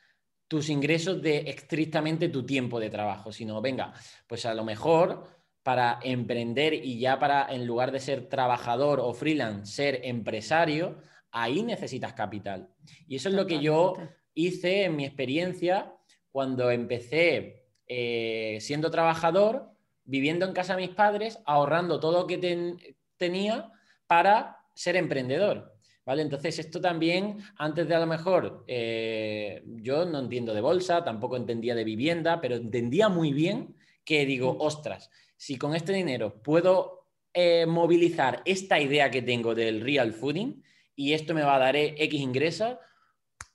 tus 0.48 0.70
ingresos 0.70 1.22
de 1.22 1.50
estrictamente 1.50 2.30
tu 2.30 2.46
tiempo 2.46 2.80
de 2.80 2.90
trabajo, 2.90 3.32
sino, 3.32 3.62
venga, 3.62 3.94
pues 4.28 4.46
a 4.46 4.54
lo 4.54 4.64
mejor 4.64 5.28
para 5.64 6.00
emprender 6.02 6.74
y 6.74 7.00
ya 7.00 7.20
para, 7.20 7.48
en 7.50 7.68
lugar 7.68 7.92
de 7.92 8.00
ser 8.00 8.30
trabajador 8.30 9.00
o 9.00 9.14
freelance, 9.14 9.72
ser 9.72 10.02
empresario, 10.04 10.98
ahí 11.32 11.62
necesitas 11.62 12.14
capital. 12.14 12.70
Y 13.08 13.18
eso 13.18 13.30
es 13.30 13.36
lo 13.36 13.46
que 13.46 13.60
yo 13.60 13.96
hice 14.34 14.86
en 14.86 14.96
mi 14.96 15.06
experiencia 15.06 15.94
cuando 16.32 16.72
empecé 16.72 17.68
eh, 17.86 18.58
siendo 18.62 18.90
trabajador, 18.90 19.72
viviendo 20.04 20.46
en 20.46 20.54
casa 20.54 20.76
de 20.76 20.88
mis 20.88 20.96
padres, 20.96 21.40
ahorrando 21.46 22.00
todo 22.00 22.22
lo 22.22 22.28
que 22.28 22.78
tenía 23.18 23.72
para 24.08 24.58
ser 24.74 24.96
emprendedor. 24.96 25.76
¿Vale? 26.06 26.24
Entonces, 26.24 26.58
esto 26.58 26.82
también, 26.82 27.38
antes 27.58 27.88
de 27.88 27.96
a 27.96 28.00
lo 28.00 28.08
mejor, 28.08 28.64
eh, 28.68 29.64
yo 29.66 30.06
no 30.06 30.20
entiendo 30.20 30.54
de 30.54 30.62
bolsa, 30.62 31.04
tampoco 31.04 31.38
entendía 31.38 31.76
de 31.76 31.84
vivienda, 31.84 32.42
pero 32.42 32.56
entendía 32.56 33.10
muy 33.10 33.32
bien 33.32 33.76
que 34.04 34.26
digo, 34.26 34.58
ostras, 34.60 35.12
si 35.38 35.58
con 35.58 35.76
este 35.76 35.94
dinero 35.94 36.42
puedo 36.42 37.00
eh, 37.34 37.66
movilizar 37.68 38.42
esta 38.44 38.80
idea 38.80 39.12
que 39.12 39.22
tengo 39.22 39.54
del 39.54 39.82
real 39.82 40.14
fooding 40.14 40.64
y 40.96 41.14
esto 41.14 41.36
me 41.36 41.44
va 41.44 41.56
a 41.56 41.60
dar 41.60 41.76
X 41.76 42.20
ingresos, 42.20 42.78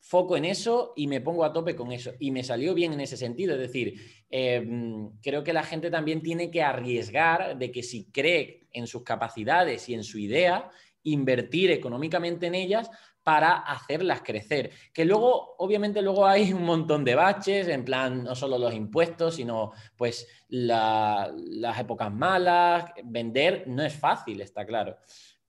foco 0.00 0.36
en 0.36 0.44
eso 0.44 0.92
y 0.96 1.06
me 1.06 1.20
pongo 1.20 1.44
a 1.44 1.52
tope 1.52 1.74
con 1.74 1.90
eso. 1.90 2.12
Y 2.20 2.30
me 2.30 2.44
salió 2.44 2.74
bien 2.74 2.92
en 2.92 3.00
ese 3.00 3.16
sentido. 3.16 3.54
Es 3.54 3.60
decir, 3.60 4.00
em, 4.30 5.10
creo 5.20 5.42
que 5.42 5.52
la 5.52 5.62
gente 5.62 5.90
también 5.90 6.22
tiene 6.22 6.50
que 6.50 6.62
arriesgar 6.62 7.58
de 7.58 7.72
que 7.72 7.82
si 7.82 8.10
cree 8.10 8.68
en 8.72 8.86
sus 8.86 9.02
capacidades 9.02 9.88
y 9.88 9.94
en 9.94 10.04
su 10.04 10.18
idea, 10.18 10.70
invertir 11.04 11.70
económicamente 11.70 12.46
en 12.46 12.54
ellas 12.54 12.90
para 13.22 13.56
hacerlas 13.56 14.20
crecer. 14.22 14.70
Que 14.92 15.04
luego, 15.04 15.56
obviamente, 15.58 16.02
luego 16.02 16.26
hay 16.26 16.52
un 16.52 16.62
montón 16.62 17.04
de 17.04 17.14
baches, 17.14 17.68
en 17.68 17.84
plan, 17.84 18.22
no 18.22 18.34
solo 18.34 18.58
los 18.58 18.74
impuestos, 18.74 19.36
sino 19.36 19.72
pues 19.96 20.28
las 20.48 21.80
épocas 21.80 22.12
malas. 22.12 22.84
Vender 23.02 23.64
no 23.66 23.82
es 23.82 23.94
fácil, 23.94 24.40
está 24.42 24.66
claro. 24.66 24.98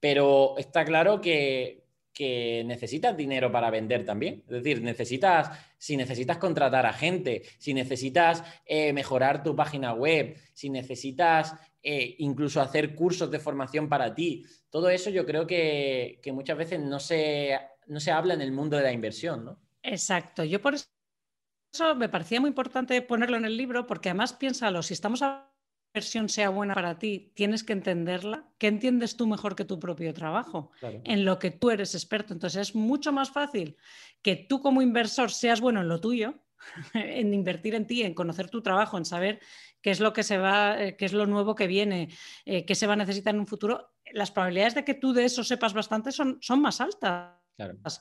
Pero 0.00 0.54
está 0.56 0.84
claro 0.84 1.20
que, 1.20 1.86
que 2.16 2.64
necesitas 2.64 3.14
dinero 3.14 3.52
para 3.52 3.70
vender 3.70 4.06
también. 4.06 4.42
Es 4.48 4.62
decir, 4.62 4.80
necesitas, 4.80 5.50
si 5.76 5.98
necesitas 5.98 6.38
contratar 6.38 6.86
a 6.86 6.94
gente, 6.94 7.42
si 7.58 7.74
necesitas 7.74 8.42
eh, 8.64 8.94
mejorar 8.94 9.42
tu 9.42 9.54
página 9.54 9.92
web, 9.92 10.34
si 10.54 10.70
necesitas 10.70 11.54
eh, 11.88 12.16
incluso 12.18 12.60
hacer 12.60 12.96
cursos 12.96 13.30
de 13.30 13.38
formación 13.38 13.88
para 13.88 14.12
ti, 14.12 14.44
todo 14.70 14.88
eso 14.88 15.08
yo 15.08 15.24
creo 15.24 15.46
que, 15.46 16.20
muchas 16.32 16.58
veces 16.58 16.80
no 16.80 16.98
se, 16.98 17.56
no 17.86 18.00
se 18.00 18.10
habla 18.10 18.34
en 18.34 18.42
el 18.42 18.50
mundo 18.50 18.76
de 18.76 18.82
la 18.82 18.90
inversión, 18.90 19.44
¿no? 19.44 19.60
Exacto. 19.84 20.42
Yo 20.42 20.60
por 20.60 20.74
eso 20.74 21.94
me 21.94 22.08
parecía 22.08 22.40
muy 22.40 22.48
importante 22.48 23.00
ponerlo 23.02 23.36
en 23.36 23.44
el 23.44 23.56
libro, 23.56 23.86
porque 23.86 24.08
además 24.08 24.32
piénsalo, 24.32 24.82
si 24.82 24.94
estamos 24.94 25.22
hablando 25.22 25.54
versión 25.94 26.28
sea 26.28 26.50
buena 26.50 26.74
para 26.74 26.98
ti, 26.98 27.32
tienes 27.34 27.62
que 27.62 27.72
entenderla. 27.72 28.48
¿Qué 28.58 28.66
entiendes 28.66 29.16
tú 29.16 29.28
mejor 29.28 29.54
que 29.54 29.64
tu 29.64 29.78
propio 29.78 30.12
trabajo? 30.12 30.72
En 30.82 31.24
lo 31.24 31.38
que 31.38 31.52
tú 31.52 31.70
eres 31.70 31.94
experto. 31.94 32.34
Entonces 32.34 32.68
es 32.68 32.74
mucho 32.74 33.12
más 33.12 33.30
fácil 33.30 33.76
que 34.22 34.34
tú 34.34 34.60
como 34.60 34.82
inversor 34.82 35.30
seas 35.30 35.60
bueno 35.60 35.80
en 35.80 35.88
lo 35.88 36.00
tuyo, 36.00 36.34
en 36.94 37.34
invertir 37.34 37.74
en 37.74 37.86
ti, 37.86 38.02
en 38.02 38.14
conocer 38.14 38.50
tu 38.50 38.62
trabajo, 38.62 38.98
en 38.98 39.04
saber 39.04 39.40
qué 39.80 39.90
es 39.90 40.00
lo 40.00 40.12
que 40.12 40.22
se 40.22 40.38
va, 40.38 40.82
eh, 40.82 40.96
qué 40.96 41.04
es 41.04 41.12
lo 41.12 41.26
nuevo 41.26 41.54
que 41.54 41.66
viene, 41.66 42.08
eh, 42.44 42.64
qué 42.64 42.74
se 42.74 42.86
va 42.86 42.94
a 42.94 42.96
necesitar 42.96 43.34
en 43.34 43.40
un 43.40 43.46
futuro. 43.46 43.92
Las 44.12 44.30
probabilidades 44.30 44.74
de 44.74 44.84
que 44.84 44.94
tú 44.94 45.12
de 45.12 45.24
eso 45.24 45.44
sepas 45.44 45.74
bastante 45.74 46.12
son, 46.12 46.38
son 46.40 46.60
más 46.60 46.80
altas. 46.80 47.34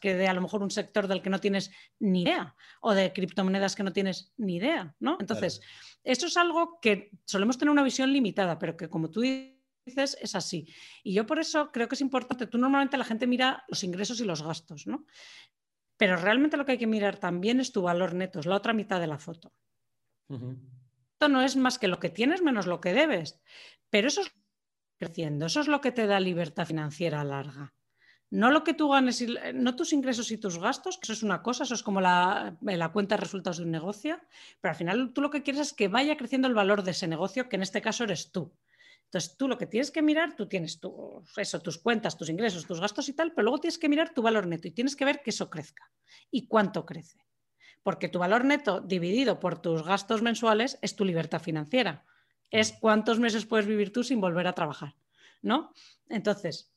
que 0.02 0.16
de 0.16 0.28
a 0.28 0.34
lo 0.34 0.42
mejor 0.42 0.62
un 0.64 0.72
sector 0.72 1.08
del 1.08 1.22
que 1.22 1.30
no 1.30 1.40
tienes 1.40 1.72
ni 2.00 2.24
idea 2.24 2.56
o 2.82 2.94
de 2.94 3.14
criptomonedas 3.14 3.76
que 3.76 3.84
no 3.84 3.94
tienes 3.94 4.34
ni 4.38 4.58
idea, 4.58 4.94
¿no? 5.00 5.18
Entonces, 5.20 5.62
eso 6.04 6.28
es 6.28 6.36
algo 6.36 6.80
que 6.82 7.12
solemos 7.26 7.58
tener 7.58 7.72
una 7.72 7.84
visión 7.84 8.12
limitada, 8.12 8.60
pero 8.60 8.76
que 8.76 8.90
como 8.90 9.10
tú 9.10 9.22
dices, 9.22 10.18
es 10.20 10.36
así. 10.36 10.68
Y 11.04 11.14
yo 11.14 11.26
por 11.26 11.40
eso 11.40 11.72
creo 11.72 11.88
que 11.88 11.96
es 11.96 12.02
importante, 12.02 12.48
tú 12.48 12.58
normalmente 12.58 12.98
la 12.98 13.06
gente 13.06 13.28
mira 13.28 13.64
los 13.70 13.84
ingresos 13.84 14.20
y 14.20 14.26
los 14.26 14.44
gastos, 14.44 14.88
¿no? 14.88 15.06
Pero 15.98 16.18
realmente 16.18 16.58
lo 16.58 16.66
que 16.66 16.74
hay 16.74 16.78
que 16.78 16.88
mirar 16.88 17.18
también 17.18 17.60
es 17.60 17.72
tu 17.72 17.82
valor 17.82 18.14
neto, 18.14 18.40
es 18.40 18.46
la 18.46 18.56
otra 18.56 18.74
mitad 18.74 19.00
de 19.00 19.08
la 19.08 19.18
foto. 19.18 19.54
Esto 20.30 21.30
no 21.30 21.42
es 21.42 21.56
más 21.56 21.80
que 21.80 21.88
lo 21.88 22.00
que 22.00 22.10
tienes 22.10 22.42
menos 22.42 22.68
lo 22.68 22.82
que 22.82 22.94
debes, 22.94 23.40
pero 23.90 24.08
eso 24.08 24.22
es 24.22 24.32
creciendo, 24.98 25.46
eso 25.46 25.62
es 25.62 25.68
lo 25.68 25.82
que 25.82 25.92
te 25.92 26.08
da 26.08 26.20
libertad 26.20 26.66
financiera 26.66 27.24
larga. 27.24 27.74
No 28.32 28.52
lo 28.52 28.64
que 28.64 28.74
tú 28.74 28.90
ganes, 28.90 29.24
no 29.54 29.76
tus 29.76 29.94
ingresos 29.94 30.32
y 30.32 30.38
tus 30.38 30.58
gastos, 30.60 30.98
que 30.98 31.06
eso 31.06 31.14
es 31.14 31.24
una 31.24 31.42
cosa, 31.42 31.64
eso 31.64 31.76
es 31.76 31.84
como 31.84 32.02
la, 32.02 32.58
la, 32.62 32.92
cuenta 32.92 33.16
de 33.16 33.22
resultados 33.22 33.60
de 33.60 33.64
un 33.64 33.72
negocio, 33.72 34.20
pero 34.60 34.72
al 34.72 34.76
final 34.76 35.14
tú 35.14 35.22
lo 35.22 35.30
que 35.30 35.44
quieres 35.44 35.62
es 35.62 35.74
que 35.74 35.88
vaya 35.88 36.18
creciendo 36.18 36.48
el 36.48 36.56
valor 36.56 36.84
de 36.84 36.92
ese 36.92 37.08
negocio, 37.08 37.48
que 37.48 37.56
en 37.56 37.62
este 37.62 37.82
caso 37.82 38.04
eres 38.04 38.32
tú. 38.32 38.52
Entonces 39.16 39.38
tú 39.38 39.48
lo 39.48 39.58
que 39.58 39.66
tienes 39.66 39.92
que 39.92 40.02
mirar, 40.02 40.36
tú 40.36 40.46
tienes 40.46 40.78
tu, 40.78 41.24
eso, 41.38 41.62
tus 41.62 41.78
cuentas, 41.78 42.18
tus 42.18 42.28
ingresos, 42.28 42.66
tus 42.66 42.82
gastos 42.82 43.08
y 43.08 43.14
tal, 43.14 43.32
pero 43.32 43.44
luego 43.44 43.62
tienes 43.62 43.78
que 43.78 43.88
mirar 43.88 44.14
tu 44.14 44.22
valor 44.22 44.46
neto 44.46 44.68
y 44.68 44.72
tienes 44.72 44.94
que 44.94 45.06
ver 45.06 45.22
que 45.22 45.30
eso 45.30 45.50
crezca 45.50 45.90
y 46.30 46.48
cuánto 46.50 46.86
crece. 46.86 47.26
Porque 47.82 48.10
tu 48.10 48.20
valor 48.20 48.44
neto 48.44 48.82
dividido 48.82 49.40
por 49.40 49.62
tus 49.62 49.86
gastos 49.86 50.22
mensuales 50.22 50.78
es 50.82 50.98
tu 50.98 51.06
libertad 51.06 51.40
financiera. 51.40 52.04
Es 52.52 52.74
cuántos 52.74 53.18
meses 53.22 53.46
puedes 53.46 53.68
vivir 53.68 53.94
tú 53.94 54.04
sin 54.04 54.20
volver 54.20 54.48
a 54.48 54.54
trabajar, 54.54 54.98
¿no? 55.42 55.72
Entonces, 56.10 56.75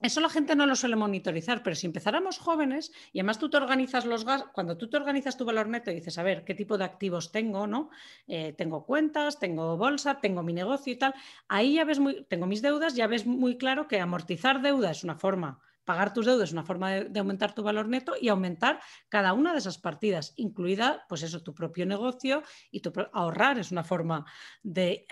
eso 0.00 0.20
la 0.20 0.30
gente 0.30 0.56
no 0.56 0.66
lo 0.66 0.74
suele 0.76 0.96
monitorizar, 0.96 1.62
pero 1.62 1.76
si 1.76 1.86
empezáramos 1.86 2.38
jóvenes 2.38 2.90
y 3.12 3.20
además 3.20 3.38
tú 3.38 3.50
te 3.50 3.58
organizas 3.58 4.06
los 4.06 4.24
gastos, 4.24 4.50
cuando 4.54 4.76
tú 4.78 4.88
te 4.88 4.96
organizas 4.96 5.36
tu 5.36 5.44
valor 5.44 5.68
neto 5.68 5.90
y 5.90 5.94
dices, 5.94 6.16
a 6.16 6.22
ver, 6.22 6.44
¿qué 6.44 6.54
tipo 6.54 6.78
de 6.78 6.84
activos 6.84 7.32
tengo? 7.32 7.66
¿no? 7.66 7.90
Eh, 8.26 8.54
tengo 8.56 8.86
cuentas, 8.86 9.38
tengo 9.38 9.76
bolsa, 9.76 10.20
tengo 10.20 10.42
mi 10.42 10.54
negocio 10.54 10.92
y 10.92 10.96
tal. 10.96 11.14
Ahí 11.48 11.74
ya 11.74 11.84
ves 11.84 11.98
muy, 11.98 12.24
tengo 12.24 12.46
mis 12.46 12.62
deudas, 12.62 12.94
ya 12.94 13.06
ves 13.06 13.26
muy 13.26 13.58
claro 13.58 13.88
que 13.88 14.00
amortizar 14.00 14.62
deuda 14.62 14.90
es 14.90 15.04
una 15.04 15.16
forma, 15.16 15.60
pagar 15.84 16.14
tus 16.14 16.24
deudas 16.24 16.48
es 16.48 16.52
una 16.52 16.64
forma 16.64 16.92
de, 16.92 17.18
aumentar 17.18 17.54
tu 17.54 17.62
valor 17.62 17.88
neto 17.88 18.14
y 18.20 18.28
aumentar 18.28 18.80
cada 19.08 19.32
una 19.32 19.52
de 19.52 19.58
esas 19.58 19.78
partidas, 19.78 20.32
incluida, 20.36 21.04
pues 21.08 21.22
eso, 21.22 21.42
tu 21.42 21.52
propio 21.54 21.84
negocio 21.84 22.42
y 22.70 22.80
tu, 22.80 22.92
ahorrar 23.12 23.58
es 23.58 23.70
una 23.70 23.84
forma 23.84 24.24
de 24.62 25.06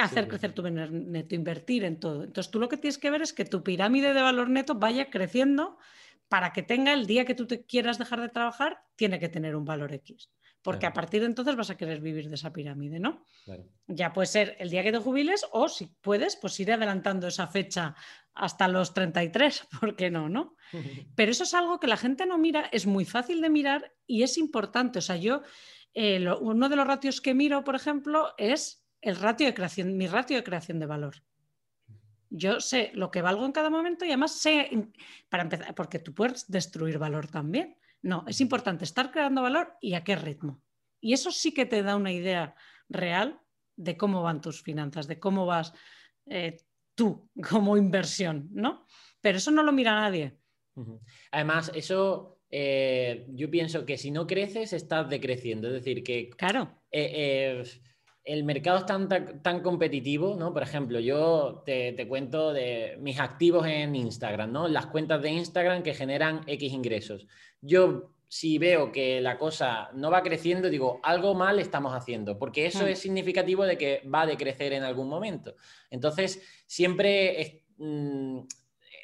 hacer 0.00 0.28
crecer 0.28 0.52
tu 0.52 0.62
valor 0.62 0.90
neto, 0.90 1.34
invertir 1.34 1.84
en 1.84 2.00
todo. 2.00 2.24
Entonces 2.24 2.50
tú 2.50 2.58
lo 2.58 2.68
que 2.68 2.76
tienes 2.76 2.98
que 2.98 3.10
ver 3.10 3.22
es 3.22 3.32
que 3.32 3.44
tu 3.44 3.62
pirámide 3.62 4.14
de 4.14 4.22
valor 4.22 4.50
neto 4.50 4.74
vaya 4.74 5.10
creciendo 5.10 5.78
para 6.28 6.52
que 6.52 6.62
tenga 6.62 6.92
el 6.92 7.06
día 7.06 7.24
que 7.24 7.34
tú 7.34 7.46
te 7.46 7.64
quieras 7.64 7.98
dejar 7.98 8.20
de 8.20 8.28
trabajar, 8.28 8.82
tiene 8.96 9.18
que 9.20 9.28
tener 9.28 9.54
un 9.54 9.64
valor 9.64 9.92
X. 9.92 10.30
Porque 10.62 10.86
a 10.86 10.94
partir 10.94 11.20
de 11.20 11.26
entonces 11.26 11.56
vas 11.56 11.68
a 11.68 11.76
querer 11.76 12.00
vivir 12.00 12.30
de 12.30 12.36
esa 12.36 12.52
pirámide, 12.52 12.98
¿no? 12.98 13.22
Ya 13.86 14.14
puede 14.14 14.26
ser 14.26 14.56
el 14.58 14.70
día 14.70 14.82
que 14.82 14.92
te 14.92 14.98
jubiles 14.98 15.46
o 15.52 15.68
si 15.68 15.86
puedes, 16.00 16.36
pues 16.36 16.58
ir 16.58 16.72
adelantando 16.72 17.28
esa 17.28 17.46
fecha 17.46 17.94
hasta 18.32 18.66
los 18.66 18.94
33, 18.94 19.68
¿por 19.80 19.94
qué 19.94 20.10
no, 20.10 20.30
no? 20.30 20.56
Pero 21.14 21.30
eso 21.30 21.44
es 21.44 21.52
algo 21.52 21.78
que 21.78 21.86
la 21.86 21.98
gente 21.98 22.24
no 22.24 22.38
mira, 22.38 22.68
es 22.72 22.86
muy 22.86 23.04
fácil 23.04 23.42
de 23.42 23.50
mirar 23.50 23.92
y 24.06 24.22
es 24.22 24.38
importante. 24.38 25.00
O 25.00 25.02
sea, 25.02 25.16
yo, 25.16 25.42
eh, 25.92 26.26
uno 26.40 26.68
de 26.70 26.76
los 26.76 26.86
ratios 26.86 27.20
que 27.20 27.34
miro, 27.34 27.62
por 27.62 27.76
ejemplo, 27.76 28.32
es 28.38 28.83
el 29.04 29.16
ratio 29.16 29.46
de 29.46 29.54
creación, 29.54 29.96
mi 29.96 30.06
ratio 30.06 30.36
de 30.36 30.44
creación 30.44 30.78
de 30.78 30.86
valor. 30.86 31.16
Yo 32.30 32.60
sé 32.60 32.90
lo 32.94 33.10
que 33.10 33.22
valgo 33.22 33.44
en 33.44 33.52
cada 33.52 33.70
momento 33.70 34.04
y 34.04 34.08
además 34.08 34.40
sé, 34.40 34.70
para 35.28 35.44
empezar, 35.44 35.74
porque 35.74 35.98
tú 35.98 36.14
puedes 36.14 36.50
destruir 36.50 36.98
valor 36.98 37.28
también. 37.28 37.76
No, 38.02 38.24
es 38.26 38.40
importante 38.40 38.84
estar 38.84 39.12
creando 39.12 39.42
valor 39.42 39.74
y 39.80 39.94
a 39.94 40.02
qué 40.02 40.16
ritmo. 40.16 40.62
Y 41.00 41.12
eso 41.12 41.30
sí 41.30 41.52
que 41.52 41.66
te 41.66 41.82
da 41.82 41.96
una 41.96 42.12
idea 42.12 42.54
real 42.88 43.40
de 43.76 43.96
cómo 43.96 44.22
van 44.22 44.40
tus 44.40 44.62
finanzas, 44.62 45.06
de 45.06 45.20
cómo 45.20 45.46
vas 45.46 45.74
eh, 46.26 46.56
tú 46.94 47.30
como 47.50 47.76
inversión, 47.76 48.48
¿no? 48.52 48.86
Pero 49.20 49.38
eso 49.38 49.50
no 49.50 49.62
lo 49.62 49.72
mira 49.72 49.92
nadie. 49.92 50.38
Además, 51.30 51.70
eso 51.74 52.40
eh, 52.50 53.26
yo 53.28 53.50
pienso 53.50 53.84
que 53.84 53.96
si 53.96 54.10
no 54.10 54.26
creces, 54.26 54.72
estás 54.72 55.08
decreciendo. 55.08 55.68
Es 55.68 55.74
decir, 55.74 56.02
que. 56.02 56.30
Claro. 56.30 56.82
Eh, 56.90 57.62
el 58.24 58.44
mercado 58.44 58.78
es 58.78 58.86
tan, 58.86 59.08
tan, 59.42 59.60
competitivo, 59.60 60.34
¿no? 60.34 60.52
Por 60.52 60.62
ejemplo, 60.62 60.98
yo 60.98 61.62
te, 61.66 62.08
cuento 62.08 62.54
de 62.54 62.96
mis 63.00 63.20
activos 63.20 63.66
en 63.66 63.94
Instagram, 63.94 64.50
¿no? 64.50 64.66
Las 64.66 64.86
cuentas 64.86 65.20
de 65.20 65.30
Instagram 65.30 65.82
que 65.82 65.92
generan 65.92 66.42
X 66.46 66.72
ingresos. 66.72 67.26
Yo 67.60 68.14
si 68.26 68.58
veo 68.58 68.90
que 68.90 69.20
la 69.20 69.36
cosa 69.36 69.90
no 69.92 70.10
va 70.10 70.22
creciendo, 70.22 70.70
digo, 70.70 71.00
algo 71.02 71.34
mal 71.34 71.60
estamos 71.60 71.92
haciendo, 71.94 72.38
porque 72.38 72.66
eso 72.66 72.84
hmm. 72.84 72.88
es 72.88 72.98
significativo 72.98 73.64
de 73.64 73.76
que 73.76 74.02
va 74.12 74.22
a 74.22 74.26
decrecer 74.26 74.72
en 74.72 74.82
algún 74.82 75.08
momento. 75.08 75.54
Entonces, 75.90 76.42
siempre 76.66 77.62
mm, 77.76 78.40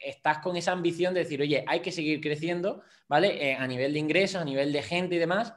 estás 0.03 0.39
con 0.39 0.57
esa 0.57 0.73
ambición 0.73 1.13
de 1.13 1.21
decir, 1.21 1.43
oye, 1.43 1.63
hay 1.69 1.81
que 1.81 1.93
seguir 1.93 2.21
creciendo, 2.21 2.83
¿vale? 3.07 3.51
Eh, 3.51 3.55
a 3.55 3.67
nivel 3.67 3.93
de 3.93 3.99
ingresos, 3.99 4.41
a 4.41 4.45
nivel 4.45 4.73
de 4.73 4.83
gente 4.83 5.17
y 5.17 5.19
demás, 5.19 5.55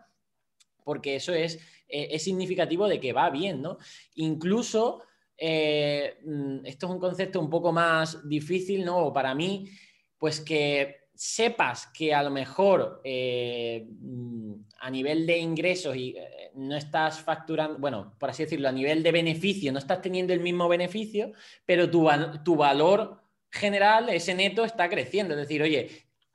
porque 0.84 1.16
eso 1.16 1.34
es 1.34 1.60
eh, 1.94 2.16
es 2.16 2.24
significativo 2.24 2.88
de 2.88 3.00
que 3.00 3.14
va 3.14 3.30
bien, 3.30 3.62
¿no? 3.62 3.78
Incluso, 4.16 5.04
eh, 5.38 6.18
mm, 6.26 6.66
esto 6.66 6.88
es 6.88 6.92
un 6.92 7.00
concepto 7.00 7.40
un 7.40 7.50
poco 7.50 7.72
más 7.72 8.28
difícil, 8.28 8.84
¿no? 8.84 9.14
para 9.14 9.36
mí, 9.36 9.70
pues 10.18 10.42
que 10.42 11.04
sepas 11.14 11.88
que 11.94 12.14
a 12.14 12.24
lo 12.24 12.32
mejor 12.32 13.00
eh, 13.04 13.88
mm, 13.88 14.54
a 14.80 14.90
nivel 14.90 15.28
de 15.28 15.38
ingresos 15.38 15.96
y 15.96 16.16
eh, 16.18 16.52
no 16.56 16.76
estás 16.76 17.20
facturando, 17.22 17.78
bueno, 17.78 18.16
por 18.20 18.32
así 18.32 18.44
decirlo, 18.44 18.70
a 18.70 18.72
nivel 18.72 19.04
de 19.04 19.12
beneficio, 19.12 19.72
no 19.72 19.80
estás 19.80 20.02
teniendo 20.02 20.34
el 20.34 20.40
mismo 20.40 20.68
beneficio, 20.68 21.32
pero 21.66 21.90
tu, 21.90 22.10
tu 22.44 22.56
valor 22.56 23.22
general, 23.52 24.10
ese 24.10 24.34
neto, 24.34 24.66
está 24.66 24.90
creciendo. 24.90 25.36
Es 25.36 25.42
decir, 25.42 25.62
oye, 25.62 25.90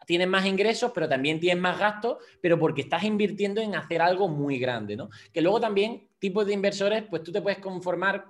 tienes 0.09 0.27
más 0.27 0.47
ingresos, 0.47 0.91
pero 0.95 1.07
también 1.07 1.39
tienes 1.39 1.63
más 1.63 1.79
gastos, 1.79 2.17
pero 2.41 2.59
porque 2.59 2.81
estás 2.81 3.05
invirtiendo 3.05 3.61
en 3.61 3.75
hacer 3.75 4.01
algo 4.01 4.27
muy 4.27 4.59
grande, 4.59 4.97
¿no? 4.97 5.11
Que 5.35 5.43
luego 5.43 5.61
también, 5.61 6.09
tipos 6.19 6.47
de 6.47 6.55
inversores, 6.55 7.05
pues 7.11 7.23
tú 7.23 7.31
te 7.31 7.43
puedes 7.43 7.59
conformar 7.59 8.25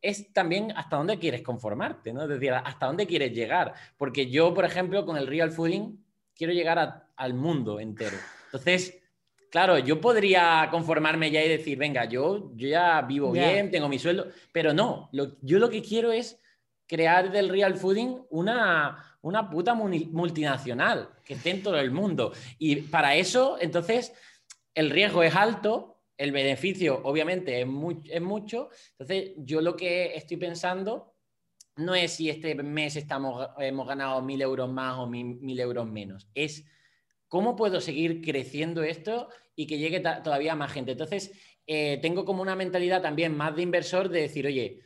es 0.00 0.32
también 0.32 0.70
hasta 0.76 0.96
dónde 0.96 1.18
quieres 1.18 1.42
conformarte, 1.42 2.12
¿no? 2.12 2.22
Es 2.22 2.28
decir, 2.28 2.52
hasta 2.52 2.86
dónde 2.86 3.08
quieres 3.08 3.32
llegar. 3.32 3.74
Porque 3.96 4.30
yo, 4.30 4.54
por 4.54 4.64
ejemplo, 4.64 5.04
con 5.04 5.16
el 5.16 5.26
real 5.26 5.50
fooding, 5.50 5.98
quiero 6.36 6.52
llegar 6.52 7.08
al 7.16 7.34
mundo 7.34 7.80
entero. 7.80 8.16
Entonces, 8.44 9.02
claro, 9.50 9.78
yo 9.78 10.00
podría 10.00 10.68
conformarme 10.70 11.32
ya 11.32 11.42
y 11.42 11.48
decir, 11.48 11.76
venga, 11.76 12.04
yo, 12.04 12.52
yo 12.54 12.68
ya 12.68 13.02
vivo 13.02 13.32
bien, 13.32 13.72
tengo 13.72 13.88
mi 13.88 13.98
sueldo, 13.98 14.28
pero 14.52 14.72
no, 14.72 15.10
yo 15.10 15.58
lo 15.58 15.68
que 15.68 15.82
quiero 15.82 16.12
es 16.12 16.40
crear 16.86 17.32
del 17.32 17.48
real 17.48 17.74
fooding 17.74 18.24
una, 18.30 19.13
una 19.24 19.48
puta 19.48 19.74
multinacional 19.74 21.08
que 21.24 21.34
esté 21.34 21.50
en 21.50 21.62
todo 21.62 21.78
el 21.78 21.90
mundo. 21.90 22.32
Y 22.58 22.76
para 22.76 23.16
eso, 23.16 23.56
entonces, 23.58 24.12
el 24.74 24.90
riesgo 24.90 25.22
es 25.22 25.34
alto, 25.34 26.02
el 26.18 26.30
beneficio 26.30 27.00
obviamente 27.04 27.62
es, 27.62 27.66
mucho. 27.66 28.68
Entonces, 28.92 29.32
yo 29.38 29.62
lo 29.62 29.76
que 29.76 30.14
estoy 30.14 30.36
pensando 30.36 31.14
no 31.76 31.94
es 31.94 32.12
si 32.12 32.28
este 32.28 32.54
mes 32.54 32.96
estamos, 32.96 33.48
hemos 33.58 33.88
ganado 33.88 34.20
mil 34.20 34.42
euros 34.42 34.70
más 34.70 34.98
o 34.98 35.06
mil, 35.06 35.58
euros 35.58 35.86
menos, 35.86 36.28
es 36.34 36.66
cómo 37.26 37.56
puedo 37.56 37.80
seguir 37.80 38.20
creciendo 38.20 38.82
esto 38.82 39.30
y 39.56 39.66
que 39.66 39.78
llegue 39.78 40.00
todavía 40.00 40.54
más 40.54 40.70
gente. 40.70 40.92
Entonces, 40.92 41.32
eh, 41.66 41.98
tengo 42.02 42.26
como 42.26 42.42
una 42.42 42.56
mentalidad 42.56 43.00
también 43.00 43.34
más 43.34 43.56
de 43.56 43.62
inversor 43.62 44.10
de 44.10 44.20
decir, 44.20 44.46
oye, 44.46 44.82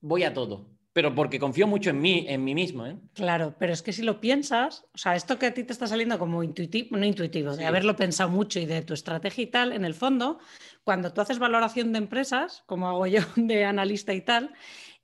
voy 0.00 0.24
a 0.24 0.34
todo 0.34 0.77
pero 0.98 1.14
porque 1.14 1.38
confío 1.38 1.68
mucho 1.68 1.90
en 1.90 2.00
mí, 2.00 2.26
en 2.28 2.42
mí 2.42 2.56
mismo. 2.56 2.84
¿eh? 2.84 2.96
Claro, 3.14 3.54
pero 3.56 3.72
es 3.72 3.82
que 3.82 3.92
si 3.92 4.02
lo 4.02 4.20
piensas, 4.20 4.84
o 4.92 4.98
sea, 4.98 5.14
esto 5.14 5.38
que 5.38 5.46
a 5.46 5.54
ti 5.54 5.62
te 5.62 5.72
está 5.72 5.86
saliendo 5.86 6.18
como 6.18 6.42
intuitivo, 6.42 6.96
no 6.96 7.06
intuitivo, 7.06 7.54
de 7.54 7.66
haberlo 7.66 7.94
pensado 7.94 8.30
mucho 8.30 8.58
y 8.58 8.66
de 8.66 8.82
tu 8.82 8.94
estrategia 8.94 9.44
y 9.44 9.46
tal, 9.46 9.72
en 9.72 9.84
el 9.84 9.94
fondo, 9.94 10.40
cuando 10.82 11.12
tú 11.12 11.20
haces 11.20 11.38
valoración 11.38 11.92
de 11.92 11.98
empresas, 11.98 12.64
como 12.66 12.88
hago 12.88 13.06
yo 13.06 13.20
de 13.36 13.64
analista 13.64 14.12
y 14.12 14.22
tal, 14.22 14.52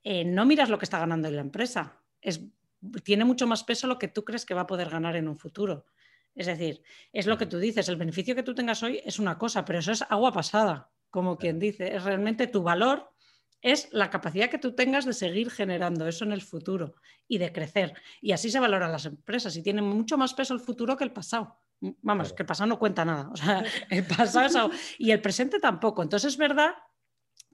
eh, 0.03 0.25
no 0.25 0.45
miras 0.45 0.67
lo 0.67 0.77
que 0.79 0.83
está 0.83 0.99
ganando 0.99 1.29
en 1.29 1.37
la 1.37 1.41
empresa. 1.43 2.01
Es, 2.19 2.41
tiene 3.05 3.23
mucho 3.23 3.47
más 3.47 3.63
peso 3.63 3.87
lo 3.87 3.97
que 3.97 4.09
tú 4.09 4.25
crees 4.25 4.45
que 4.45 4.53
va 4.53 4.63
a 4.63 4.67
poder 4.67 4.89
ganar 4.89 5.15
en 5.15 5.29
un 5.29 5.37
futuro. 5.37 5.85
Es 6.35 6.47
decir, 6.47 6.81
es 7.13 7.25
lo 7.25 7.37
que 7.37 7.45
tú 7.45 7.57
dices, 7.57 7.87
el 7.87 7.95
beneficio 7.95 8.35
que 8.35 8.43
tú 8.43 8.53
tengas 8.53 8.83
hoy 8.83 8.99
es 9.05 9.17
una 9.17 9.37
cosa, 9.37 9.63
pero 9.63 9.79
eso 9.79 9.93
es 9.93 10.01
agua 10.09 10.33
pasada, 10.33 10.91
como 11.09 11.37
quien 11.37 11.57
dice, 11.57 11.95
es 11.95 12.03
realmente 12.03 12.47
tu 12.47 12.63
valor 12.63 13.14
es 13.65 13.89
la 13.91 14.11
capacidad 14.11 14.47
que 14.47 14.59
tú 14.59 14.75
tengas 14.75 15.05
de 15.05 15.13
seguir 15.13 15.49
generando 15.49 16.07
eso 16.07 16.23
en 16.23 16.31
el 16.31 16.43
futuro 16.43 16.93
y 17.27 17.39
de 17.39 17.51
crecer. 17.51 17.95
Y 18.21 18.31
así 18.31 18.51
se 18.51 18.59
valoran 18.59 18.91
las 18.91 19.07
empresas 19.07 19.57
y 19.57 19.63
tienen 19.63 19.85
mucho 19.85 20.19
más 20.19 20.35
peso 20.35 20.53
el 20.53 20.59
futuro 20.59 20.95
que 20.95 21.03
el 21.03 21.11
pasado. 21.11 21.57
Vamos, 21.81 22.31
que 22.31 22.43
el 22.43 22.45
pasado 22.45 22.67
no 22.67 22.77
cuenta 22.77 23.03
nada. 23.03 23.27
O 23.33 23.35
sea, 23.35 23.63
el 23.89 24.05
pasado 24.05 24.69
y 24.99 25.09
el 25.09 25.19
presente 25.19 25.59
tampoco. 25.59 26.03
Entonces 26.03 26.33
es 26.33 26.37
verdad 26.37 26.75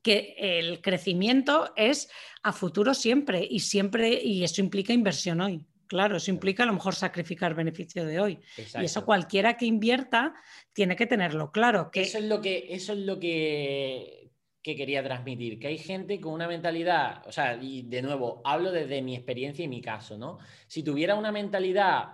que 0.03 0.35
el 0.37 0.81
crecimiento 0.81 1.71
es 1.77 2.09
a 2.43 2.51
futuro 2.51 2.93
siempre 2.93 3.47
y 3.49 3.61
siempre 3.61 4.21
y 4.21 4.43
eso 4.43 4.59
implica 4.59 4.91
inversión 4.91 5.39
hoy. 5.39 5.65
Claro, 5.87 6.17
eso 6.17 6.29
implica 6.29 6.63
a 6.63 6.65
lo 6.65 6.73
mejor 6.73 6.93
sacrificar 6.93 7.55
beneficio 7.55 8.05
de 8.05 8.19
hoy. 8.19 8.39
Y 8.57 8.83
eso 8.83 9.05
cualquiera 9.05 9.55
que 9.55 9.65
invierta 9.65 10.33
tiene 10.73 10.97
que 10.97 11.05
tenerlo 11.05 11.53
claro. 11.53 11.89
Que... 11.89 12.01
Eso 12.01 12.17
es 12.17 12.25
lo 12.25 12.41
que, 12.41 12.67
eso 12.69 12.91
es 12.91 12.99
lo 12.99 13.17
que 13.17 14.30
que 14.61 14.75
quería 14.75 15.03
transmitir, 15.03 15.59
que 15.59 15.67
hay 15.67 15.77
gente 15.77 16.19
con 16.19 16.33
una 16.33 16.47
mentalidad, 16.47 17.25
o 17.27 17.31
sea, 17.31 17.57
y 17.61 17.81
de 17.83 18.01
nuevo, 18.01 18.41
hablo 18.45 18.71
desde 18.71 19.01
mi 19.01 19.15
experiencia 19.15 19.65
y 19.65 19.67
mi 19.67 19.81
caso, 19.81 20.17
¿no? 20.17 20.37
Si 20.67 20.83
tuviera 20.83 21.15
una 21.15 21.31
mentalidad 21.31 22.09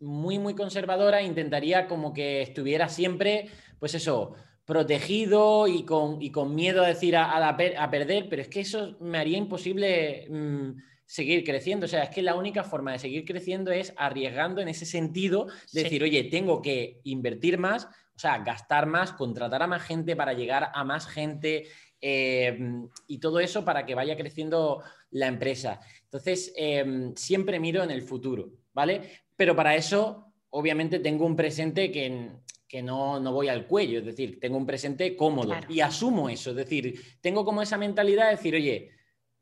muy, 0.00 0.38
muy 0.38 0.54
conservadora, 0.54 1.22
intentaría 1.22 1.86
como 1.86 2.12
que 2.12 2.42
estuviera 2.42 2.88
siempre, 2.88 3.48
pues 3.78 3.94
eso, 3.94 4.34
protegido 4.66 5.68
y 5.68 5.84
con, 5.84 6.20
y 6.20 6.30
con 6.30 6.54
miedo 6.54 6.84
a 6.84 6.88
decir 6.88 7.16
a, 7.16 7.48
a, 7.48 7.56
perder, 7.90 8.28
pero 8.28 8.42
es 8.42 8.48
que 8.48 8.60
eso 8.60 8.96
me 9.00 9.18
haría 9.18 9.38
imposible 9.38 10.26
mm, 10.28 10.70
seguir 11.06 11.44
creciendo. 11.44 11.86
O 11.86 11.88
sea, 11.88 12.02
es 12.02 12.10
que 12.10 12.20
la 12.20 12.34
única 12.34 12.64
forma 12.64 12.92
de 12.92 12.98
seguir 12.98 13.24
creciendo 13.24 13.70
es 13.70 13.94
arriesgando 13.96 14.60
en 14.60 14.68
ese 14.68 14.84
sentido, 14.84 15.46
de 15.72 15.84
decir, 15.84 16.02
oye, 16.02 16.24
tengo 16.24 16.60
que 16.60 17.00
invertir 17.04 17.58
más, 17.58 17.84
o 17.84 18.18
sea, 18.18 18.38
gastar 18.38 18.86
más, 18.86 19.12
contratar 19.12 19.62
a 19.62 19.66
más 19.66 19.82
gente 19.82 20.16
para 20.16 20.32
llegar 20.32 20.70
a 20.74 20.84
más 20.84 21.06
gente, 21.06 21.66
Em, 22.00 22.88
y 23.06 23.18
todo 23.18 23.40
eso 23.40 23.64
para 23.64 23.86
que 23.86 23.94
vaya 23.94 24.16
creciendo 24.16 24.82
la 25.10 25.26
empresa. 25.26 25.80
Entonces, 26.04 26.52
em, 26.56 27.14
siempre 27.14 27.58
miro 27.58 27.82
en 27.82 27.90
el 27.90 28.02
futuro, 28.02 28.50
¿vale? 28.72 29.24
Pero 29.34 29.56
para 29.56 29.74
eso, 29.74 30.32
obviamente, 30.50 30.98
tengo 30.98 31.24
un 31.24 31.36
presente 31.36 31.90
que, 31.90 32.30
que 32.68 32.82
no, 32.82 33.18
no, 33.20 33.32
voy 33.32 33.48
al 33.48 33.66
cuello, 33.66 34.00
es 34.00 34.04
decir, 34.04 34.38
tengo 34.40 34.56
un 34.56 34.66
presente 34.66 35.16
cómodo 35.16 35.54
y 35.68 35.80
asumo 35.80 36.28
eso, 36.28 36.50
es 36.50 36.56
decir, 36.56 37.00
tengo 37.20 37.44
como 37.44 37.62
esa 37.62 37.78
mentalidad 37.78 38.26
de 38.26 38.36
decir, 38.36 38.54
oye, 38.54 38.90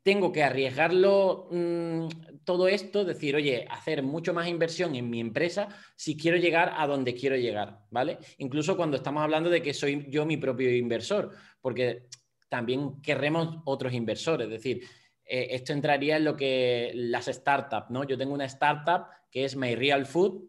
tengo 0.05 0.31
que 0.31 0.43
arriesgarlo 0.43 1.47
mm, 1.49 2.07
todo 2.43 2.67
esto, 2.67 3.03
decir, 3.03 3.35
oye, 3.35 3.65
hacer 3.71 4.03
mucho 4.03 4.35
más 4.35 4.47
inversión 4.47 4.93
en 4.95 5.09
mi 5.09 5.19
empresa 5.19 5.67
si 5.95 6.15
quiero 6.15 6.37
llegar 6.37 6.73
a 6.77 6.85
donde 6.85 7.15
quiero 7.15 7.35
llegar, 7.35 7.79
¿vale? 7.89 8.19
Incluso 8.37 8.77
cuando 8.77 8.97
estamos 8.97 9.23
hablando 9.23 9.49
de 9.49 9.63
que 9.63 9.73
soy 9.73 10.05
yo 10.09 10.25
mi 10.27 10.37
propio 10.37 10.73
inversor, 10.75 11.31
porque 11.59 12.03
también 12.55 13.01
querremos 13.01 13.57
otros 13.65 13.91
inversores. 13.91 14.45
Es 14.45 14.51
decir, 14.51 14.81
eh, 15.25 15.47
esto 15.51 15.73
entraría 15.73 16.15
en 16.15 16.23
lo 16.23 16.37
que 16.37 16.89
las 16.95 17.25
startups, 17.25 17.89
¿no? 17.89 18.05
Yo 18.05 18.17
tengo 18.17 18.33
una 18.33 18.45
startup 18.45 19.07
que 19.29 19.43
es 19.43 19.57
My 19.57 19.75
Real 19.75 20.05
Food, 20.05 20.45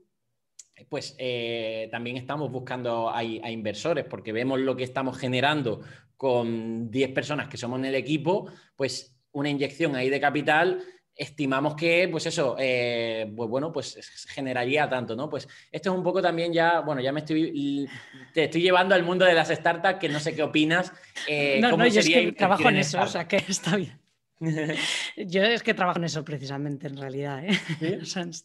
pues 0.88 1.16
eh, 1.18 1.88
también 1.90 2.16
estamos 2.16 2.52
buscando 2.52 3.10
a, 3.10 3.24
inversores 3.24 4.04
porque 4.04 4.30
vemos 4.30 4.60
lo 4.60 4.76
que 4.76 4.84
estamos 4.84 5.18
generando 5.18 5.80
con 6.16 6.92
10 6.92 7.10
personas 7.10 7.48
que 7.48 7.56
somos 7.56 7.80
en 7.80 7.86
el 7.86 7.96
equipo, 7.96 8.48
pues 8.76 9.18
una 9.32 9.50
inyección 9.50 9.96
ahí 9.96 10.08
de 10.08 10.20
capital 10.20 10.84
estimamos 11.16 11.74
que, 11.74 12.08
pues 12.10 12.26
eso, 12.26 12.56
eh, 12.58 13.32
pues 13.34 13.48
bueno, 13.48 13.72
pues 13.72 13.98
generaría 14.28 14.88
tanto, 14.88 15.16
¿no? 15.16 15.30
Pues 15.30 15.48
esto 15.72 15.90
es 15.90 15.96
un 15.96 16.02
poco 16.02 16.20
también 16.20 16.52
ya, 16.52 16.80
bueno, 16.80 17.00
ya 17.00 17.12
me 17.12 17.20
estoy, 17.20 17.88
te 18.34 18.44
estoy 18.44 18.60
llevando 18.60 18.94
al 18.94 19.02
mundo 19.02 19.24
de 19.24 19.32
las 19.32 19.48
startups, 19.48 19.98
que 19.98 20.10
no 20.10 20.20
sé 20.20 20.34
qué 20.34 20.42
opinas. 20.42 20.92
Eh, 21.26 21.58
no, 21.60 21.76
no, 21.76 21.86
yo 21.86 22.00
es 22.00 22.08
que 22.08 22.32
trabajo 22.32 22.68
en 22.68 22.76
eso, 22.76 23.00
o 23.00 23.06
sea, 23.06 23.26
que 23.26 23.36
está 23.48 23.76
bien. 23.76 23.98
yo 25.16 25.42
es 25.42 25.62
que 25.62 25.72
trabajo 25.72 25.98
en 25.98 26.04
eso 26.04 26.22
precisamente, 26.22 26.86
en 26.88 26.98
realidad, 26.98 27.44
¿eh? 27.44 27.58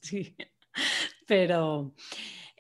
sí. 0.01 0.35
Pero... 1.27 1.93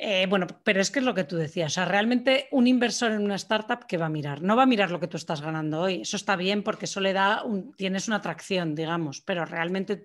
Eh, 0.03 0.25
bueno, 0.27 0.47
pero 0.63 0.81
es 0.81 0.89
que 0.89 0.97
es 0.97 1.05
lo 1.05 1.13
que 1.13 1.25
tú 1.25 1.35
decías. 1.35 1.73
O 1.73 1.75
sea, 1.75 1.85
realmente 1.85 2.47
un 2.49 2.65
inversor 2.65 3.11
en 3.11 3.21
una 3.21 3.35
startup 3.35 3.85
que 3.85 3.97
va 3.97 4.07
a 4.07 4.09
mirar, 4.09 4.41
no 4.41 4.55
va 4.55 4.63
a 4.63 4.65
mirar 4.65 4.89
lo 4.89 4.99
que 4.99 5.05
tú 5.05 5.15
estás 5.15 5.41
ganando 5.41 5.79
hoy. 5.79 6.01
Eso 6.01 6.17
está 6.17 6.35
bien 6.35 6.63
porque 6.63 6.85
eso 6.85 6.99
le 7.01 7.13
da, 7.13 7.43
un, 7.43 7.71
tienes 7.73 8.07
una 8.07 8.17
atracción, 8.17 8.73
digamos, 8.73 9.21
pero 9.21 9.45
realmente 9.45 10.01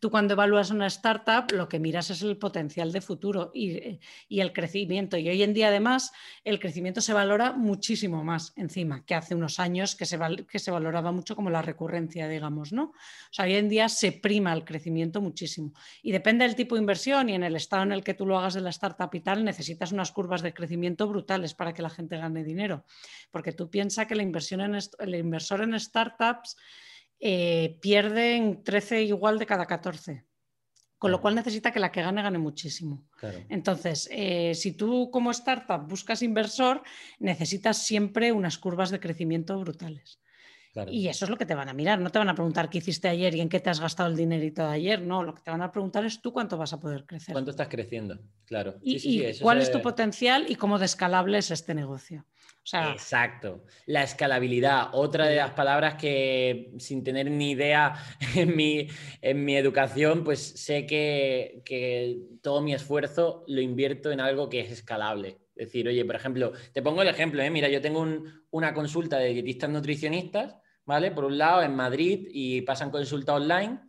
tú 0.00 0.10
cuando 0.10 0.32
evalúas 0.32 0.70
una 0.70 0.86
startup 0.86 1.52
lo 1.52 1.68
que 1.68 1.78
miras 1.78 2.08
es 2.08 2.22
el 2.22 2.38
potencial 2.38 2.92
de 2.92 3.02
futuro 3.02 3.50
y, 3.52 3.98
el 4.30 4.52
crecimiento. 4.54 5.18
Y 5.18 5.28
hoy 5.28 5.42
en 5.42 5.52
día 5.52 5.68
además 5.68 6.12
el 6.42 6.58
crecimiento 6.58 7.02
se 7.02 7.12
valora 7.12 7.52
muchísimo 7.52 8.24
más 8.24 8.54
encima 8.56 9.04
que 9.04 9.14
hace 9.14 9.34
unos 9.34 9.60
años 9.60 9.96
que 9.96 10.06
se, 10.06 10.18
que 10.48 10.58
se 10.58 10.70
valoraba 10.70 11.12
mucho 11.12 11.36
como 11.36 11.50
la 11.50 11.60
recurrencia, 11.60 12.26
digamos, 12.26 12.72
¿no? 12.72 12.84
O 12.84 13.32
sea, 13.32 13.44
hoy 13.44 13.56
en 13.56 13.68
día 13.68 13.90
se 13.90 14.12
prima 14.12 14.54
el 14.54 14.64
crecimiento 14.64 15.20
muchísimo. 15.20 15.74
Y 16.00 16.12
depende 16.12 16.46
del 16.46 16.56
tipo 16.56 16.74
de 16.74 16.80
inversión 16.80 17.28
y 17.28 17.34
en 17.34 17.42
el 17.42 17.54
estado 17.54 17.82
en 17.82 17.92
el 17.92 18.02
que 18.02 18.14
tú 18.14 18.24
lo 18.24 18.38
hagas 18.38 18.54
de 18.54 18.62
la 18.62 18.70
startup 18.70 19.10
y 19.12 19.25
necesitas 19.34 19.92
unas 19.92 20.12
curvas 20.12 20.42
de 20.42 20.54
crecimiento 20.54 21.08
brutales 21.08 21.54
para 21.54 21.74
que 21.74 21.82
la 21.82 21.90
gente 21.90 22.16
gane 22.16 22.44
dinero. 22.44 22.84
Porque 23.30 23.52
tú 23.52 23.68
piensas 23.68 24.06
que 24.06 24.14
la 24.14 24.22
inversión 24.22 24.60
en 24.60 24.74
el 24.74 25.14
inversor 25.14 25.62
en 25.62 25.78
startups 25.78 26.56
eh, 27.18 27.78
pierde 27.80 28.36
en 28.36 28.62
13 28.62 29.02
igual 29.02 29.38
de 29.38 29.46
cada 29.46 29.66
14. 29.66 30.24
Con 30.98 31.10
lo 31.10 31.20
cual 31.20 31.34
necesita 31.34 31.72
que 31.72 31.80
la 31.80 31.92
que 31.92 32.02
gane 32.02 32.22
gane 32.22 32.38
muchísimo. 32.38 33.04
Entonces, 33.50 34.08
eh, 34.10 34.54
si 34.54 34.72
tú 34.72 35.10
como 35.10 35.30
startup 35.30 35.86
buscas 35.86 36.22
inversor, 36.22 36.82
necesitas 37.18 37.84
siempre 37.84 38.32
unas 38.32 38.56
curvas 38.56 38.90
de 38.90 39.00
crecimiento 39.00 39.58
brutales. 39.58 40.20
Y 40.88 41.08
eso 41.08 41.24
es 41.24 41.30
lo 41.30 41.36
que 41.36 41.46
te 41.46 41.54
van 41.54 41.68
a 41.68 41.72
mirar. 41.72 41.98
No 42.00 42.10
te 42.10 42.18
van 42.18 42.28
a 42.28 42.34
preguntar 42.34 42.68
qué 42.68 42.78
hiciste 42.78 43.08
ayer 43.08 43.34
y 43.34 43.40
en 43.40 43.48
qué 43.48 43.60
te 43.60 43.70
has 43.70 43.80
gastado 43.80 44.08
el 44.08 44.16
dinerito 44.16 44.62
de 44.62 44.74
ayer. 44.74 45.00
No, 45.00 45.22
lo 45.22 45.34
que 45.34 45.42
te 45.42 45.50
van 45.50 45.62
a 45.62 45.70
preguntar 45.70 46.04
es 46.04 46.20
tú 46.20 46.32
cuánto 46.32 46.56
vas 46.56 46.72
a 46.72 46.80
poder 46.80 47.04
crecer. 47.06 47.32
¿Cuánto 47.32 47.50
estás 47.50 47.68
creciendo? 47.68 48.18
Claro. 48.44 48.74
Y, 48.82 49.38
cuál 49.40 49.60
es 49.60 49.70
tu 49.70 49.80
potencial 49.80 50.46
y 50.48 50.56
cómo 50.56 50.78
de 50.78 50.84
escalable 50.84 51.38
es 51.38 51.50
este 51.50 51.74
negocio. 51.74 52.26
Exacto. 52.72 53.64
La 53.86 54.02
escalabilidad, 54.02 54.88
otra 54.92 55.26
de 55.26 55.36
las 55.36 55.52
palabras 55.52 55.94
que 55.94 56.72
sin 56.78 57.04
tener 57.04 57.30
ni 57.30 57.52
idea 57.52 57.94
en 58.34 58.56
mi, 58.56 58.88
en 59.22 59.44
mi 59.44 59.56
educación, 59.56 60.24
pues 60.24 60.40
sé 60.40 60.84
que, 60.86 61.62
que 61.64 62.18
todo 62.42 62.60
mi 62.60 62.74
esfuerzo 62.74 63.44
lo 63.46 63.60
invierto 63.60 64.10
en 64.10 64.20
algo 64.20 64.48
que 64.48 64.60
es 64.60 64.70
escalable. 64.72 65.38
Es 65.54 65.68
decir, 65.68 65.88
oye, 65.88 66.04
por 66.04 66.16
ejemplo, 66.16 66.52
te 66.72 66.82
pongo 66.82 67.02
el 67.02 67.08
ejemplo, 67.08 67.42
¿eh? 67.42 67.50
mira, 67.50 67.68
yo 67.68 67.80
tengo 67.80 68.06
una 68.50 68.74
consulta 68.74 69.18
de 69.18 69.32
dietistas 69.32 69.70
nutricionistas 69.70 70.56
¿vale? 70.86 71.10
Por 71.10 71.24
un 71.24 71.36
lado, 71.36 71.62
en 71.62 71.74
Madrid 71.74 72.28
y 72.30 72.62
pasan 72.62 72.90
consulta 72.90 73.34
online 73.34 73.80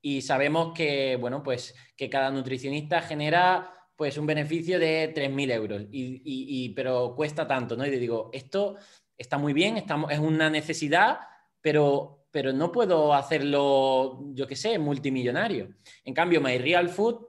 y 0.00 0.22
sabemos 0.22 0.72
que, 0.74 1.16
bueno, 1.16 1.42
pues 1.42 1.74
que 1.96 2.08
cada 2.08 2.30
nutricionista 2.30 3.02
genera 3.02 3.70
pues 3.96 4.18
un 4.18 4.26
beneficio 4.26 4.78
de 4.78 5.12
3.000 5.14 5.52
euros, 5.52 5.82
y, 5.90 6.68
pero 6.70 7.14
cuesta 7.14 7.46
tanto, 7.46 7.76
¿no? 7.76 7.86
Y 7.86 7.90
digo, 7.90 8.28
esto 8.32 8.76
está 9.16 9.38
muy 9.38 9.52
bien, 9.52 9.76
estamos, 9.76 10.10
es 10.10 10.18
una 10.18 10.50
necesidad, 10.50 11.20
pero, 11.60 12.26
pero 12.30 12.52
no 12.52 12.72
puedo 12.72 13.14
hacerlo, 13.14 14.20
yo 14.32 14.48
qué 14.48 14.56
sé, 14.56 14.78
multimillonario. 14.78 15.76
En 16.04 16.12
cambio, 16.12 16.40
My 16.40 16.58
Real 16.58 16.88
Food, 16.88 17.28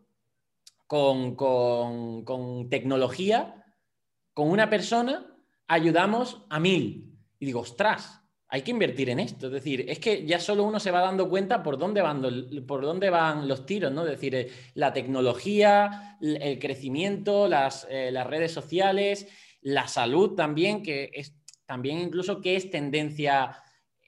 con, 0.87 1.35
con, 1.35 2.25
con 2.25 2.67
tecnología, 2.67 3.63
con 4.33 4.49
una 4.49 4.69
persona, 4.69 5.37
ayudamos 5.67 6.45
a 6.49 6.59
mil. 6.59 7.15
Y 7.39 7.45
digo, 7.45 7.61
ostras, 7.61 8.24
hay 8.55 8.61
que 8.61 8.71
invertir 8.71 9.09
en 9.09 9.19
esto. 9.19 9.47
Es 9.47 9.51
decir, 9.51 9.83
es 9.89 9.99
que 9.99 10.25
ya 10.25 10.39
solo 10.39 10.63
uno 10.63 10.79
se 10.79 10.89
va 10.89 11.01
dando 11.01 11.27
cuenta 11.27 11.61
por 11.61 11.77
dónde 11.77 12.01
van, 12.01 12.21
por 12.65 12.83
dónde 12.83 13.09
van 13.09 13.49
los 13.49 13.65
tiros, 13.65 13.91
¿no? 13.91 14.05
Es 14.05 14.11
decir, 14.11 14.33
eh, 14.33 14.49
la 14.75 14.93
tecnología, 14.93 16.17
el 16.21 16.57
crecimiento, 16.57 17.49
las, 17.49 17.85
eh, 17.89 18.11
las 18.13 18.25
redes 18.25 18.53
sociales, 18.53 19.27
la 19.59 19.89
salud 19.89 20.35
también, 20.35 20.83
que 20.83 21.11
es 21.13 21.35
también 21.65 21.99
incluso 21.99 22.39
qué 22.39 22.55
es 22.55 22.71
tendencia 22.71 23.61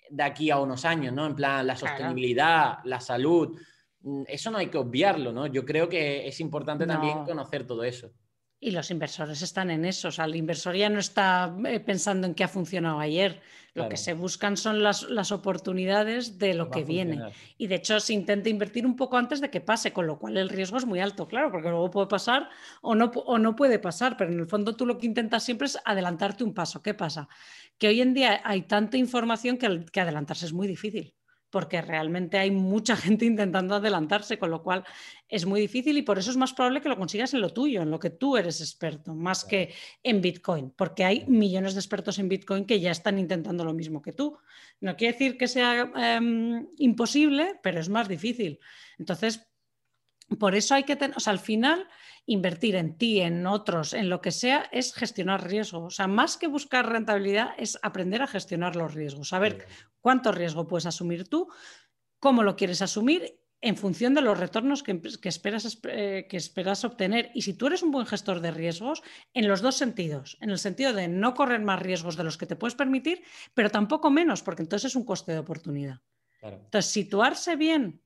de 0.09 0.23
aquí 0.23 0.49
a 0.49 0.59
unos 0.59 0.85
años, 0.85 1.13
¿no? 1.13 1.25
En 1.25 1.35
plan, 1.35 1.67
la 1.67 1.75
sostenibilidad, 1.75 2.77
la 2.85 3.01
salud. 3.01 3.59
Mm, 3.99 4.23
eso 4.29 4.49
no 4.49 4.59
hay 4.59 4.67
que 4.67 4.77
obviarlo, 4.77 5.33
¿no? 5.33 5.47
Yo 5.47 5.65
creo 5.65 5.89
que 5.89 6.25
es 6.25 6.39
importante 6.39 6.87
también 6.87 7.25
conocer 7.25 7.67
todo 7.67 7.83
eso. 7.83 8.13
Y 8.59 8.71
los 8.71 8.89
inversores 8.89 9.41
están 9.43 9.69
en 9.69 9.85
eso. 9.85 10.07
O 10.07 10.11
sea, 10.11 10.25
el 10.25 10.35
inversor 10.35 10.75
ya 10.75 10.89
no 10.89 10.99
está 10.99 11.55
eh, 11.65 11.79
pensando 11.79 12.25
en 12.25 12.33
qué 12.33 12.43
ha 12.43 12.47
funcionado 12.47 12.99
ayer. 12.99 13.41
Lo 13.75 13.89
que 13.89 13.97
se 13.97 14.13
buscan 14.13 14.57
son 14.57 14.81
las, 14.81 15.31
oportunidades 15.31 16.39
de 16.39 16.55
lo 16.55 16.71
que 16.71 16.83
viene. 16.83 17.19
Y 17.59 17.67
de 17.67 17.75
hecho 17.75 17.99
se 17.99 18.13
intenta 18.13 18.49
invertir 18.49 18.87
un 18.87 18.95
poco 18.95 19.17
antes 19.17 19.39
de 19.39 19.51
que 19.51 19.61
pase, 19.61 19.93
con 19.93 20.07
lo 20.07 20.17
cual 20.17 20.37
el 20.37 20.49
riesgo 20.49 20.77
es 20.77 20.85
muy 20.87 20.99
alto, 20.99 21.27
claro, 21.27 21.51
porque 21.51 21.69
luego 21.69 21.91
puede 21.91 22.07
pasar 22.07 22.49
o 22.81 22.95
no, 22.95 23.11
o 23.13 23.37
no 23.37 23.55
puede 23.55 23.77
pasar. 23.77 24.17
Pero 24.17 24.31
en 24.31 24.39
el 24.39 24.47
fondo 24.47 24.75
tú 24.75 24.87
lo 24.87 24.97
que 24.97 25.05
intentas 25.05 25.43
siempre 25.43 25.67
es 25.67 25.77
adelantarte 25.85 26.43
un 26.43 26.55
paso. 26.55 26.81
¿Qué 26.81 26.95
pasa? 26.95 27.29
Que 27.77 27.89
hoy 27.89 28.01
en 28.01 28.15
día 28.15 28.41
hay 28.43 28.63
tanta 28.63 28.97
información 28.97 29.57
que, 29.57 29.85
que 29.85 30.01
adelantarse 30.01 30.47
es 30.47 30.53
muy 30.53 30.67
difícil 30.67 31.16
porque 31.49 31.81
realmente 31.81 32.37
hay 32.37 32.51
mucha 32.51 32.95
gente 32.97 33.25
intentando 33.25 33.75
adelantarse, 33.75 34.37
con 34.37 34.51
lo 34.51 34.63
cual 34.63 34.83
es 35.29 35.45
muy 35.45 35.61
difícil 35.61 35.97
y 35.97 36.01
por 36.01 36.17
eso 36.17 36.31
es 36.31 36.37
más 36.37 36.53
probable 36.53 36.81
que 36.81 36.89
lo 36.89 36.97
consigas 36.97 37.33
en 37.33 37.41
lo 37.41 37.51
tuyo, 37.51 37.81
en 37.81 37.91
lo 37.91 37.99
que 37.99 38.09
tú 38.09 38.37
eres 38.37 38.61
experto, 38.61 39.13
más 39.13 39.45
que 39.45 39.73
en 40.03 40.21
Bitcoin, 40.21 40.71
porque 40.71 41.03
hay 41.03 41.25
millones 41.27 41.73
de 41.73 41.79
expertos 41.79 42.19
en 42.19 42.29
Bitcoin 42.29 42.65
que 42.65 42.79
ya 42.79 42.91
están 42.91 43.19
intentando 43.19 43.63
lo 43.63 43.73
mismo 43.73 44.01
que 44.01 44.13
tú. 44.13 44.37
No 44.79 44.95
quiere 44.95 45.13
decir 45.13 45.37
que 45.37 45.47
sea 45.47 45.91
em, 45.95 46.67
imposible, 46.77 47.59
pero 47.63 47.79
es 47.79 47.89
más 47.89 48.07
difícil. 48.07 48.59
Entonces, 48.97 49.46
por 50.39 50.55
eso 50.55 50.75
hay 50.75 50.83
que 50.83 50.95
tener, 50.95 51.15
o 51.15 51.19
sea, 51.19 51.31
al 51.31 51.39
final 51.39 51.87
invertir 52.25 52.75
en 52.75 52.97
ti, 52.97 53.21
en 53.21 53.45
otros, 53.47 53.93
en 53.93 54.09
lo 54.09 54.21
que 54.21 54.31
sea, 54.31 54.67
es 54.71 54.93
gestionar 54.93 55.47
riesgos. 55.47 55.83
O 55.83 55.89
sea, 55.89 56.07
más 56.07 56.37
que 56.37 56.47
buscar 56.47 56.89
rentabilidad, 56.89 57.51
es 57.57 57.79
aprender 57.81 58.21
a 58.21 58.27
gestionar 58.27 58.75
los 58.75 58.93
riesgos, 58.93 59.29
saber 59.29 59.65
cuánto 60.01 60.31
riesgo 60.31 60.67
puedes 60.67 60.85
asumir 60.85 61.29
tú, 61.29 61.47
cómo 62.19 62.43
lo 62.43 62.55
quieres 62.57 62.81
asumir 62.81 63.39
en 63.59 63.75
función 63.75 64.13
de 64.13 64.21
los 64.21 64.37
retornos 64.37 64.83
que, 64.83 65.01
esperas, 65.23 65.79
eh, 65.83 66.27
que 66.29 66.37
esperas 66.37 66.83
obtener. 66.83 67.31
Y 67.33 67.41
si 67.41 67.53
tú 67.53 67.67
eres 67.67 67.81
un 67.81 67.91
buen 67.91 68.05
gestor 68.05 68.41
de 68.41 68.51
riesgos, 68.51 69.01
en 69.33 69.47
los 69.47 69.61
dos 69.61 69.75
sentidos, 69.75 70.37
en 70.41 70.51
el 70.51 70.59
sentido 70.59 70.93
de 70.93 71.07
no 71.07 71.33
correr 71.33 71.61
más 71.61 71.81
riesgos 71.81 72.17
de 72.17 72.23
los 72.23 72.37
que 72.37 72.45
te 72.45 72.55
puedes 72.55 72.75
permitir, 72.75 73.23
pero 73.53 73.69
tampoco 73.69 74.11
menos, 74.11 74.43
porque 74.43 74.61
entonces 74.61 74.91
es 74.91 74.95
un 74.95 75.05
coste 75.05 75.31
de 75.31 75.39
oportunidad. 75.39 76.01
Entonces, 76.41 76.91
situarse 76.91 77.55
bien 77.55 78.01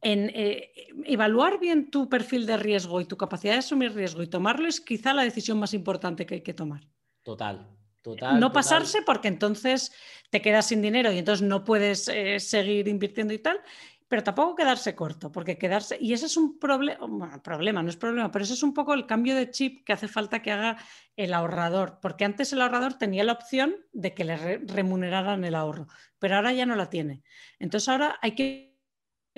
en 0.00 0.30
eh, 0.34 0.72
evaluar 1.04 1.58
bien 1.58 1.90
tu 1.90 2.08
perfil 2.08 2.46
de 2.46 2.56
riesgo 2.56 3.00
y 3.00 3.04
tu 3.04 3.16
capacidad 3.16 3.54
de 3.54 3.58
asumir 3.60 3.94
riesgo 3.94 4.22
y 4.22 4.28
tomarlo 4.28 4.68
es 4.68 4.80
quizá 4.80 5.12
la 5.12 5.24
decisión 5.24 5.58
más 5.58 5.74
importante 5.74 6.26
que 6.26 6.36
hay 6.36 6.40
que 6.42 6.54
tomar. 6.54 6.86
Total. 7.22 7.68
Total, 8.00 8.38
no 8.38 8.52
pasarse 8.52 9.02
porque 9.02 9.26
entonces 9.26 9.92
te 10.30 10.40
quedas 10.40 10.68
sin 10.68 10.80
dinero 10.80 11.10
y 11.10 11.18
entonces 11.18 11.46
no 11.46 11.64
puedes 11.64 12.06
eh, 12.06 12.38
seguir 12.38 12.86
invirtiendo 12.86 13.34
y 13.34 13.40
tal, 13.40 13.60
pero 14.08 14.22
tampoco 14.24 14.54
quedarse 14.54 14.94
corto, 14.94 15.30
porque 15.30 15.58
quedarse, 15.58 15.98
y 16.00 16.14
ese 16.14 16.26
es 16.26 16.36
un 16.36 16.58
problema, 16.58 17.42
problema, 17.42 17.82
no 17.82 17.90
es 17.90 17.96
problema, 17.96 18.30
pero 18.30 18.44
ese 18.44 18.54
es 18.54 18.62
un 18.62 18.72
poco 18.72 18.94
el 18.94 19.06
cambio 19.06 19.34
de 19.34 19.50
chip 19.50 19.84
que 19.84 19.92
hace 19.92 20.08
falta 20.08 20.40
que 20.40 20.50
haga 20.50 20.78
el 21.16 21.34
ahorrador, 21.34 21.98
porque 22.00 22.24
antes 22.24 22.52
el 22.52 22.62
ahorrador 22.62 22.94
tenía 22.94 23.22
la 23.24 23.32
opción 23.32 23.76
de 23.92 24.14
que 24.14 24.24
le 24.24 24.58
remuneraran 24.58 25.44
el 25.44 25.54
ahorro, 25.54 25.88
pero 26.18 26.36
ahora 26.36 26.52
ya 26.52 26.64
no 26.64 26.74
la 26.74 26.88
tiene. 26.88 27.22
Entonces 27.58 27.88
ahora 27.88 28.18
hay 28.22 28.34
que 28.34 28.67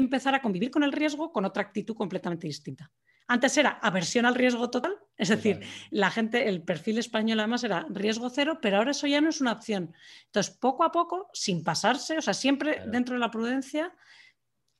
empezar 0.01 0.34
a 0.34 0.42
convivir 0.42 0.70
con 0.70 0.82
el 0.82 0.92
riesgo 0.92 1.32
con 1.32 1.44
otra 1.44 1.62
actitud 1.62 1.94
completamente 1.94 2.46
distinta. 2.46 2.90
Antes 3.26 3.57
era 3.57 3.78
aversión 3.80 4.26
al 4.26 4.34
riesgo 4.34 4.70
total, 4.70 4.96
es 5.16 5.28
decir, 5.28 5.61
la 5.90 6.11
gente, 6.11 6.48
el 6.48 6.62
perfil 6.62 6.98
español 6.98 7.38
además 7.38 7.62
era 7.62 7.86
riesgo 7.88 8.28
cero, 8.28 8.59
pero 8.61 8.78
ahora 8.78 8.90
eso 8.90 9.07
ya 9.07 9.20
no 9.20 9.28
es 9.28 9.40
una 9.40 9.53
opción. 9.53 9.94
Entonces, 10.26 10.53
poco 10.57 10.82
a 10.82 10.90
poco, 10.90 11.28
sin 11.32 11.62
pasarse, 11.62 12.18
o 12.18 12.22
sea, 12.22 12.34
siempre 12.34 12.82
dentro 12.86 13.14
de 13.14 13.20
la 13.20 13.30
prudencia, 13.30 13.94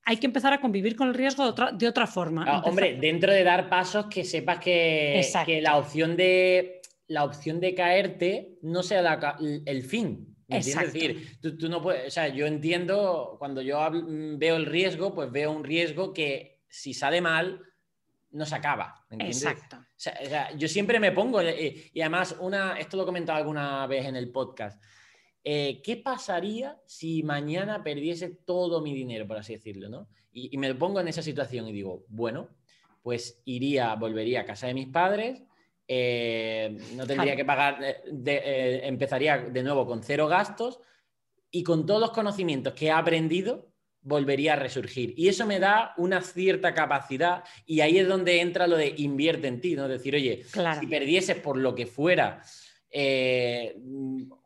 hay 0.04 0.16
que 0.16 0.26
empezar 0.26 0.52
a 0.52 0.60
convivir 0.60 0.96
con 0.96 1.06
el 1.06 1.14
riesgo 1.14 1.44
de 1.44 1.50
otra, 1.50 1.70
de 1.70 1.86
otra 1.86 2.08
forma. 2.08 2.62
hombre, 2.62 2.98
dentro 3.00 3.32
de 3.32 3.44
dar 3.44 3.68
pasos 3.68 4.06
que 4.06 4.24
sepas 4.24 4.58
que, 4.58 5.24
que, 5.46 5.60
la 5.60 5.76
opción 5.76 6.16
de 6.16 6.80
la 7.06 7.24
opción 7.24 7.60
de 7.60 7.74
caerte 7.74 8.58
no 8.62 8.82
sea 8.82 9.20
el 9.66 9.82
fin, 9.84 10.36
es 10.51 10.66
decir, 10.66 11.38
tú, 11.40 11.68
no 11.68 11.80
puedes, 11.80 12.09
o 12.09 12.11
sea, 12.11 12.28
yo 12.28 12.46
entiendo, 12.46 13.36
cuando 13.38 13.62
yo 13.62 13.78
mm, 13.90 14.38
veo 14.38 14.57
el 14.57 14.66
riesgo, 14.66 15.14
pues 15.14 15.30
veo 15.30 15.53
un 15.53 15.64
riesgo 15.64 16.12
que 16.12 16.62
si 16.68 16.94
sale 16.94 17.20
mal, 17.20 17.62
no 18.32 18.46
se 18.46 18.55
acaba. 18.55 19.05
Exacto. 19.11 19.76
O 19.76 19.84
sea, 19.96 20.55
yo 20.57 20.68
siempre 20.68 21.01
me 21.01 21.12
pongo, 21.12 21.40
eh, 21.40 21.90
y 21.92 22.01
además, 22.01 22.36
una, 22.40 22.78
esto 22.78 22.96
lo 22.96 23.03
he 23.05 23.07
comentado 23.07 23.38
alguna 23.38 23.86
vez 23.86 24.07
en 24.07 24.16
el 24.16 24.30
podcast, 24.30 24.82
eh, 25.42 25.80
¿qué 25.82 25.96
pasaría 25.96 26.78
si 26.86 27.22
mañana 27.22 27.82
perdiese 27.82 28.28
todo 28.44 28.82
mi 28.82 28.94
dinero, 28.94 29.26
por 29.26 29.38
así 29.38 29.55
decirlo, 29.55 29.88
¿no? 29.88 30.09
Y, 30.32 30.55
y 30.55 30.59
me 30.59 30.74
pongo 30.74 31.01
en 31.01 31.09
esa 31.09 31.22
situación 31.22 31.66
y 31.68 31.72
digo, 31.72 32.05
bueno, 32.09 32.51
pues 33.03 33.40
iría, 33.44 33.94
volvería 33.94 34.42
a 34.42 34.44
casa 34.44 34.66
de 34.66 34.74
mis 34.74 34.88
padres, 34.88 35.42
eh, 35.93 36.78
no 36.95 37.05
tendría 37.05 37.34
que 37.34 37.45
pagar, 37.45 37.82
eh, 37.82 37.97
eh, 38.24 38.80
empezaría 38.84 39.38
de 39.38 39.62
nuevo 39.64 39.84
con 39.84 40.05
cero 40.05 40.28
gastos 40.28 40.78
y 41.51 41.64
con 41.64 41.84
todos 41.84 42.01
los 42.01 42.12
conocimientos 42.12 42.74
que 42.74 42.86
he 42.86 42.91
aprendido 42.93 43.72
volvería 44.01 44.53
a 44.53 44.57
resurgir. 44.57 45.12
Y 45.16 45.26
eso 45.26 45.47
me 45.47 45.59
da 45.59 45.95
una 45.97 46.20
cierta 46.20 46.74
capacidad 46.74 47.43
y 47.66 47.80
ahí 47.80 47.99
es 47.99 48.07
donde 48.07 48.41
entra 48.41 48.68
lo 48.68 48.76
de 48.76 48.95
invierte 48.99 49.49
en 49.49 49.61
ti, 49.61 49.74
¿no? 49.74 49.88
Decir, 49.88 50.14
oye, 50.14 50.45
si 50.45 50.86
perdieses 50.86 51.38
por 51.38 51.57
lo 51.57 51.74
que 51.74 51.86
fuera 51.86 52.41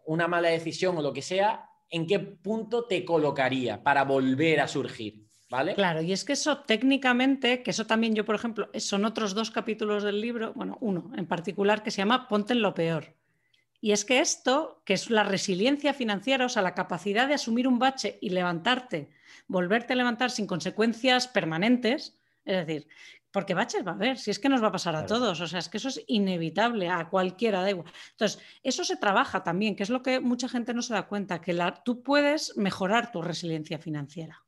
una 0.07 0.26
mala 0.26 0.49
decisión 0.49 0.97
o 0.97 1.03
lo 1.03 1.12
que 1.12 1.20
sea, 1.20 1.68
¿en 1.90 2.07
qué 2.07 2.20
punto 2.20 2.86
te 2.86 3.05
colocaría 3.05 3.82
para 3.82 4.05
volver 4.05 4.61
a 4.61 4.66
surgir? 4.66 5.23
Claro, 5.74 6.02
y 6.02 6.12
es 6.12 6.24
que 6.24 6.34
eso 6.34 6.59
técnicamente, 6.59 7.62
que 7.62 7.70
eso 7.70 7.86
también 7.86 8.14
yo, 8.14 8.24
por 8.24 8.34
ejemplo, 8.34 8.68
son 8.78 9.05
otros 9.05 9.34
dos 9.34 9.50
capítulos 9.50 10.02
del 10.02 10.20
libro, 10.20 10.52
bueno, 10.55 10.78
uno 10.80 11.12
en 11.16 11.26
particular 11.26 11.82
que 11.82 11.90
se 11.90 11.98
llama 11.98 12.28
Ponte 12.28 12.52
en 12.52 12.62
lo 12.62 12.74
peor. 12.74 13.14
Y 13.80 13.92
es 13.92 14.05
que 14.05 14.20
esto, 14.20 14.80
que 14.86 14.94
es 14.94 15.11
la 15.11 15.24
resiliencia 15.24 15.92
financiera, 15.92 16.46
o 16.46 16.48
sea, 16.48 16.62
la 16.62 16.74
capacidad 16.74 17.28
de 17.28 17.34
asumir 17.34 17.68
un 17.68 17.78
bache 17.78 18.18
y 18.22 18.30
levantarte, 18.30 19.11
volverte 19.46 19.92
a 19.92 19.96
levantar 19.96 20.30
sin 20.30 20.46
consecuencias 20.46 21.28
permanentes, 21.28 22.18
es 22.46 22.66
decir, 22.66 22.88
porque 23.30 23.52
baches 23.52 23.86
va 23.86 23.90
a 23.90 23.94
haber, 23.94 24.16
si 24.16 24.30
es 24.30 24.38
que 24.38 24.48
nos 24.48 24.62
va 24.62 24.68
a 24.68 24.72
pasar 24.72 24.94
a 24.94 25.07
todos, 25.07 25.40
o 25.40 25.46
sea, 25.48 25.59
es 25.59 25.68
que 25.68 25.78
eso 25.78 25.88
es 25.88 26.02
inevitable 26.07 26.88
a 26.88 27.09
cualquiera, 27.09 27.62
da 27.62 27.70
igual. 27.70 27.92
Entonces, 28.12 28.40
eso 28.62 28.84
se 28.84 28.96
trabaja 28.96 29.42
también, 29.42 29.74
que 29.74 29.82
es 29.82 29.90
lo 29.90 30.02
que 30.02 30.20
mucha 30.20 30.48
gente 30.48 30.72
no 30.72 30.82
se 30.82 30.94
da 30.94 31.09
cuenta, 31.09 31.40
que 31.40 31.52
la, 31.52 31.82
tú 31.82 32.02
puedes 32.02 32.57
mejorar 32.57 33.11
tu 33.11 33.22
resiliencia 33.22 33.78
financiera. 33.78 34.43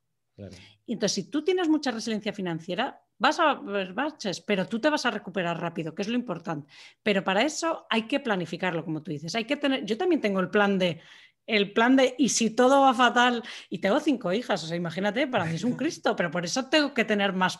Y 0.85 0.93
entonces, 0.93 1.15
si 1.15 1.29
tú 1.29 1.43
tienes 1.43 1.67
mucha 1.67 1.91
resiliencia 1.91 2.31
financiera, 2.31 3.01
vas 3.17 3.39
a 3.39 3.55
ver 3.55 3.93
baches, 3.93 4.41
pero 4.41 4.67
tú 4.67 4.79
te 4.79 4.89
vas 4.89 5.05
a 5.05 5.11
recuperar 5.11 5.59
rápido, 5.59 5.93
que 5.93 6.03
es 6.03 6.07
lo 6.07 6.15
importante. 6.15 6.71
Pero 7.03 7.23
para 7.23 7.41
eso 7.41 7.87
hay 7.89 8.03
que 8.03 8.19
planificarlo, 8.19 8.85
como 8.85 9.01
tú 9.01 9.11
dices. 9.11 9.35
Hay 9.35 9.45
que 9.45 9.57
tener, 9.57 9.85
yo 9.85 9.97
también 9.97 10.21
tengo 10.21 10.39
el 10.39 10.49
plan 10.49 10.77
de 10.77 11.01
el 11.47 11.71
plan 11.71 11.95
de 11.95 12.13
y 12.17 12.27
si 12.27 12.49
todo 12.49 12.81
va 12.81 12.93
fatal 12.93 13.41
y 13.69 13.79
tengo 13.79 14.01
cinco 14.01 14.33
hijas, 14.33 14.61
o 14.65 14.67
sea, 14.67 14.75
imagínate, 14.75 15.27
para 15.27 15.45
mí 15.45 15.55
es 15.55 15.63
un 15.63 15.71
Cristo, 15.77 16.15
pero 16.15 16.29
por 16.29 16.43
eso 16.43 16.65
tengo 16.65 16.93
que 16.93 17.05
tener 17.05 17.33
más. 17.33 17.59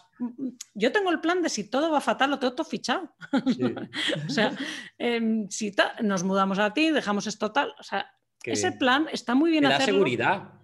Yo 0.74 0.92
tengo 0.92 1.10
el 1.10 1.22
plan 1.22 1.42
de 1.42 1.50
si 1.50 1.70
todo 1.70 1.90
va 1.90 2.02
fatal, 2.02 2.30
lo 2.30 2.40
tengo 2.40 2.54
todo 2.54 2.68
fichado. 2.68 3.16
o 4.28 4.30
sea, 4.30 4.56
em, 4.98 5.50
si 5.50 5.74
nos 6.02 6.24
mudamos 6.24 6.60
a 6.60 6.74
ti, 6.74 6.92
dejamos 6.92 7.28
esto 7.28 7.52
tal, 7.52 7.74
o 7.80 7.84
sea, 7.84 8.12
ese 8.44 8.74
plan 8.74 9.08
está 9.12 9.36
muy 9.36 9.52
bien. 9.52 9.64
Te 9.64 9.70
da 9.70 9.80
seguridad. 9.80 10.57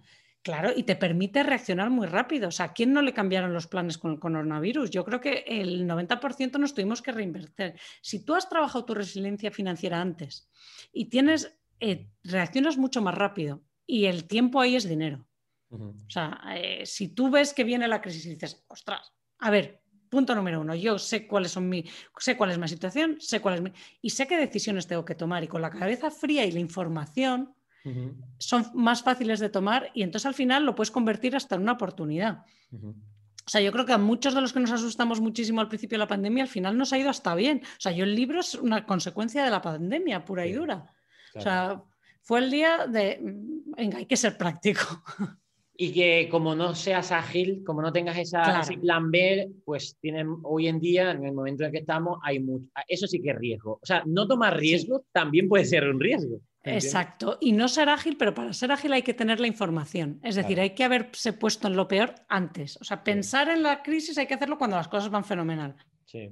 Claro, 0.44 0.72
y 0.76 0.82
te 0.82 0.94
permite 0.94 1.42
reaccionar 1.42 1.88
muy 1.88 2.06
rápido. 2.06 2.48
O 2.48 2.50
sea, 2.50 2.66
¿a 2.66 2.72
quién 2.74 2.92
no 2.92 3.00
le 3.00 3.14
cambiaron 3.14 3.54
los 3.54 3.66
planes 3.66 3.96
con 3.96 4.12
el 4.12 4.20
coronavirus? 4.20 4.90
Yo 4.90 5.02
creo 5.02 5.18
que 5.18 5.42
el 5.46 5.88
90% 5.88 6.58
nos 6.58 6.74
tuvimos 6.74 7.00
que 7.00 7.12
reinvertir. 7.12 7.80
Si 8.02 8.26
tú 8.26 8.34
has 8.34 8.50
trabajado 8.50 8.84
tu 8.84 8.94
resiliencia 8.94 9.50
financiera 9.50 10.02
antes 10.02 10.50
y 10.92 11.06
tienes 11.06 11.58
eh, 11.80 12.10
reaccionas 12.24 12.76
mucho 12.76 13.00
más 13.00 13.14
rápido 13.14 13.64
y 13.86 14.04
el 14.04 14.26
tiempo 14.26 14.60
ahí 14.60 14.76
es 14.76 14.86
dinero. 14.86 15.26
O 15.70 16.10
sea, 16.10 16.38
eh, 16.54 16.84
si 16.84 17.08
tú 17.08 17.30
ves 17.30 17.54
que 17.54 17.64
viene 17.64 17.88
la 17.88 18.02
crisis 18.02 18.26
y 18.26 18.34
dices, 18.34 18.64
ostras, 18.68 19.14
a 19.38 19.50
ver, 19.50 19.82
punto 20.10 20.34
número 20.34 20.60
uno, 20.60 20.74
yo 20.74 20.98
sé 20.98 21.26
cuáles 21.26 21.52
son 21.52 21.70
mi, 21.70 21.84
sé 22.18 22.36
cuál 22.36 22.50
es 22.50 22.58
mi 22.58 22.68
situación, 22.68 23.16
sé 23.18 23.40
cuál 23.40 23.54
es 23.54 23.60
mi, 23.62 23.72
y 24.02 24.10
sé 24.10 24.26
qué 24.26 24.36
decisiones 24.36 24.86
tengo 24.86 25.06
que 25.06 25.14
tomar 25.14 25.42
y 25.42 25.48
con 25.48 25.62
la 25.62 25.70
cabeza 25.70 26.10
fría 26.10 26.44
y 26.44 26.52
la 26.52 26.60
información 26.60 27.54
son 28.38 28.64
más 28.74 29.02
fáciles 29.02 29.40
de 29.40 29.50
tomar 29.50 29.90
y 29.94 30.02
entonces 30.02 30.26
al 30.26 30.34
final 30.34 30.64
lo 30.64 30.74
puedes 30.74 30.90
convertir 30.90 31.36
hasta 31.36 31.56
en 31.56 31.62
una 31.62 31.72
oportunidad. 31.72 32.44
O 33.46 33.50
sea, 33.50 33.60
yo 33.60 33.72
creo 33.72 33.84
que 33.84 33.92
a 33.92 33.98
muchos 33.98 34.34
de 34.34 34.40
los 34.40 34.52
que 34.52 34.60
nos 34.60 34.72
asustamos 34.72 35.20
muchísimo 35.20 35.60
al 35.60 35.68
principio 35.68 35.96
de 35.96 36.04
la 36.04 36.08
pandemia, 36.08 36.44
al 36.44 36.48
final 36.48 36.78
nos 36.78 36.92
ha 36.92 36.98
ido 36.98 37.10
hasta 37.10 37.34
bien. 37.34 37.60
O 37.62 37.80
sea, 37.80 37.92
yo 37.92 38.04
el 38.04 38.14
libro 38.14 38.40
es 38.40 38.54
una 38.54 38.86
consecuencia 38.86 39.44
de 39.44 39.50
la 39.50 39.60
pandemia 39.60 40.24
pura 40.24 40.46
y 40.46 40.52
dura. 40.52 40.90
O 41.34 41.40
sea, 41.40 41.82
fue 42.22 42.38
el 42.38 42.50
día 42.50 42.86
de, 42.86 43.18
venga, 43.76 43.98
hay 43.98 44.06
que 44.06 44.16
ser 44.16 44.38
práctico. 44.38 45.02
Y 45.76 45.92
que 45.92 46.28
como 46.30 46.54
no 46.54 46.72
seas 46.76 47.10
ágil, 47.10 47.64
como 47.66 47.82
no 47.82 47.92
tengas 47.92 48.16
esa, 48.16 48.60
ese 48.60 48.78
plan 48.78 49.10
B, 49.10 49.50
pues 49.64 49.96
tienen, 50.00 50.36
hoy 50.44 50.68
en 50.68 50.78
día, 50.78 51.10
en 51.10 51.24
el 51.24 51.32
momento 51.32 51.64
en 51.64 51.72
que 51.72 51.78
estamos, 51.78 52.20
hay 52.22 52.38
mucho. 52.38 52.70
Eso 52.86 53.08
sí 53.08 53.20
que 53.20 53.30
es 53.30 53.36
riesgo. 53.36 53.80
O 53.82 53.84
sea, 53.84 54.04
no 54.06 54.28
tomar 54.28 54.56
riesgo 54.56 55.04
también 55.10 55.48
puede 55.48 55.64
ser 55.64 55.88
un 55.88 55.98
riesgo. 55.98 56.38
Exacto. 56.64 57.38
Y 57.40 57.52
no 57.52 57.68
ser 57.68 57.88
ágil, 57.88 58.16
pero 58.16 58.32
para 58.34 58.52
ser 58.52 58.72
ágil 58.72 58.92
hay 58.92 59.02
que 59.02 59.14
tener 59.14 59.40
la 59.40 59.46
información. 59.46 60.18
Es 60.22 60.34
decir, 60.34 60.58
hay 60.60 60.70
que 60.70 60.84
haberse 60.84 61.32
puesto 61.32 61.68
en 61.68 61.76
lo 61.76 61.86
peor 61.86 62.14
antes. 62.28 62.78
O 62.80 62.84
sea, 62.84 63.04
pensar 63.04 63.48
en 63.48 63.62
la 63.62 63.82
crisis 63.82 64.16
hay 64.18 64.26
que 64.26 64.34
hacerlo 64.34 64.58
cuando 64.58 64.76
las 64.76 64.88
cosas 64.88 65.10
van 65.10 65.24
fenomenal. 65.24 65.76
Sí. 66.06 66.30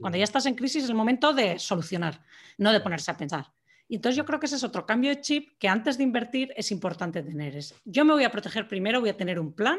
Cuando 0.00 0.18
ya 0.18 0.24
estás 0.24 0.46
en 0.46 0.54
crisis 0.54 0.84
es 0.84 0.90
el 0.90 0.96
momento 0.96 1.32
de 1.32 1.58
solucionar, 1.58 2.22
no 2.58 2.72
de 2.72 2.80
ponerse 2.80 3.10
a 3.10 3.16
pensar. 3.16 3.52
Y 3.86 3.96
entonces 3.96 4.16
yo 4.16 4.24
creo 4.24 4.40
que 4.40 4.46
ese 4.46 4.56
es 4.56 4.64
otro 4.64 4.86
cambio 4.86 5.10
de 5.10 5.20
chip 5.20 5.58
que 5.58 5.68
antes 5.68 5.98
de 5.98 6.04
invertir 6.04 6.52
es 6.56 6.70
importante 6.70 7.22
tener. 7.22 7.54
Es, 7.54 7.74
yo 7.84 8.04
me 8.04 8.14
voy 8.14 8.24
a 8.24 8.30
proteger 8.30 8.66
primero, 8.66 9.00
voy 9.00 9.10
a 9.10 9.16
tener 9.16 9.38
un 9.38 9.52
plan, 9.52 9.78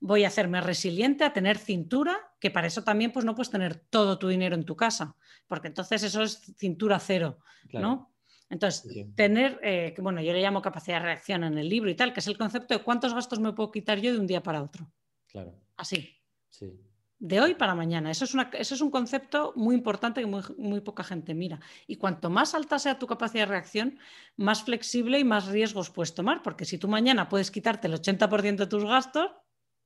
voy 0.00 0.24
a 0.24 0.28
hacerme 0.28 0.60
resiliente, 0.60 1.24
a 1.24 1.32
tener 1.32 1.58
cintura, 1.58 2.16
que 2.40 2.50
para 2.50 2.66
eso 2.66 2.82
también 2.82 3.12
pues 3.12 3.24
no 3.24 3.34
puedes 3.34 3.50
tener 3.50 3.76
todo 3.76 4.18
tu 4.18 4.28
dinero 4.28 4.54
en 4.54 4.64
tu 4.64 4.74
casa, 4.74 5.16
porque 5.46 5.68
entonces 5.68 6.02
eso 6.02 6.22
es 6.22 6.54
cintura 6.56 6.98
cero, 6.98 7.40
¿no? 7.72 8.11
Entonces, 8.52 8.86
tener, 9.16 9.58
eh, 9.62 9.94
bueno, 9.98 10.20
yo 10.20 10.32
le 10.32 10.42
llamo 10.42 10.62
capacidad 10.62 10.98
de 10.98 11.06
reacción 11.06 11.42
en 11.42 11.58
el 11.58 11.68
libro 11.68 11.90
y 11.90 11.96
tal, 11.96 12.12
que 12.12 12.20
es 12.20 12.26
el 12.28 12.38
concepto 12.38 12.74
de 12.76 12.84
cuántos 12.84 13.14
gastos 13.14 13.40
me 13.40 13.52
puedo 13.52 13.72
quitar 13.72 13.98
yo 13.98 14.12
de 14.12 14.18
un 14.18 14.26
día 14.26 14.42
para 14.42 14.62
otro. 14.62 14.92
Claro. 15.26 15.58
Así. 15.76 16.08
Sí 16.50 16.78
de 17.22 17.40
hoy 17.40 17.54
para 17.54 17.76
mañana. 17.76 18.10
Eso 18.10 18.24
es, 18.24 18.34
eso 18.54 18.74
es 18.74 18.80
un 18.80 18.90
concepto 18.90 19.52
muy 19.54 19.76
importante 19.76 20.20
que 20.20 20.26
muy, 20.26 20.80
poca 20.80 21.04
gente 21.04 21.34
mira. 21.34 21.60
Y 21.86 21.94
cuanto 21.94 22.30
más 22.30 22.52
alta 22.52 22.80
sea 22.80 22.98
tu 22.98 23.06
capacidad 23.06 23.44
de 23.44 23.52
reacción, 23.52 24.00
más 24.36 24.64
flexible 24.64 25.20
y 25.20 25.24
más 25.24 25.46
riesgos 25.46 25.88
puedes 25.90 26.14
tomar, 26.14 26.42
porque 26.42 26.64
si 26.64 26.78
tú 26.78 26.88
mañana 26.88 27.28
puedes 27.28 27.52
quitarte 27.52 27.86
el 27.86 27.94
80% 27.94 28.56
de 28.56 28.66
tus 28.66 28.84
gastos, 28.84 29.30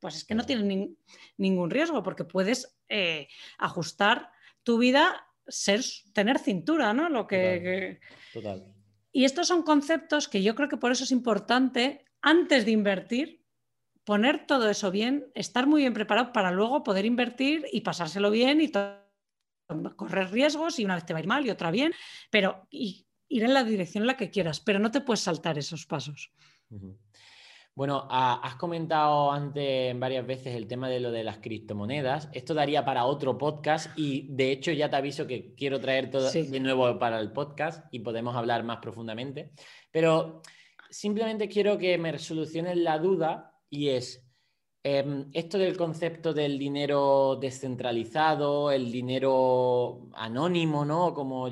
pues 0.01 0.17
es 0.17 0.25
que 0.25 0.35
no 0.35 0.47
tienes 0.47 0.89
ningún 1.37 1.69
riesgo, 1.69 2.03
porque 2.03 2.25
puedes 2.25 2.79
eh, 2.89 3.29
ajustar 3.59 4.31
tu 4.63 4.79
vida, 4.79 5.27
ser, 5.49 5.83
tener 6.13 6.39
cintura, 6.39 6.93
¿no? 6.93 7.09
Lo 7.09 7.27
que, 7.27 8.01
Total. 8.33 8.65
Y 9.13 9.25
estos 9.25 9.49
son 9.49 9.63
conceptos 9.63 10.29
que 10.29 10.43
yo 10.43 10.55
creo 10.55 10.69
que 10.69 10.77
por 10.77 10.93
eso 10.93 11.05
es 11.05 11.11
importante, 11.11 12.05
antes 12.21 12.67
de 12.67 12.73
invertir, 12.73 13.47
poner 14.05 14.47
todo 14.47 14.69
eso 14.69 14.91
bien, 14.91 15.31
estar 15.35 15.67
muy 15.67 15.81
bien 15.81 15.95
preparado 15.95 16.33
para 16.33 16.51
luego 16.51 16.83
poder 16.83 17.07
invertir 17.07 17.65
y 17.73 17.81
pasárselo 17.81 18.31
bien 18.31 18.61
y 18.61 18.71
correr 19.97 20.31
riesgos 20.31 20.79
y 20.79 20.85
una 20.85 20.97
vez 20.97 21.07
te 21.07 21.15
va 21.15 21.19
a 21.19 21.23
ir 21.23 21.29
mal 21.29 21.47
y 21.47 21.51
otra 21.51 21.71
bien, 21.71 21.95
pero 22.31 22.69
ir 22.71 23.07
en 23.29 23.55
la 23.55 23.65
dirección 23.65 24.03
en 24.03 24.09
la 24.09 24.17
que 24.17 24.31
quieras, 24.31 24.61
pero 24.61 24.79
no 24.79 24.91
te 24.91 25.01
puedes 25.01 25.21
saltar 25.21 25.57
esos 25.57 25.87
pasos. 25.87 26.31
Bueno, 27.77 28.09
has 28.11 28.55
comentado 28.55 29.31
antes 29.31 29.99
varias 29.99 30.27
veces 30.27 30.57
el 30.57 30.67
tema 30.67 30.89
de 30.89 30.99
lo 30.99 31.11
de 31.11 31.23
las 31.23 31.41
criptomonedas. 31.41 32.31
Esto 32.33 32.55
daría 32.55 32.87
para 32.87 33.05
otro 33.05 33.37
podcast 33.37 33.91
y 33.99 34.29
de 34.31 34.51
hecho 34.51 34.73
ya 34.73 34.89
te 34.89 34.97
aviso 34.97 35.27
que 35.27 35.55
quiero 35.55 35.79
traer 35.79 36.11
todo 36.11 36.31
de 36.31 36.61
nuevo 36.61 36.99
para 36.99 37.21
el 37.21 37.33
podcast 37.33 37.85
y 37.93 37.99
podemos 37.99 38.35
hablar 38.35 38.65
más 38.65 38.79
profundamente. 38.79 39.51
Pero 39.91 40.41
simplemente 40.89 41.51
quiero 41.51 41.77
que 41.77 41.99
me 41.99 42.19
soluciones 42.19 42.79
la 42.79 42.99
duda 42.99 43.53
y 43.69 43.89
es 43.91 44.27
em, 44.83 45.29
esto 45.35 45.59
del 45.59 45.77
concepto 45.77 46.33
del 46.33 46.59
dinero 46.59 47.37
descentralizado, 47.39 48.71
el 48.71 48.91
dinero 48.91 50.09
anónimo, 50.15 50.87
¿no? 50.87 51.13
Como 51.13 51.51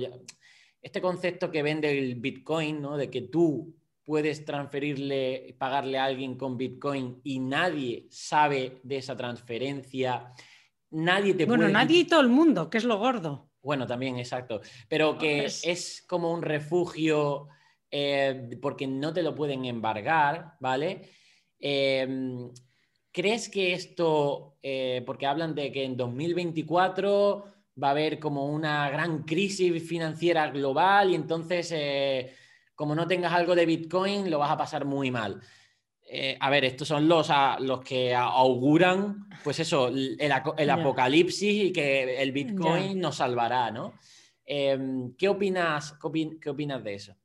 este 0.80 1.02
concepto 1.02 1.50
que 1.50 1.62
vende 1.62 1.98
el 1.98 2.14
Bitcoin, 2.14 2.80
¿no? 2.80 2.96
De 2.96 3.10
que 3.10 3.20
tú 3.20 3.76
puedes 4.05 4.44
transferirle, 4.44 5.57
pagarle 5.59 5.98
a 5.98 6.05
alguien 6.05 6.36
con 6.36 6.57
Bitcoin 6.57 7.20
y 7.24 7.38
nadie 7.38 8.07
sabe 8.11 8.80
de 8.82 8.98
esa 8.98 9.16
transferencia. 9.16 10.32
Nadie 10.90 11.34
te 11.34 11.46
bueno, 11.46 11.68
nadie 11.68 12.00
y 12.00 12.05
todo 12.05 12.20
el 12.20 12.28
mundo, 12.28 12.70
que 12.70 12.78
es 12.78 12.84
lo 12.84 12.98
gordo. 12.98 13.50
Bueno, 13.62 13.86
también, 13.86 14.18
exacto. 14.18 14.61
Pero 14.88 15.16
que 15.16 15.46
es... 15.46 16.05
como 16.07 16.32
un 16.32 16.42
refugio 16.42 17.48
eh, 17.90 18.59
porque 18.61 18.86
no 18.86 19.12
te 19.12 19.22
lo 19.22 19.34
pueden 19.34 19.64
embargar, 19.64 20.55
¿vale? 20.61 21.09
Em, 21.59 22.50
¿Crees 23.11 23.48
que 23.48 23.72
esto, 23.72 24.59
eh, 24.62 25.02
porque 25.07 25.26
hablan 25.26 25.55
de 25.55 25.70
que 25.70 25.84
en 25.84 25.96
2024 25.96 27.44
va 27.82 27.88
a 27.88 27.90
haber 27.92 28.18
como 28.18 28.46
una 28.46 28.90
gran 28.90 29.22
crisis 29.22 29.82
financiera 29.88 30.50
global 30.50 31.11
y 31.11 31.14
entonces, 31.14 31.72
eh, 31.72 32.34
como 32.74 32.94
no 32.94 33.06
tengas 33.06 33.32
algo 33.32 33.54
de 33.54 33.66
Bitcoin, 33.66 34.30
lo 34.30 34.38
vas 34.38 34.50
a 34.50 34.56
pasar 34.56 34.84
muy 34.84 35.10
mal? 35.10 35.40
Eh, 36.06 36.36
a 36.38 36.50
ver, 36.50 36.64
estos 36.64 36.88
son 36.88 37.08
los, 37.08 37.30
los 37.60 37.80
que 37.80 38.14
auguran, 38.14 39.28
pues 39.42 39.58
eso, 39.60 39.88
el, 39.88 40.70
apocalipsis 40.70 41.64
y 41.64 41.72
que 41.72 42.22
el 42.22 42.32
Bitcoin 42.32 43.00
nos 43.00 43.16
salvará, 43.16 43.70
¿no? 43.70 43.94
Em, 44.44 45.14
¿qué, 45.16 45.28
opinas, 45.28 45.98
¿Qué 46.40 46.50
opinas 46.50 46.84
de 46.84 46.94
eso? 46.94 47.16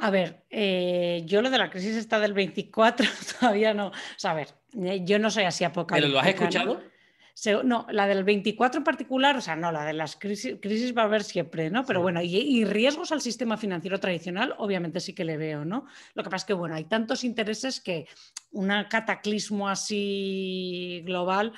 A 0.00 0.10
ver, 0.10 0.44
eh, 0.48 1.22
yo 1.26 1.42
lo 1.42 1.50
de 1.50 1.58
la 1.58 1.70
crisis 1.70 1.96
está 1.96 2.18
del 2.20 2.32
24 2.32 3.06
todavía 3.40 3.74
no. 3.74 3.88
O 3.88 3.92
sea, 4.16 4.30
a 4.30 4.34
ver, 4.34 4.48
eh, 4.80 5.00
yo 5.04 5.18
no 5.18 5.30
soy 5.30 5.44
así 5.44 5.64
apocalíptica. 5.64 6.06
¿Pero 6.06 6.12
lo 6.12 6.20
has 6.20 6.28
escuchado? 6.28 6.74
¿no? 6.74 6.97
La 7.44 8.06
del 8.06 8.24
24 8.24 8.78
en 8.78 8.84
particular, 8.84 9.36
o 9.36 9.40
sea, 9.40 9.54
no, 9.54 9.70
la 9.70 9.84
de 9.84 9.92
las 9.92 10.16
crisis, 10.16 10.56
crisis 10.60 10.96
va 10.96 11.02
a 11.02 11.04
haber 11.04 11.22
siempre, 11.22 11.70
¿no? 11.70 11.84
Pero 11.84 12.02
bueno, 12.02 12.20
y, 12.22 12.64
riesgos 12.64 13.12
al 13.12 13.20
sistema 13.20 13.56
financiero 13.56 14.00
tradicional, 14.00 14.54
obviamente 14.58 15.00
sí 15.00 15.14
que 15.14 15.24
le 15.24 15.36
veo, 15.36 15.64
¿no? 15.64 15.86
Lo 16.14 16.22
que 16.22 16.30
pasa 16.30 16.42
es 16.42 16.46
que, 16.46 16.54
bueno, 16.54 16.74
hay 16.74 16.84
tantos 16.84 17.24
intereses 17.24 17.80
que 17.80 18.06
un 18.50 18.68
cataclismo 18.90 19.68
así 19.68 21.02
global, 21.04 21.52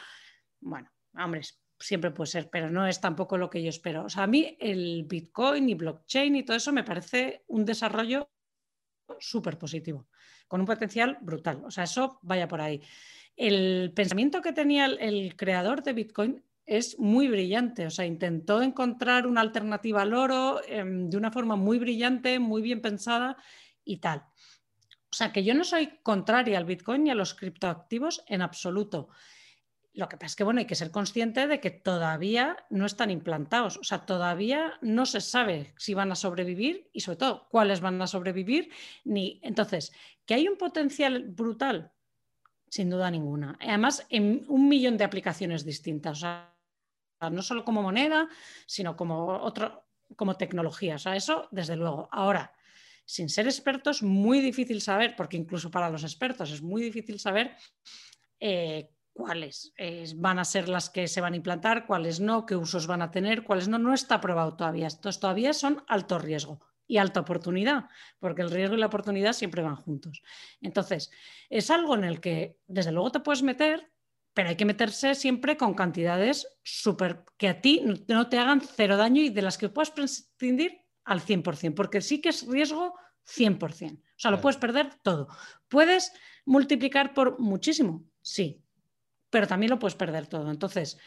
bueno, 0.61 0.91
hombre, 1.14 1.43
siempre 1.78 2.11
puede 2.11 2.31
ser, 2.31 2.51
pero 2.51 2.70
no 2.70 2.87
es 2.87 3.01
tampoco 3.01 3.39
lo 3.39 3.49
que 3.49 3.62
yo 3.62 3.70
espero. 3.70 4.05
O 4.05 4.09
sea, 4.11 4.24
a 4.24 4.26
mí 4.26 4.57
el 4.61 5.05
Bitcoin 5.05 5.68
y 5.68 5.74
blockchain 5.74 6.37
y 6.37 6.43
todo 6.43 6.57
eso 6.57 6.72
me 6.72 6.85
parece 6.85 7.45
un 7.49 7.64
desarrollo 7.64 8.31
súper 9.18 9.59
positivo, 9.59 10.09
con 10.47 10.61
un 10.61 10.66
potencial 10.66 11.18
brutal. 11.22 11.62
O 11.64 11.70
sea, 11.70 11.85
eso 11.85 12.18
vaya 12.22 12.47
por 12.47 12.61
ahí. 12.61 12.83
El 13.37 13.93
pensamiento 13.95 14.43
que 14.43 14.53
tenía 14.53 14.87
el, 14.87 15.37
creador 15.37 15.83
de 15.83 15.93
Bitcoin 15.93 16.45
es 16.66 16.99
muy 16.99 17.28
brillante, 17.28 17.87
o 17.87 17.91
sea, 17.91 18.07
intentó 18.07 18.62
encontrar 18.62 19.26
una 19.26 19.41
alternativa 19.41 20.03
al 20.03 20.14
oro 20.14 20.61
em, 20.66 21.09
de 21.09 21.16
una 21.16 21.33
forma 21.33 21.57
muy 21.57 21.78
brillante, 21.78 22.39
muy 22.39 22.62
bien 22.62 22.81
pensada 22.81 23.37
y 23.85 23.97
tal. 23.97 24.24
O 25.11 25.16
sea, 25.16 25.33
que 25.33 25.43
yo 25.43 25.55
no 25.55 25.64
soy 25.64 25.99
contraria 26.03 26.59
al 26.59 26.64
Bitcoin 26.64 27.05
ni 27.05 27.11
a 27.11 27.16
los 27.16 27.35
criptoactivos 27.35 28.22
en 28.28 28.43
absoluto. 28.43 29.09
Lo 29.93 30.09
que 30.09 30.16
pasa 30.16 30.26
es 30.26 30.37
que 30.37 30.45
bueno, 30.45 30.61
hay 30.61 30.66
que 30.66 30.76
ser 30.76 30.93
consciente 30.93 31.49
de 31.49 31.59
que 31.59 31.70
todavía 31.70 32.57
no 32.70 32.87
están 32.87 33.11
implantados, 33.11 33.76
o 33.76 33.83
sea, 33.83 34.07
todavía 34.07 34.78
no 34.83 35.05
se 35.05 35.20
sabe 35.20 35.74
si 35.76 35.95
van 35.95 36.12
a 36.12 36.14
sobrevivir 36.14 36.89
y 36.93 37.01
sobre 37.01 37.18
todo 37.18 37.49
cuáles 37.51 37.81
van 37.81 38.01
a 38.01 38.07
sobrevivir. 38.07 38.70
Ni... 39.05 39.41
Entonces, 39.43 39.93
que 40.24 40.35
hay 40.35 40.47
un 40.47 40.57
potencial 40.57 41.24
brutal, 41.24 41.93
sin 42.70 42.88
duda 42.88 43.10
ninguna. 43.10 43.58
Además, 43.60 44.06
en 44.08 44.44
un 44.48 44.68
millón 44.68 44.96
de 44.96 45.04
aplicaciones 45.04 45.64
distintas, 45.64 46.18
o 46.18 46.20
sea, 46.20 46.54
no 47.30 47.42
solo 47.42 47.64
como 47.64 47.82
moneda, 47.82 48.28
sino 48.64 48.96
como 48.96 49.26
otro, 49.26 49.84
como 50.16 50.36
tecnología. 50.36 50.94
O 50.94 50.98
sea, 50.98 51.16
eso 51.16 51.48
desde 51.50 51.76
luego. 51.76 52.08
Ahora, 52.12 52.54
sin 53.04 53.28
ser 53.28 53.46
expertos, 53.46 54.02
muy 54.02 54.40
difícil 54.40 54.80
saber, 54.80 55.16
porque 55.16 55.36
incluso 55.36 55.70
para 55.70 55.90
los 55.90 56.04
expertos 56.04 56.52
es 56.52 56.62
muy 56.62 56.80
difícil 56.80 57.18
saber 57.18 57.56
eh, 58.38 58.88
cuáles 59.12 59.74
van 60.16 60.38
a 60.38 60.44
ser 60.44 60.68
las 60.68 60.88
que 60.88 61.08
se 61.08 61.20
van 61.20 61.32
a 61.34 61.36
implantar, 61.36 61.86
cuáles 61.86 62.20
no, 62.20 62.46
qué 62.46 62.54
usos 62.54 62.86
van 62.86 63.02
a 63.02 63.10
tener, 63.10 63.42
cuáles 63.42 63.66
no, 63.66 63.78
no 63.78 63.92
está 63.92 64.20
probado 64.20 64.56
todavía. 64.56 64.86
Estos 64.86 65.18
todavía 65.18 65.52
son 65.52 65.82
alto 65.88 66.20
riesgo 66.20 66.60
y 66.91 66.99
alta 66.99 67.20
oportunidad, 67.20 67.84
porque 68.18 68.43
el 68.43 68.51
riesgo 68.51 68.74
y 68.74 68.80
la 68.80 68.86
oportunidad 68.86 69.32
siempre 69.32 69.62
van 69.62 69.76
juntos. 69.76 70.22
Entonces, 70.61 71.12
es 71.49 71.70
algo 71.70 71.95
en 71.95 72.03
el 72.03 72.20
que 72.20 72.59
desde 72.66 72.91
luego 72.91 73.12
te 73.12 73.20
puedes 73.20 73.45
meter, 73.45 73.93
pero 74.34 74.49
hay 74.49 74.57
que 74.57 74.64
meterse 74.64 75.14
siempre 75.14 75.57
con 75.57 75.74
cantidades 75.74 76.49
súper 76.64 77.24
que 77.36 77.47
a 77.47 77.61
ti 77.61 77.84
no 78.09 78.28
te 78.28 78.38
hagan 78.38 78.61
cero 78.61 78.97
daño 78.97 79.22
y 79.22 79.28
de 79.28 79.43
las 79.43 79.57
que 79.57 79.68
puedas 79.68 79.93
prescindir 79.93 80.80
al 81.05 81.20
100%, 81.20 81.74
porque 81.74 82.01
sí 82.01 82.20
que 82.20 82.30
es 82.30 82.45
riesgo 82.49 82.95
100%. 83.24 83.99
O 83.99 84.03
sea, 84.16 84.32
lo 84.32 84.41
puedes 84.41 84.57
perder 84.57 84.91
todo. 85.05 85.28
¿Puedes 85.68 86.12
multiplicar 86.45 87.14
por 87.14 87.38
muchísimo? 87.38 88.05
Sí, 88.20 88.64
pero 89.30 89.47
también 89.47 89.70
lo 89.70 89.78
puedes 89.78 89.95
perder 89.95 90.26
todo. 90.26 90.51
Entonces, 90.51 90.99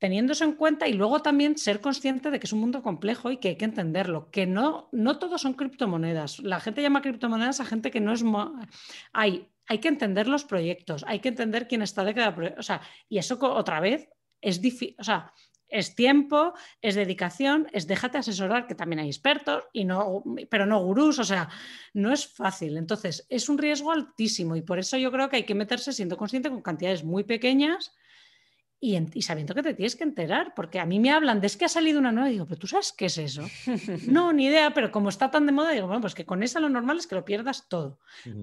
teniendo 0.00 0.32
eso 0.32 0.44
en 0.44 0.52
cuenta 0.52 0.88
y 0.88 0.94
luego 0.94 1.20
también 1.20 1.56
ser 1.58 1.80
consciente 1.80 2.30
de 2.30 2.40
que 2.40 2.46
es 2.46 2.52
un 2.52 2.60
mundo 2.60 2.82
complejo 2.82 3.30
y 3.30 3.36
que 3.36 3.48
hay 3.48 3.56
que 3.56 3.66
entenderlo, 3.66 4.30
que 4.30 4.46
no, 4.46 4.88
no 4.92 5.18
todos 5.18 5.42
son 5.42 5.52
criptomonedas. 5.52 6.40
La 6.40 6.58
gente 6.58 6.82
llama 6.82 7.02
criptomonedas 7.02 7.60
a 7.60 7.66
gente 7.66 7.90
que 7.90 8.00
no 8.00 8.12
es... 8.12 8.24
Hay, 9.12 9.46
hay 9.66 9.78
que 9.78 9.88
entender 9.88 10.26
los 10.26 10.44
proyectos, 10.44 11.04
hay 11.06 11.20
que 11.20 11.28
entender 11.28 11.68
quién 11.68 11.82
está 11.82 12.02
de 12.02 12.14
cada 12.14 12.34
proyecto. 12.34 12.60
O 12.60 12.62
sea, 12.62 12.80
y 13.10 13.18
eso 13.18 13.38
otra 13.40 13.78
vez 13.78 14.08
es 14.40 14.62
difícil, 14.62 14.96
o 14.98 15.04
sea, 15.04 15.34
es 15.68 15.94
tiempo, 15.94 16.54
es 16.80 16.94
dedicación, 16.94 17.68
es 17.72 17.86
déjate 17.86 18.16
asesorar, 18.16 18.66
que 18.66 18.74
también 18.74 19.00
hay 19.00 19.08
expertos, 19.08 19.64
y 19.72 19.84
no, 19.84 20.24
pero 20.48 20.64
no 20.64 20.82
gurús, 20.82 21.18
o 21.18 21.24
sea, 21.24 21.50
no 21.92 22.10
es 22.10 22.26
fácil. 22.26 22.78
Entonces, 22.78 23.26
es 23.28 23.50
un 23.50 23.58
riesgo 23.58 23.92
altísimo 23.92 24.56
y 24.56 24.62
por 24.62 24.78
eso 24.78 24.96
yo 24.96 25.12
creo 25.12 25.28
que 25.28 25.36
hay 25.36 25.44
que 25.44 25.54
meterse 25.54 25.92
siendo 25.92 26.16
consciente 26.16 26.48
con 26.48 26.62
cantidades 26.62 27.04
muy 27.04 27.22
pequeñas 27.22 27.92
y, 28.82 29.22
sabiendo 29.22 29.54
que 29.54 29.62
te 29.62 29.74
tienes 29.74 29.94
que 29.94 30.04
enterar, 30.04 30.54
porque 30.56 30.80
a 30.80 30.86
mí 30.86 30.98
me 30.98 31.10
hablan 31.10 31.40
de 31.40 31.46
es 31.46 31.56
que 31.58 31.66
ha 31.66 31.68
salido 31.68 31.98
una 31.98 32.12
nueva 32.12 32.30
y 32.30 32.32
digo, 32.32 32.46
pero 32.46 32.58
tú 32.58 32.66
sabes 32.66 32.94
qué 32.96 33.06
es 33.06 33.18
eso. 33.18 33.42
no, 34.08 34.32
ni 34.32 34.46
idea, 34.46 34.72
pero 34.72 34.90
como 34.90 35.10
está 35.10 35.30
tan 35.30 35.44
de 35.44 35.52
moda, 35.52 35.72
digo, 35.72 35.86
bueno, 35.86 36.00
pues 36.00 36.14
que 36.14 36.24
con 36.24 36.42
esa 36.42 36.60
lo 36.60 36.70
normal 36.70 36.96
es 36.96 37.06
que 37.06 37.14
lo 37.14 37.24
pierdas 37.24 37.68
todo. 37.68 37.98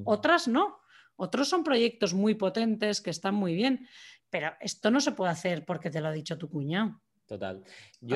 Otras 0.06 0.48
no. 0.48 0.80
Otros 1.16 1.50
son 1.50 1.64
proyectos 1.64 2.14
muy 2.14 2.36
potentes 2.36 3.02
que 3.02 3.10
están 3.10 3.34
muy 3.34 3.56
bien, 3.56 3.88
pero 4.30 4.52
esto 4.60 4.92
no 4.92 5.02
se 5.02 5.14
puede 5.14 5.32
hacer 5.32 5.66
porque 5.66 5.90
te 5.90 6.00
lo 6.00 6.10
ha 6.10 6.12
dicho 6.12 6.38
tu 6.38 6.48
cuñado. 6.48 7.02
Total. 7.26 7.64
Yo 8.00 8.16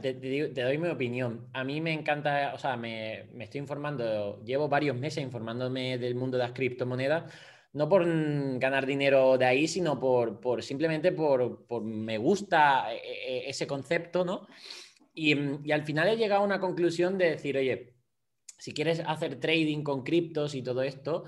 te, 0.00 0.48
doy 0.48 0.78
mi 0.78 0.88
opinión. 0.88 1.48
A 1.52 1.64
mí 1.64 1.80
me 1.80 1.92
encanta, 1.92 2.52
o 2.54 2.58
sea, 2.58 2.76
me, 2.76 3.28
me 3.34 3.44
estoy 3.44 3.60
informando, 3.60 4.40
llevo 4.44 4.68
varios 4.68 4.96
meses 4.96 5.22
informándome 5.22 5.98
del 5.98 6.14
mundo 6.14 6.38
de 6.38 6.44
las 6.44 6.52
criptomonedas 6.52 7.24
no 7.76 7.90
por 7.90 8.06
ganar 8.58 8.86
dinero 8.86 9.36
de 9.36 9.44
ahí, 9.44 9.68
sino 9.68 10.00
por, 10.00 10.40
por 10.40 10.62
simplemente 10.62 11.12
por, 11.12 11.66
por, 11.66 11.84
me 11.84 12.16
gusta 12.16 12.90
eh, 12.94 13.00
eh, 13.04 13.44
ese 13.48 13.66
concepto, 13.66 14.24
¿no? 14.24 14.48
Y, 15.12 15.34
y, 15.62 15.72
al 15.72 15.84
final 15.84 16.08
he 16.08 16.16
llegado 16.16 16.40
a 16.40 16.46
una 16.46 16.58
conclusión 16.58 17.18
de 17.18 17.32
decir, 17.32 17.54
oye, 17.58 17.92
si 18.58 18.72
quieres 18.72 19.02
hacer 19.06 19.38
trading 19.38 19.82
con 19.82 20.04
criptos 20.04 20.54
y 20.54 20.62
todo 20.62 20.80
esto, 20.80 21.24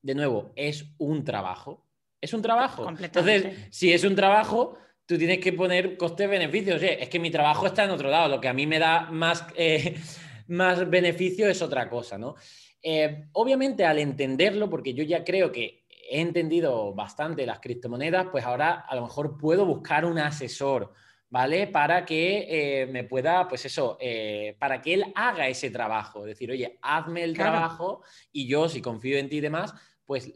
de 0.00 0.14
nuevo, 0.14 0.52
es 0.56 0.86
un 0.96 1.22
trabajo. 1.22 1.86
Es 2.18 2.32
un 2.32 2.40
trabajo. 2.40 2.88
Entonces, 2.98 3.68
si 3.70 3.92
es 3.92 4.02
un 4.02 4.14
trabajo, 4.14 4.78
tú 5.04 5.18
tienes 5.18 5.38
que 5.38 5.52
poner 5.52 5.98
coste-beneficio. 5.98 6.76
Es 6.76 7.10
que 7.10 7.18
mi 7.18 7.30
trabajo 7.30 7.66
está 7.66 7.84
en 7.84 7.90
otro 7.90 8.08
lado. 8.08 8.28
Lo 8.28 8.40
que 8.40 8.48
a 8.48 8.54
mí 8.54 8.66
me 8.66 8.78
da 8.78 9.10
más, 9.10 9.44
eh, 9.54 9.96
más 10.48 10.88
beneficio 10.88 11.46
es 11.46 11.60
otra 11.60 11.90
cosa, 11.90 12.16
¿no? 12.16 12.36
obviamente, 13.32 13.84
al 13.84 13.98
entenderlo, 13.98 14.70
porque 14.70 14.94
yo 14.94 15.04
ya 15.04 15.22
creo 15.22 15.52
que 15.52 15.80
he 16.10 16.20
entendido 16.20 16.92
bastante 16.92 17.46
las 17.46 17.60
criptomonedas, 17.60 18.26
pues 18.32 18.44
ahora 18.44 18.80
a 18.80 18.96
lo 18.96 19.02
mejor 19.02 19.38
puedo 19.38 19.64
buscar 19.64 20.04
un 20.04 20.18
asesor, 20.18 20.92
¿vale? 21.28 21.68
Para 21.68 22.04
que 22.04 22.82
eh, 22.82 22.86
me 22.86 23.04
pueda, 23.04 23.46
pues 23.46 23.64
eso, 23.64 23.96
eh, 24.00 24.56
para 24.58 24.82
que 24.82 24.94
él 24.94 25.04
haga 25.14 25.46
ese 25.46 25.70
trabajo. 25.70 26.24
Decir, 26.24 26.50
oye, 26.50 26.78
hazme 26.82 27.22
el 27.22 27.34
trabajo 27.34 28.02
y 28.32 28.48
yo, 28.48 28.68
si 28.68 28.82
confío 28.82 29.18
en 29.18 29.28
ti 29.28 29.36
y 29.36 29.40
demás, 29.40 29.72
pues, 30.04 30.32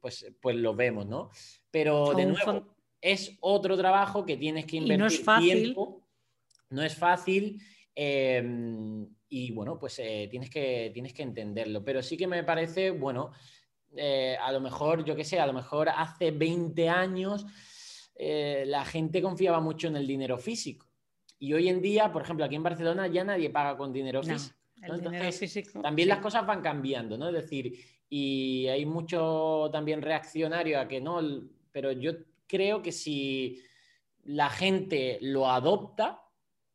pues, 0.00 0.30
pues 0.38 0.56
lo 0.56 0.74
vemos, 0.74 1.06
¿no? 1.06 1.30
Pero 1.70 2.12
de 2.12 2.26
nuevo, 2.26 2.76
es 3.00 3.38
otro 3.40 3.78
trabajo 3.78 4.26
que 4.26 4.36
tienes 4.36 4.66
que 4.66 4.76
invertir 4.76 4.98
no 4.98 5.06
es 5.06 5.24
fácil. 5.24 5.62
tiempo. 5.62 6.06
No 6.68 6.82
es 6.82 6.94
fácil. 6.94 7.58
Em, 7.94 9.08
y 9.30 9.52
bueno, 9.52 9.78
pues 9.78 9.98
eh, 9.98 10.28
tienes, 10.30 10.50
que, 10.50 10.90
tienes 10.92 11.14
que 11.14 11.22
entenderlo. 11.22 11.82
Pero 11.82 12.02
sí 12.02 12.18
que 12.18 12.26
me 12.26 12.44
parece, 12.44 12.90
bueno, 12.90 13.32
eh, 13.96 14.36
a 14.40 14.52
lo 14.52 14.60
mejor, 14.60 15.04
yo 15.04 15.16
qué 15.16 15.24
sé, 15.24 15.40
a 15.40 15.46
lo 15.46 15.52
mejor 15.52 15.88
hace 15.88 16.30
20 16.30 16.88
años 16.88 17.46
eh, 18.14 18.64
la 18.66 18.84
gente 18.84 19.22
confiaba 19.22 19.60
mucho 19.60 19.88
en 19.88 19.96
el 19.96 20.06
dinero 20.06 20.38
físico. 20.38 20.86
Y 21.38 21.52
hoy 21.54 21.68
en 21.68 21.80
día, 21.80 22.12
por 22.12 22.22
ejemplo, 22.22 22.44
aquí 22.44 22.54
en 22.54 22.62
Barcelona 22.62 23.06
ya 23.06 23.24
nadie 23.24 23.50
paga 23.50 23.76
con 23.76 23.92
dinero 23.92 24.22
físico. 24.22 24.54
también 25.82 26.08
las 26.08 26.18
cosas 26.18 26.46
van 26.46 26.60
cambiando, 26.60 27.16
¿no? 27.16 27.28
Es 27.28 27.34
decir, 27.34 27.78
y 28.08 28.66
hay 28.66 28.84
mucho 28.84 29.70
también 29.72 30.02
reaccionario 30.02 30.78
a 30.80 30.86
que 30.86 31.00
no, 31.00 31.20
pero 31.72 31.92
yo 31.92 32.12
creo 32.46 32.82
que 32.82 32.92
si 32.92 33.62
la 34.24 34.50
gente 34.50 35.18
lo 35.22 35.50
adopta, 35.50 36.20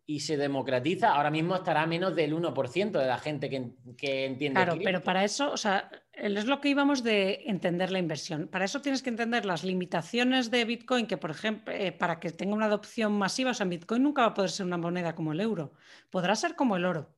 y 0.08 0.20
se 0.20 0.38
democratiza, 0.38 1.14
ahora 1.14 1.32
mismo 1.32 1.56
estará 1.56 1.86
menos 1.88 2.16
del 2.16 2.36
1% 2.36 2.92
de 2.92 3.08
la 3.08 3.18
gente 3.18 3.50
que, 3.50 3.72
que 3.98 4.26
entiende. 4.26 4.64
Claro, 4.64 4.80
pero 4.84 5.02
para 5.02 5.24
eso, 5.24 5.52
o 5.52 5.58
sea, 5.58 5.90
es 6.18 6.46
lo 6.46 6.62
que 6.62 6.70
íbamos 6.70 7.04
de 7.04 7.44
entender 7.46 7.92
la 7.92 8.00
inversión. 8.00 8.48
Para 8.48 8.66
eso 8.66 8.82
tienes 8.82 9.04
que 9.04 9.10
entender 9.10 9.46
las 9.46 9.64
limitaciones 9.64 10.50
de 10.52 10.66
Bitcoin, 10.66 11.08
que 11.08 11.18
por 11.18 11.32
ejemplo, 11.32 11.74
eh, 11.74 11.92
para 11.92 12.20
que 12.20 12.32
tenga 12.32 12.56
una 12.56 12.66
adopción 12.66 13.14
masiva, 13.18 13.52
o 13.52 13.54
sea, 13.54 13.66
Bitcoin 13.66 14.04
nunca 14.04 14.22
va 14.22 14.30
a 14.30 14.34
poder 14.34 14.50
ser 14.50 14.66
una 14.66 14.78
moneda 14.78 15.16
como 15.16 15.34
el 15.34 15.42
euro, 15.42 15.74
podrá 16.10 16.36
ser 16.36 16.56
como 16.56 16.76
el 16.76 16.86
oro. 16.86 17.16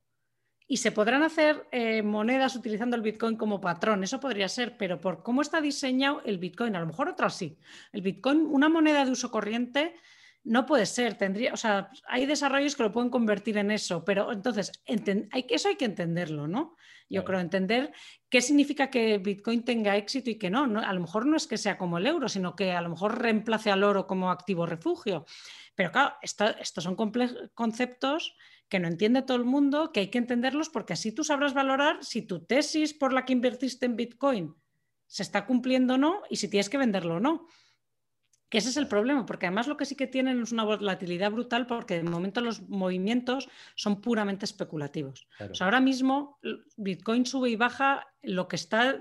Y 0.66 0.78
se 0.78 0.92
podrán 0.92 1.22
hacer 1.22 1.66
eh, 1.72 2.02
monedas 2.02 2.54
utilizando 2.54 2.94
el 2.96 3.02
Bitcoin 3.02 3.36
como 3.36 3.60
patrón, 3.60 4.04
eso 4.04 4.20
podría 4.20 4.48
ser, 4.48 4.76
pero 4.76 5.00
por 5.00 5.22
cómo 5.22 5.40
está 5.40 5.60
diseñado 5.60 6.20
el 6.26 6.38
Bitcoin, 6.38 6.76
a 6.76 6.80
lo 6.80 6.86
mejor 6.86 7.08
otras 7.08 7.36
sí. 7.36 7.58
El 7.92 8.02
Bitcoin, 8.02 8.40
una 8.50 8.68
moneda 8.68 9.04
de 9.04 9.10
uso 9.10 9.30
corriente, 9.30 9.94
no 10.44 10.66
puede 10.66 10.86
ser, 10.86 11.14
tendría, 11.14 11.52
o 11.52 11.56
sea, 11.56 11.90
hay 12.08 12.26
desarrollos 12.26 12.76
que 12.76 12.82
lo 12.82 12.92
pueden 12.92 13.10
convertir 13.10 13.58
en 13.58 13.70
eso, 13.70 14.04
pero 14.04 14.32
entonces, 14.32 14.72
hay, 14.86 15.46
eso 15.48 15.68
hay 15.68 15.76
que 15.76 15.84
entenderlo, 15.84 16.46
¿no? 16.48 16.76
Yo 17.10 17.24
creo 17.24 17.40
entender 17.40 17.92
qué 18.28 18.40
significa 18.42 18.90
que 18.90 19.18
Bitcoin 19.18 19.64
tenga 19.64 19.96
éxito 19.96 20.30
y 20.30 20.38
que 20.38 20.50
no, 20.50 20.64
A 20.80 20.92
lo 20.92 21.00
mejor 21.00 21.26
no 21.26 21.36
es 21.36 21.46
que 21.46 21.56
sea 21.56 21.78
como 21.78 21.98
el 21.98 22.06
euro, 22.06 22.28
sino 22.28 22.54
que 22.54 22.72
a 22.72 22.82
lo 22.82 22.90
mejor 22.90 23.20
reemplace 23.20 23.70
al 23.70 23.82
oro 23.82 24.06
como 24.06 24.30
activo 24.30 24.66
refugio. 24.66 25.24
Pero 25.74 25.90
claro, 25.90 26.16
estos 26.20 26.84
son 26.84 26.96
conceptos 27.54 28.34
que 28.68 28.78
no 28.78 28.88
entiende 28.88 29.22
todo 29.22 29.38
el 29.38 29.44
mundo, 29.44 29.90
que 29.92 30.00
hay 30.00 30.10
que 30.10 30.18
entenderlos 30.18 30.68
porque 30.68 30.92
así 30.92 31.12
tú 31.12 31.24
sabrás 31.24 31.54
valorar 31.54 32.04
si 32.04 32.22
tu 32.22 32.44
tesis 32.44 32.92
por 32.92 33.12
la 33.12 33.24
que 33.24 33.32
invertiste 33.32 33.86
en 33.86 33.96
Bitcoin 33.96 34.54
se 35.06 35.22
está 35.22 35.46
cumpliendo 35.46 35.94
o 35.94 35.98
no 35.98 36.22
y 36.28 36.36
si 36.36 36.48
tienes 36.48 36.68
que 36.68 36.76
venderlo 36.76 37.16
o 37.16 37.20
no. 37.20 37.46
Que 38.48 38.58
ese 38.58 38.70
es 38.70 38.76
el 38.78 38.88
problema, 38.88 39.26
porque 39.26 39.46
además 39.46 39.66
lo 39.66 39.76
que 39.76 39.84
sí 39.84 39.94
que 39.94 40.06
tienen 40.06 40.40
es 40.40 40.52
una 40.52 40.64
volatilidad 40.64 41.30
brutal 41.30 41.66
porque 41.66 41.96
de 41.96 42.02
momento 42.02 42.40
los 42.40 42.62
movimientos 42.68 43.48
son 43.74 44.00
puramente 44.00 44.46
especulativos. 44.46 45.28
ahora 45.60 45.80
mismo 45.80 46.38
Bitcoin 46.76 47.26
sube 47.26 47.50
y 47.50 47.56
baja, 47.56 48.06
lo 48.22 48.48
que 48.48 48.56
está 48.56 48.98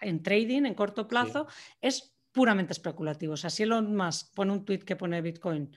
en 0.00 0.22
trading 0.22 0.64
en 0.64 0.74
corto 0.74 1.08
plazo 1.08 1.48
es 1.80 2.14
puramente 2.30 2.72
especulativo. 2.72 3.34
O 3.34 3.36
sea, 3.36 3.50
si 3.50 3.64
Elon 3.64 3.96
Musk 3.96 4.34
pone 4.34 4.52
un 4.52 4.64
tweet 4.64 4.80
que 4.80 4.96
pone 4.96 5.22
Bitcoin, 5.22 5.70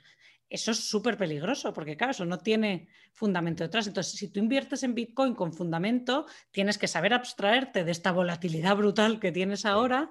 eso 0.50 0.72
es 0.72 0.90
súper 0.90 1.18
peligroso 1.18 1.74
porque 1.74 1.98
claro, 1.98 2.12
eso 2.12 2.26
no 2.26 2.38
tiene 2.38 2.88
fundamento 3.14 3.64
detrás. 3.64 3.88
Entonces, 3.88 4.14
si 4.14 4.30
tú 4.30 4.40
inviertes 4.40 4.84
en 4.84 4.96
Bitcoin 4.96 5.36
con 5.36 5.54
fundamento, 5.54 6.26
tienes 6.52 6.78
que 6.78 6.88
saber 6.88 7.14
abstraerte 7.14 7.84
de 7.84 7.92
esta 7.92 8.12
volatilidad 8.12 8.76
brutal 8.76 9.20
que 9.20 9.32
tienes 9.32 9.66
ahora 9.66 10.10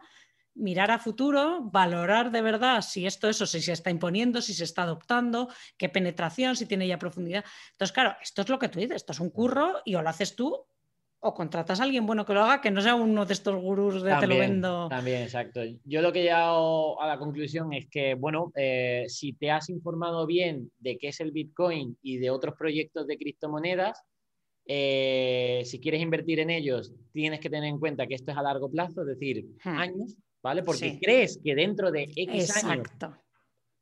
mirar 0.56 0.90
a 0.90 0.98
futuro, 0.98 1.62
valorar 1.70 2.30
de 2.30 2.42
verdad 2.42 2.82
si 2.82 3.06
esto, 3.06 3.28
eso, 3.28 3.46
si 3.46 3.60
se 3.60 3.72
está 3.72 3.90
imponiendo, 3.90 4.40
si 4.40 4.54
se 4.54 4.64
está 4.64 4.82
adoptando, 4.82 5.48
qué 5.76 5.88
penetración, 5.88 6.56
si 6.56 6.66
tiene 6.66 6.86
ya 6.88 6.98
profundidad. 6.98 7.44
Entonces, 7.72 7.92
claro, 7.92 8.16
esto 8.22 8.42
es 8.42 8.48
lo 8.48 8.58
que 8.58 8.68
tú 8.68 8.78
dices, 8.78 8.96
esto 8.96 9.12
es 9.12 9.20
un 9.20 9.30
curro 9.30 9.80
y 9.84 9.94
o 9.94 10.02
lo 10.02 10.08
haces 10.08 10.34
tú 10.34 10.66
o 11.20 11.34
contratas 11.34 11.80
a 11.80 11.84
alguien 11.84 12.06
bueno 12.06 12.24
que 12.24 12.34
lo 12.34 12.42
haga, 12.42 12.60
que 12.60 12.70
no 12.70 12.80
sea 12.80 12.94
uno 12.94 13.24
de 13.24 13.32
estos 13.32 13.56
gurús 13.56 14.02
de 14.02 14.14
te 14.16 14.26
lo 14.26 14.38
vendo. 14.38 14.88
También, 14.88 15.22
exacto. 15.22 15.60
Yo 15.84 16.02
lo 16.02 16.12
que 16.12 16.20
he 16.20 16.24
llegado 16.24 17.00
a 17.00 17.08
la 17.08 17.18
conclusión 17.18 17.72
es 17.72 17.88
que, 17.88 18.14
bueno, 18.14 18.52
eh, 18.54 19.04
si 19.08 19.32
te 19.32 19.50
has 19.50 19.68
informado 19.68 20.26
bien 20.26 20.70
de 20.78 20.98
qué 20.98 21.08
es 21.08 21.20
el 21.20 21.32
Bitcoin 21.32 21.98
y 22.02 22.18
de 22.18 22.30
otros 22.30 22.54
proyectos 22.56 23.06
de 23.06 23.18
criptomonedas, 23.18 24.02
eh, 24.66 25.62
si 25.64 25.80
quieres 25.80 26.00
invertir 26.00 26.40
en 26.40 26.50
ellos, 26.50 26.92
tienes 27.12 27.40
que 27.40 27.50
tener 27.50 27.68
en 27.68 27.78
cuenta 27.78 28.06
que 28.06 28.14
esto 28.14 28.32
es 28.32 28.36
a 28.36 28.42
largo 28.42 28.70
plazo, 28.70 29.02
es 29.02 29.08
decir, 29.08 29.46
hmm. 29.64 29.78
años, 29.78 30.16
¿vale? 30.42 30.62
Porque 30.62 30.98
crees 31.00 31.40
que 31.42 31.54
dentro 31.54 31.90
de 31.90 32.10
X 32.14 32.64
años 32.64 32.88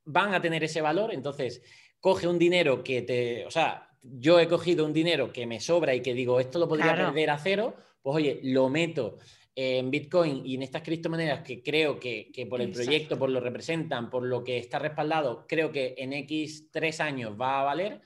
van 0.04 0.34
a 0.34 0.40
tener 0.40 0.62
ese 0.62 0.80
valor, 0.80 1.12
entonces 1.12 1.62
coge 2.00 2.28
un 2.28 2.38
dinero 2.38 2.84
que 2.84 3.02
te, 3.02 3.46
o 3.46 3.50
sea, 3.50 3.88
yo 4.02 4.38
he 4.38 4.46
cogido 4.46 4.84
un 4.84 4.92
dinero 4.92 5.32
que 5.32 5.46
me 5.46 5.60
sobra 5.60 5.94
y 5.94 6.02
que 6.02 6.12
digo, 6.12 6.38
esto 6.38 6.58
lo 6.58 6.68
podría 6.68 6.94
perder 6.94 7.30
a 7.30 7.38
cero, 7.38 7.74
pues 8.02 8.16
oye, 8.16 8.40
lo 8.42 8.68
meto 8.68 9.16
en 9.56 9.90
Bitcoin 9.90 10.44
y 10.44 10.56
en 10.56 10.62
estas 10.62 10.82
criptomonedas 10.82 11.42
que 11.42 11.62
creo 11.62 11.98
que, 11.98 12.30
por 12.50 12.60
el 12.60 12.72
proyecto, 12.72 13.18
por 13.18 13.30
lo 13.30 13.40
representan, 13.40 14.10
por 14.10 14.24
lo 14.24 14.42
que 14.42 14.58
está 14.58 14.78
respaldado, 14.78 15.46
creo 15.48 15.70
que 15.70 15.94
en 15.96 16.12
X 16.12 16.68
tres 16.70 17.00
años 17.00 17.34
va 17.40 17.60
a 17.60 17.64
valer. 17.64 18.02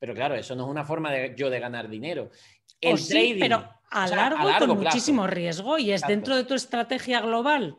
Pero 0.00 0.14
claro, 0.14 0.34
eso 0.34 0.56
no 0.56 0.64
es 0.64 0.70
una 0.70 0.84
forma 0.84 1.12
de 1.12 1.34
yo 1.36 1.50
de 1.50 1.60
ganar 1.60 1.88
dinero. 1.88 2.30
El 2.80 2.98
sí, 2.98 3.36
pero 3.38 3.68
a, 3.90 4.08
largo, 4.08 4.50
y 4.50 4.54
con 4.54 4.78
muchísimo 4.78 5.26
riesgo 5.26 5.78
y 5.78 5.92
es 5.92 6.00
dentro 6.02 6.34
de 6.34 6.44
tu 6.44 6.54
estrategia 6.54 7.20
global 7.20 7.76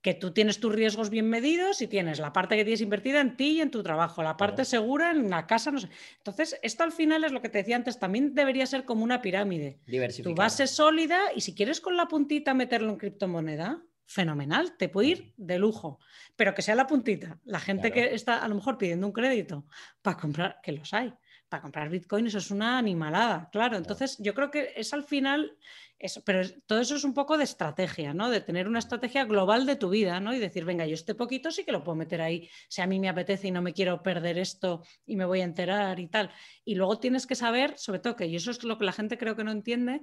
que 0.00 0.14
tú 0.14 0.32
tienes 0.32 0.60
tus 0.60 0.74
riesgos 0.74 1.10
bien 1.10 1.28
medidos 1.28 1.82
y 1.82 1.86
tienes 1.86 2.18
la 2.18 2.32
parte 2.32 2.56
que 2.56 2.64
tienes 2.64 2.80
invertida 2.80 3.20
en 3.20 3.36
ti 3.36 3.58
y 3.58 3.60
en 3.60 3.70
tu 3.70 3.82
trabajo, 3.82 4.22
la 4.22 4.38
parte 4.38 4.64
segura 4.64 5.10
en 5.10 5.28
la 5.28 5.46
casa, 5.46 5.70
no 5.70 5.78
sé. 5.78 5.90
Entonces, 6.16 6.58
esto 6.62 6.84
al 6.84 6.92
final 6.92 7.22
es 7.24 7.32
lo 7.32 7.42
que 7.42 7.50
te 7.50 7.58
decía 7.58 7.76
antes, 7.76 7.98
también 7.98 8.34
debería 8.34 8.64
ser 8.64 8.86
como 8.86 9.04
una 9.04 9.20
pirámide. 9.20 9.78
Tu 10.22 10.34
base 10.34 10.66
sólida 10.66 11.20
y 11.36 11.42
si 11.42 11.54
quieres 11.54 11.82
con 11.82 11.98
la 11.98 12.08
puntita 12.08 12.54
meterlo 12.54 12.88
en 12.88 12.96
criptomoneda, 12.96 13.82
fenomenal, 14.06 14.76
te 14.76 14.88
puede 14.88 15.08
ir 15.08 15.34
de 15.36 15.58
lujo, 15.58 16.00
pero 16.34 16.54
que 16.54 16.62
sea 16.62 16.74
la 16.74 16.86
puntita. 16.86 17.38
La 17.44 17.60
gente 17.60 17.92
que 17.92 18.14
está 18.14 18.42
a 18.42 18.48
lo 18.48 18.54
mejor 18.54 18.78
pidiendo 18.78 19.06
un 19.06 19.12
crédito 19.12 19.66
para 20.02 20.16
comprar, 20.16 20.60
que 20.62 20.72
los 20.72 20.94
hay, 20.94 21.12
para 21.50 21.62
comprar 21.62 21.90
Bitcoin, 21.90 22.26
eso 22.26 22.38
es 22.38 22.50
una 22.50 22.78
animalada, 22.78 23.50
claro. 23.52 23.76
Entonces, 23.76 24.16
yo 24.18 24.32
creo 24.32 24.50
que 24.50 24.72
es 24.76 24.94
al 24.94 25.02
final 25.04 25.58
eso, 25.98 26.22
pero 26.24 26.40
todo 26.66 26.80
eso 26.80 26.96
es 26.96 27.04
un 27.04 27.12
poco 27.12 27.36
de 27.36 27.44
estrategia, 27.44 28.14
¿no? 28.14 28.30
De 28.30 28.40
tener 28.40 28.66
una 28.66 28.78
estrategia 28.78 29.24
global 29.24 29.66
de 29.66 29.76
tu 29.76 29.90
vida, 29.90 30.18
¿no? 30.18 30.32
Y 30.32 30.38
decir, 30.38 30.64
venga, 30.64 30.86
yo 30.86 30.94
este 30.94 31.14
poquito 31.14 31.50
sí 31.50 31.64
que 31.64 31.72
lo 31.72 31.84
puedo 31.84 31.96
meter 31.96 32.22
ahí, 32.22 32.48
si 32.68 32.80
a 32.80 32.86
mí 32.86 32.98
me 32.98 33.10
apetece 33.10 33.48
y 33.48 33.50
no 33.50 33.60
me 33.60 33.74
quiero 33.74 34.02
perder 34.02 34.38
esto 34.38 34.82
y 35.04 35.16
me 35.16 35.26
voy 35.26 35.42
a 35.42 35.44
enterar 35.44 36.00
y 36.00 36.06
tal. 36.06 36.30
Y 36.64 36.76
luego 36.76 36.98
tienes 36.98 37.26
que 37.26 37.34
saber, 37.34 37.76
sobre 37.76 37.98
todo 37.98 38.16
que, 38.16 38.26
y 38.26 38.36
eso 38.36 38.50
es 38.50 38.64
lo 38.64 38.78
que 38.78 38.86
la 38.86 38.92
gente 38.92 39.18
creo 39.18 39.36
que 39.36 39.44
no 39.44 39.50
entiende, 39.50 40.02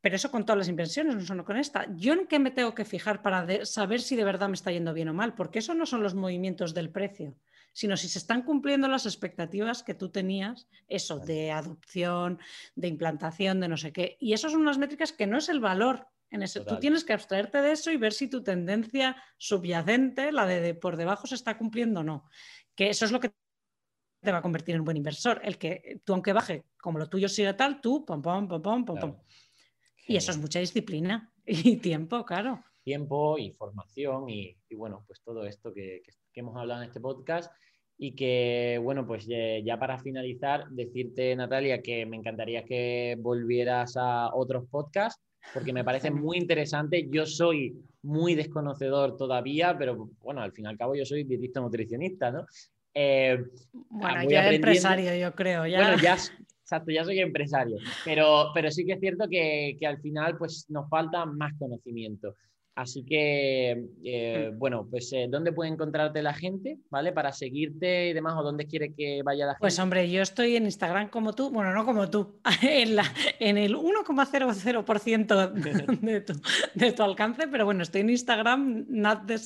pero 0.00 0.14
eso 0.14 0.30
con 0.30 0.44
todas 0.44 0.58
las 0.58 0.68
inversiones, 0.68 1.16
no 1.16 1.22
solo 1.22 1.44
con 1.44 1.56
esta. 1.56 1.86
¿Yo 1.96 2.12
en 2.12 2.28
qué 2.28 2.38
me 2.38 2.52
tengo 2.52 2.74
que 2.74 2.84
fijar 2.84 3.20
para 3.20 3.64
saber 3.64 4.00
si 4.00 4.14
de 4.14 4.22
verdad 4.22 4.48
me 4.48 4.54
está 4.54 4.70
yendo 4.70 4.94
bien 4.94 5.08
o 5.08 5.14
mal? 5.14 5.34
Porque 5.34 5.58
eso 5.58 5.74
no 5.74 5.86
son 5.86 6.04
los 6.04 6.14
movimientos 6.14 6.74
del 6.74 6.90
precio 6.90 7.34
sino 7.78 7.96
si 7.96 8.08
se 8.08 8.18
están 8.18 8.42
cumpliendo 8.42 8.88
las 8.88 9.06
expectativas 9.06 9.84
que 9.84 9.94
tú 9.94 10.08
tenías, 10.08 10.66
eso, 10.88 11.20
de 11.20 11.52
adopción, 11.52 12.40
de 12.74 12.88
implantación, 12.88 13.60
de 13.60 13.68
no 13.68 13.76
sé 13.76 13.92
qué. 13.92 14.16
Y 14.18 14.32
eso 14.32 14.48
son 14.48 14.62
unas 14.62 14.78
métricas 14.78 15.12
que 15.12 15.28
no 15.28 15.38
es 15.38 15.48
el 15.48 15.60
valor. 15.60 16.08
En 16.28 16.42
ese, 16.42 16.62
tú 16.62 16.80
tienes 16.80 17.04
que 17.04 17.12
abstraerte 17.12 17.62
de 17.62 17.70
eso 17.70 17.92
y 17.92 17.96
ver 17.96 18.12
si 18.12 18.26
tu 18.26 18.42
tendencia 18.42 19.14
subyacente, 19.36 20.32
la 20.32 20.44
de, 20.44 20.74
por 20.74 20.96
debajo, 20.96 21.28
se 21.28 21.36
está 21.36 21.56
cumpliendo 21.56 22.00
o 22.00 22.02
no. 22.02 22.24
Que 22.74 22.90
eso 22.90 23.04
es 23.04 23.12
lo 23.12 23.20
que 23.20 23.32
te 24.22 24.32
va 24.32 24.38
a 24.38 24.42
convertir 24.42 24.74
en 24.74 24.80
un 24.80 24.84
buen 24.84 24.96
inversor. 24.96 25.40
El 25.44 25.56
que 25.56 26.00
tú, 26.02 26.14
aunque 26.14 26.32
baje, 26.32 26.64
como 26.78 26.98
lo 26.98 27.08
tuyo 27.08 27.28
sigue 27.28 27.54
tal, 27.54 27.80
tú, 27.80 28.04
pom, 28.04 28.20
pom, 28.20 28.48
pom, 28.48 28.60
pom, 28.60 28.84
pom, 28.84 29.16
Y 30.08 30.16
eso 30.16 30.32
es 30.32 30.38
mucha 30.38 30.58
disciplina 30.58 31.32
y 31.46 31.76
tiempo, 31.76 32.24
claro. 32.24 32.64
Tiempo 32.88 33.36
y 33.36 33.52
formación 33.52 34.30
y, 34.30 34.56
bueno, 34.70 35.04
pues 35.06 35.20
todo 35.22 35.44
esto 35.44 35.74
que, 35.74 36.00
que 36.32 36.40
hemos 36.40 36.56
hablado 36.56 36.80
en 36.80 36.88
este 36.88 37.00
podcast 37.00 37.52
y 37.98 38.14
que, 38.14 38.80
bueno, 38.82 39.06
pues 39.06 39.26
ya 39.26 39.78
para 39.78 39.98
finalizar, 39.98 40.70
decirte, 40.70 41.36
Natalia, 41.36 41.82
que 41.82 42.06
me 42.06 42.16
encantaría 42.16 42.64
que 42.64 43.14
volvieras 43.18 43.98
a 43.98 44.34
otros 44.34 44.64
podcasts, 44.70 45.22
porque 45.52 45.74
me 45.74 45.84
parece 45.84 46.10
muy 46.10 46.38
interesante. 46.38 47.06
Yo 47.10 47.26
soy 47.26 47.76
muy 48.00 48.34
desconocedor 48.34 49.18
todavía, 49.18 49.76
pero 49.76 50.08
bueno, 50.22 50.40
al 50.40 50.52
fin 50.52 50.64
y 50.64 50.68
al 50.68 50.78
cabo 50.78 50.94
yo 50.94 51.04
soy 51.04 51.24
dietista 51.24 51.60
nutricionista, 51.60 52.30
¿no? 52.30 52.46
Eh, 52.94 53.44
bueno, 53.90 54.30
ya 54.30 54.50
empresario, 54.50 55.14
yo 55.14 55.34
creo. 55.34 55.66
Ya... 55.66 55.78
Bueno, 55.78 56.02
ya, 56.02 56.16
exacto, 56.62 56.90
ya 56.90 57.04
soy 57.04 57.18
empresario, 57.18 57.76
pero, 58.02 58.46
pero 58.54 58.70
sí 58.70 58.86
que 58.86 58.94
es 58.94 59.00
cierto 59.00 59.28
que, 59.28 59.76
que 59.78 59.86
al 59.86 60.00
final 60.00 60.38
pues 60.38 60.64
nos 60.70 60.88
falta 60.88 61.26
más 61.26 61.52
conocimiento. 61.58 62.34
Así 62.78 63.04
que, 63.04 63.88
eh, 64.04 64.52
mm. 64.52 64.56
bueno, 64.56 64.86
pues 64.88 65.12
eh, 65.12 65.26
¿dónde 65.28 65.50
puede 65.50 65.72
encontrarte 65.72 66.22
la 66.22 66.32
gente, 66.32 66.78
¿vale? 66.90 67.10
Para 67.10 67.32
seguirte 67.32 68.10
y 68.10 68.12
demás, 68.12 68.36
o 68.38 68.44
dónde 68.44 68.68
quiere 68.68 68.94
que 68.94 69.20
vaya 69.24 69.46
la 69.46 69.52
pues, 69.54 69.56
gente. 69.56 69.60
Pues 69.62 69.78
hombre, 69.80 70.08
yo 70.08 70.22
estoy 70.22 70.54
en 70.54 70.64
Instagram 70.64 71.08
como 71.08 71.32
tú, 71.32 71.50
bueno, 71.50 71.74
no 71.74 71.84
como 71.84 72.08
tú, 72.08 72.40
en, 72.62 72.94
la, 72.94 73.02
en 73.40 73.58
el 73.58 73.74
1,00% 73.74 75.52
de 76.02 76.20
tu, 76.20 76.34
de 76.74 76.92
tu 76.92 77.02
alcance, 77.02 77.48
pero 77.48 77.64
bueno, 77.64 77.82
estoy 77.82 78.02
en 78.02 78.10
Instagram, 78.10 78.86
Nat 78.88 79.24
de 79.24 79.40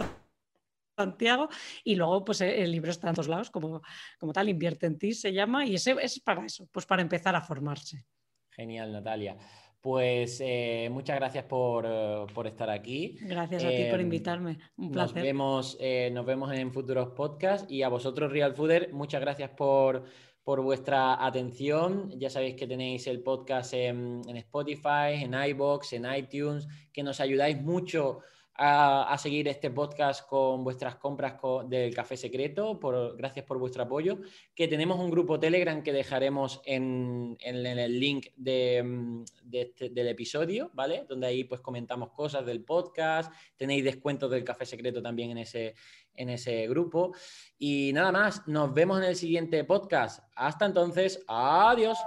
Santiago, 0.95 1.49
y 1.85 1.95
luego 1.95 2.27
pues 2.27 2.43
el 2.43 2.71
libro 2.71 2.91
está 2.91 3.09
en 3.09 3.15
todos 3.15 3.29
lados, 3.29 3.51
como, 3.51 3.81
como 4.19 4.35
tal, 4.35 4.51
Invierte 4.51 4.85
en 4.85 4.99
ti 4.99 5.15
se 5.15 5.33
llama, 5.33 5.65
y 5.65 5.77
ese 5.77 5.97
es 6.03 6.21
para 6.21 6.45
eso, 6.45 6.69
pues 6.71 6.85
para 6.85 7.01
empezar 7.01 7.35
a 7.35 7.41
formarse. 7.41 8.05
Genial, 8.51 8.93
Natalia. 8.93 9.39
Pues 9.83 10.41
eh, 10.41 10.89
muchas 10.93 11.17
gracias 11.17 11.45
por, 11.45 11.85
eh, 11.85 12.25
estar 12.45 12.71
aquí. 12.71 13.19
Gracias 13.21 13.65
a 13.65 13.69
ti 13.69 13.87
por 13.91 13.99
em, 13.99 14.07
invitarme. 14.07 14.59
Un 14.77 14.93
placer. 14.93 15.17
Nos 15.17 15.25
vemos, 15.25 15.77
eh, 15.81 16.09
nos 16.13 16.25
vemos 16.25 16.53
en 16.53 16.73
futuros 16.73 17.09
podcasts 17.09 17.69
y 17.69 17.83
a 17.83 17.89
vosotros, 17.89 18.31
Real 18.31 18.55
Fooder, 18.55 18.93
muchas 18.93 19.21
gracias 19.21 19.51
por, 19.51 20.05
vuestra 20.45 21.27
atención. 21.27 22.13
Ya 22.17 22.31
sabéis 22.31 22.55
que 22.55 22.69
tenéis 22.69 23.09
el 23.09 23.25
podcast 23.25 23.75
en, 23.75 24.23
en 24.29 24.37
Spotify, 24.37 25.15
en 25.21 25.35
iBox, 25.35 25.95
en 25.95 26.07
iTunes, 26.15 26.69
que 26.93 27.03
nos 27.03 27.19
ayudáis 27.21 27.61
mucho 27.61 28.21
a, 28.55 29.17
seguir 29.19 29.49
este 29.49 29.71
podcast 29.71 30.27
con 30.29 30.65
vuestras 30.65 30.97
compras 30.97 31.35
del 31.67 31.95
Café 31.95 32.17
Secreto. 32.17 32.79
Por, 32.79 33.17
gracias 33.17 33.45
por 33.47 33.59
vuestro 33.59 33.83
apoyo. 33.83 34.19
Que 34.55 34.69
tenemos 34.69 34.99
un 34.99 35.11
grupo 35.11 35.41
Telegram 35.41 35.83
que 35.83 35.93
dejaremos 35.93 36.61
en, 36.65 37.37
el 37.41 38.01
link 38.01 38.29
de, 38.37 39.25
este, 39.53 39.91
del 39.91 40.09
episodio, 40.09 40.71
¿vale? 40.75 41.05
Donde 41.09 41.27
ahí 41.27 41.45
pues 41.45 41.61
comentamos 41.61 42.11
cosas 42.13 42.45
del 42.45 42.63
podcast. 42.65 43.33
Tenéis 43.57 43.85
descuentos 43.85 44.31
del 44.31 44.45
Café 44.45 44.67
Secreto 44.67 45.03
también 45.03 45.31
en 45.31 45.39
ese, 45.39 45.75
en 46.15 46.31
ese 46.31 46.67
grupo. 46.69 47.15
Y 47.59 47.93
nada 47.95 48.13
más, 48.13 48.47
nos 48.47 48.73
vemos 48.75 48.99
en 48.99 49.05
el 49.05 49.17
siguiente 49.17 49.65
podcast. 49.65 50.25
Hasta 50.37 50.67
entonces, 50.67 51.25
adiós. 51.27 51.99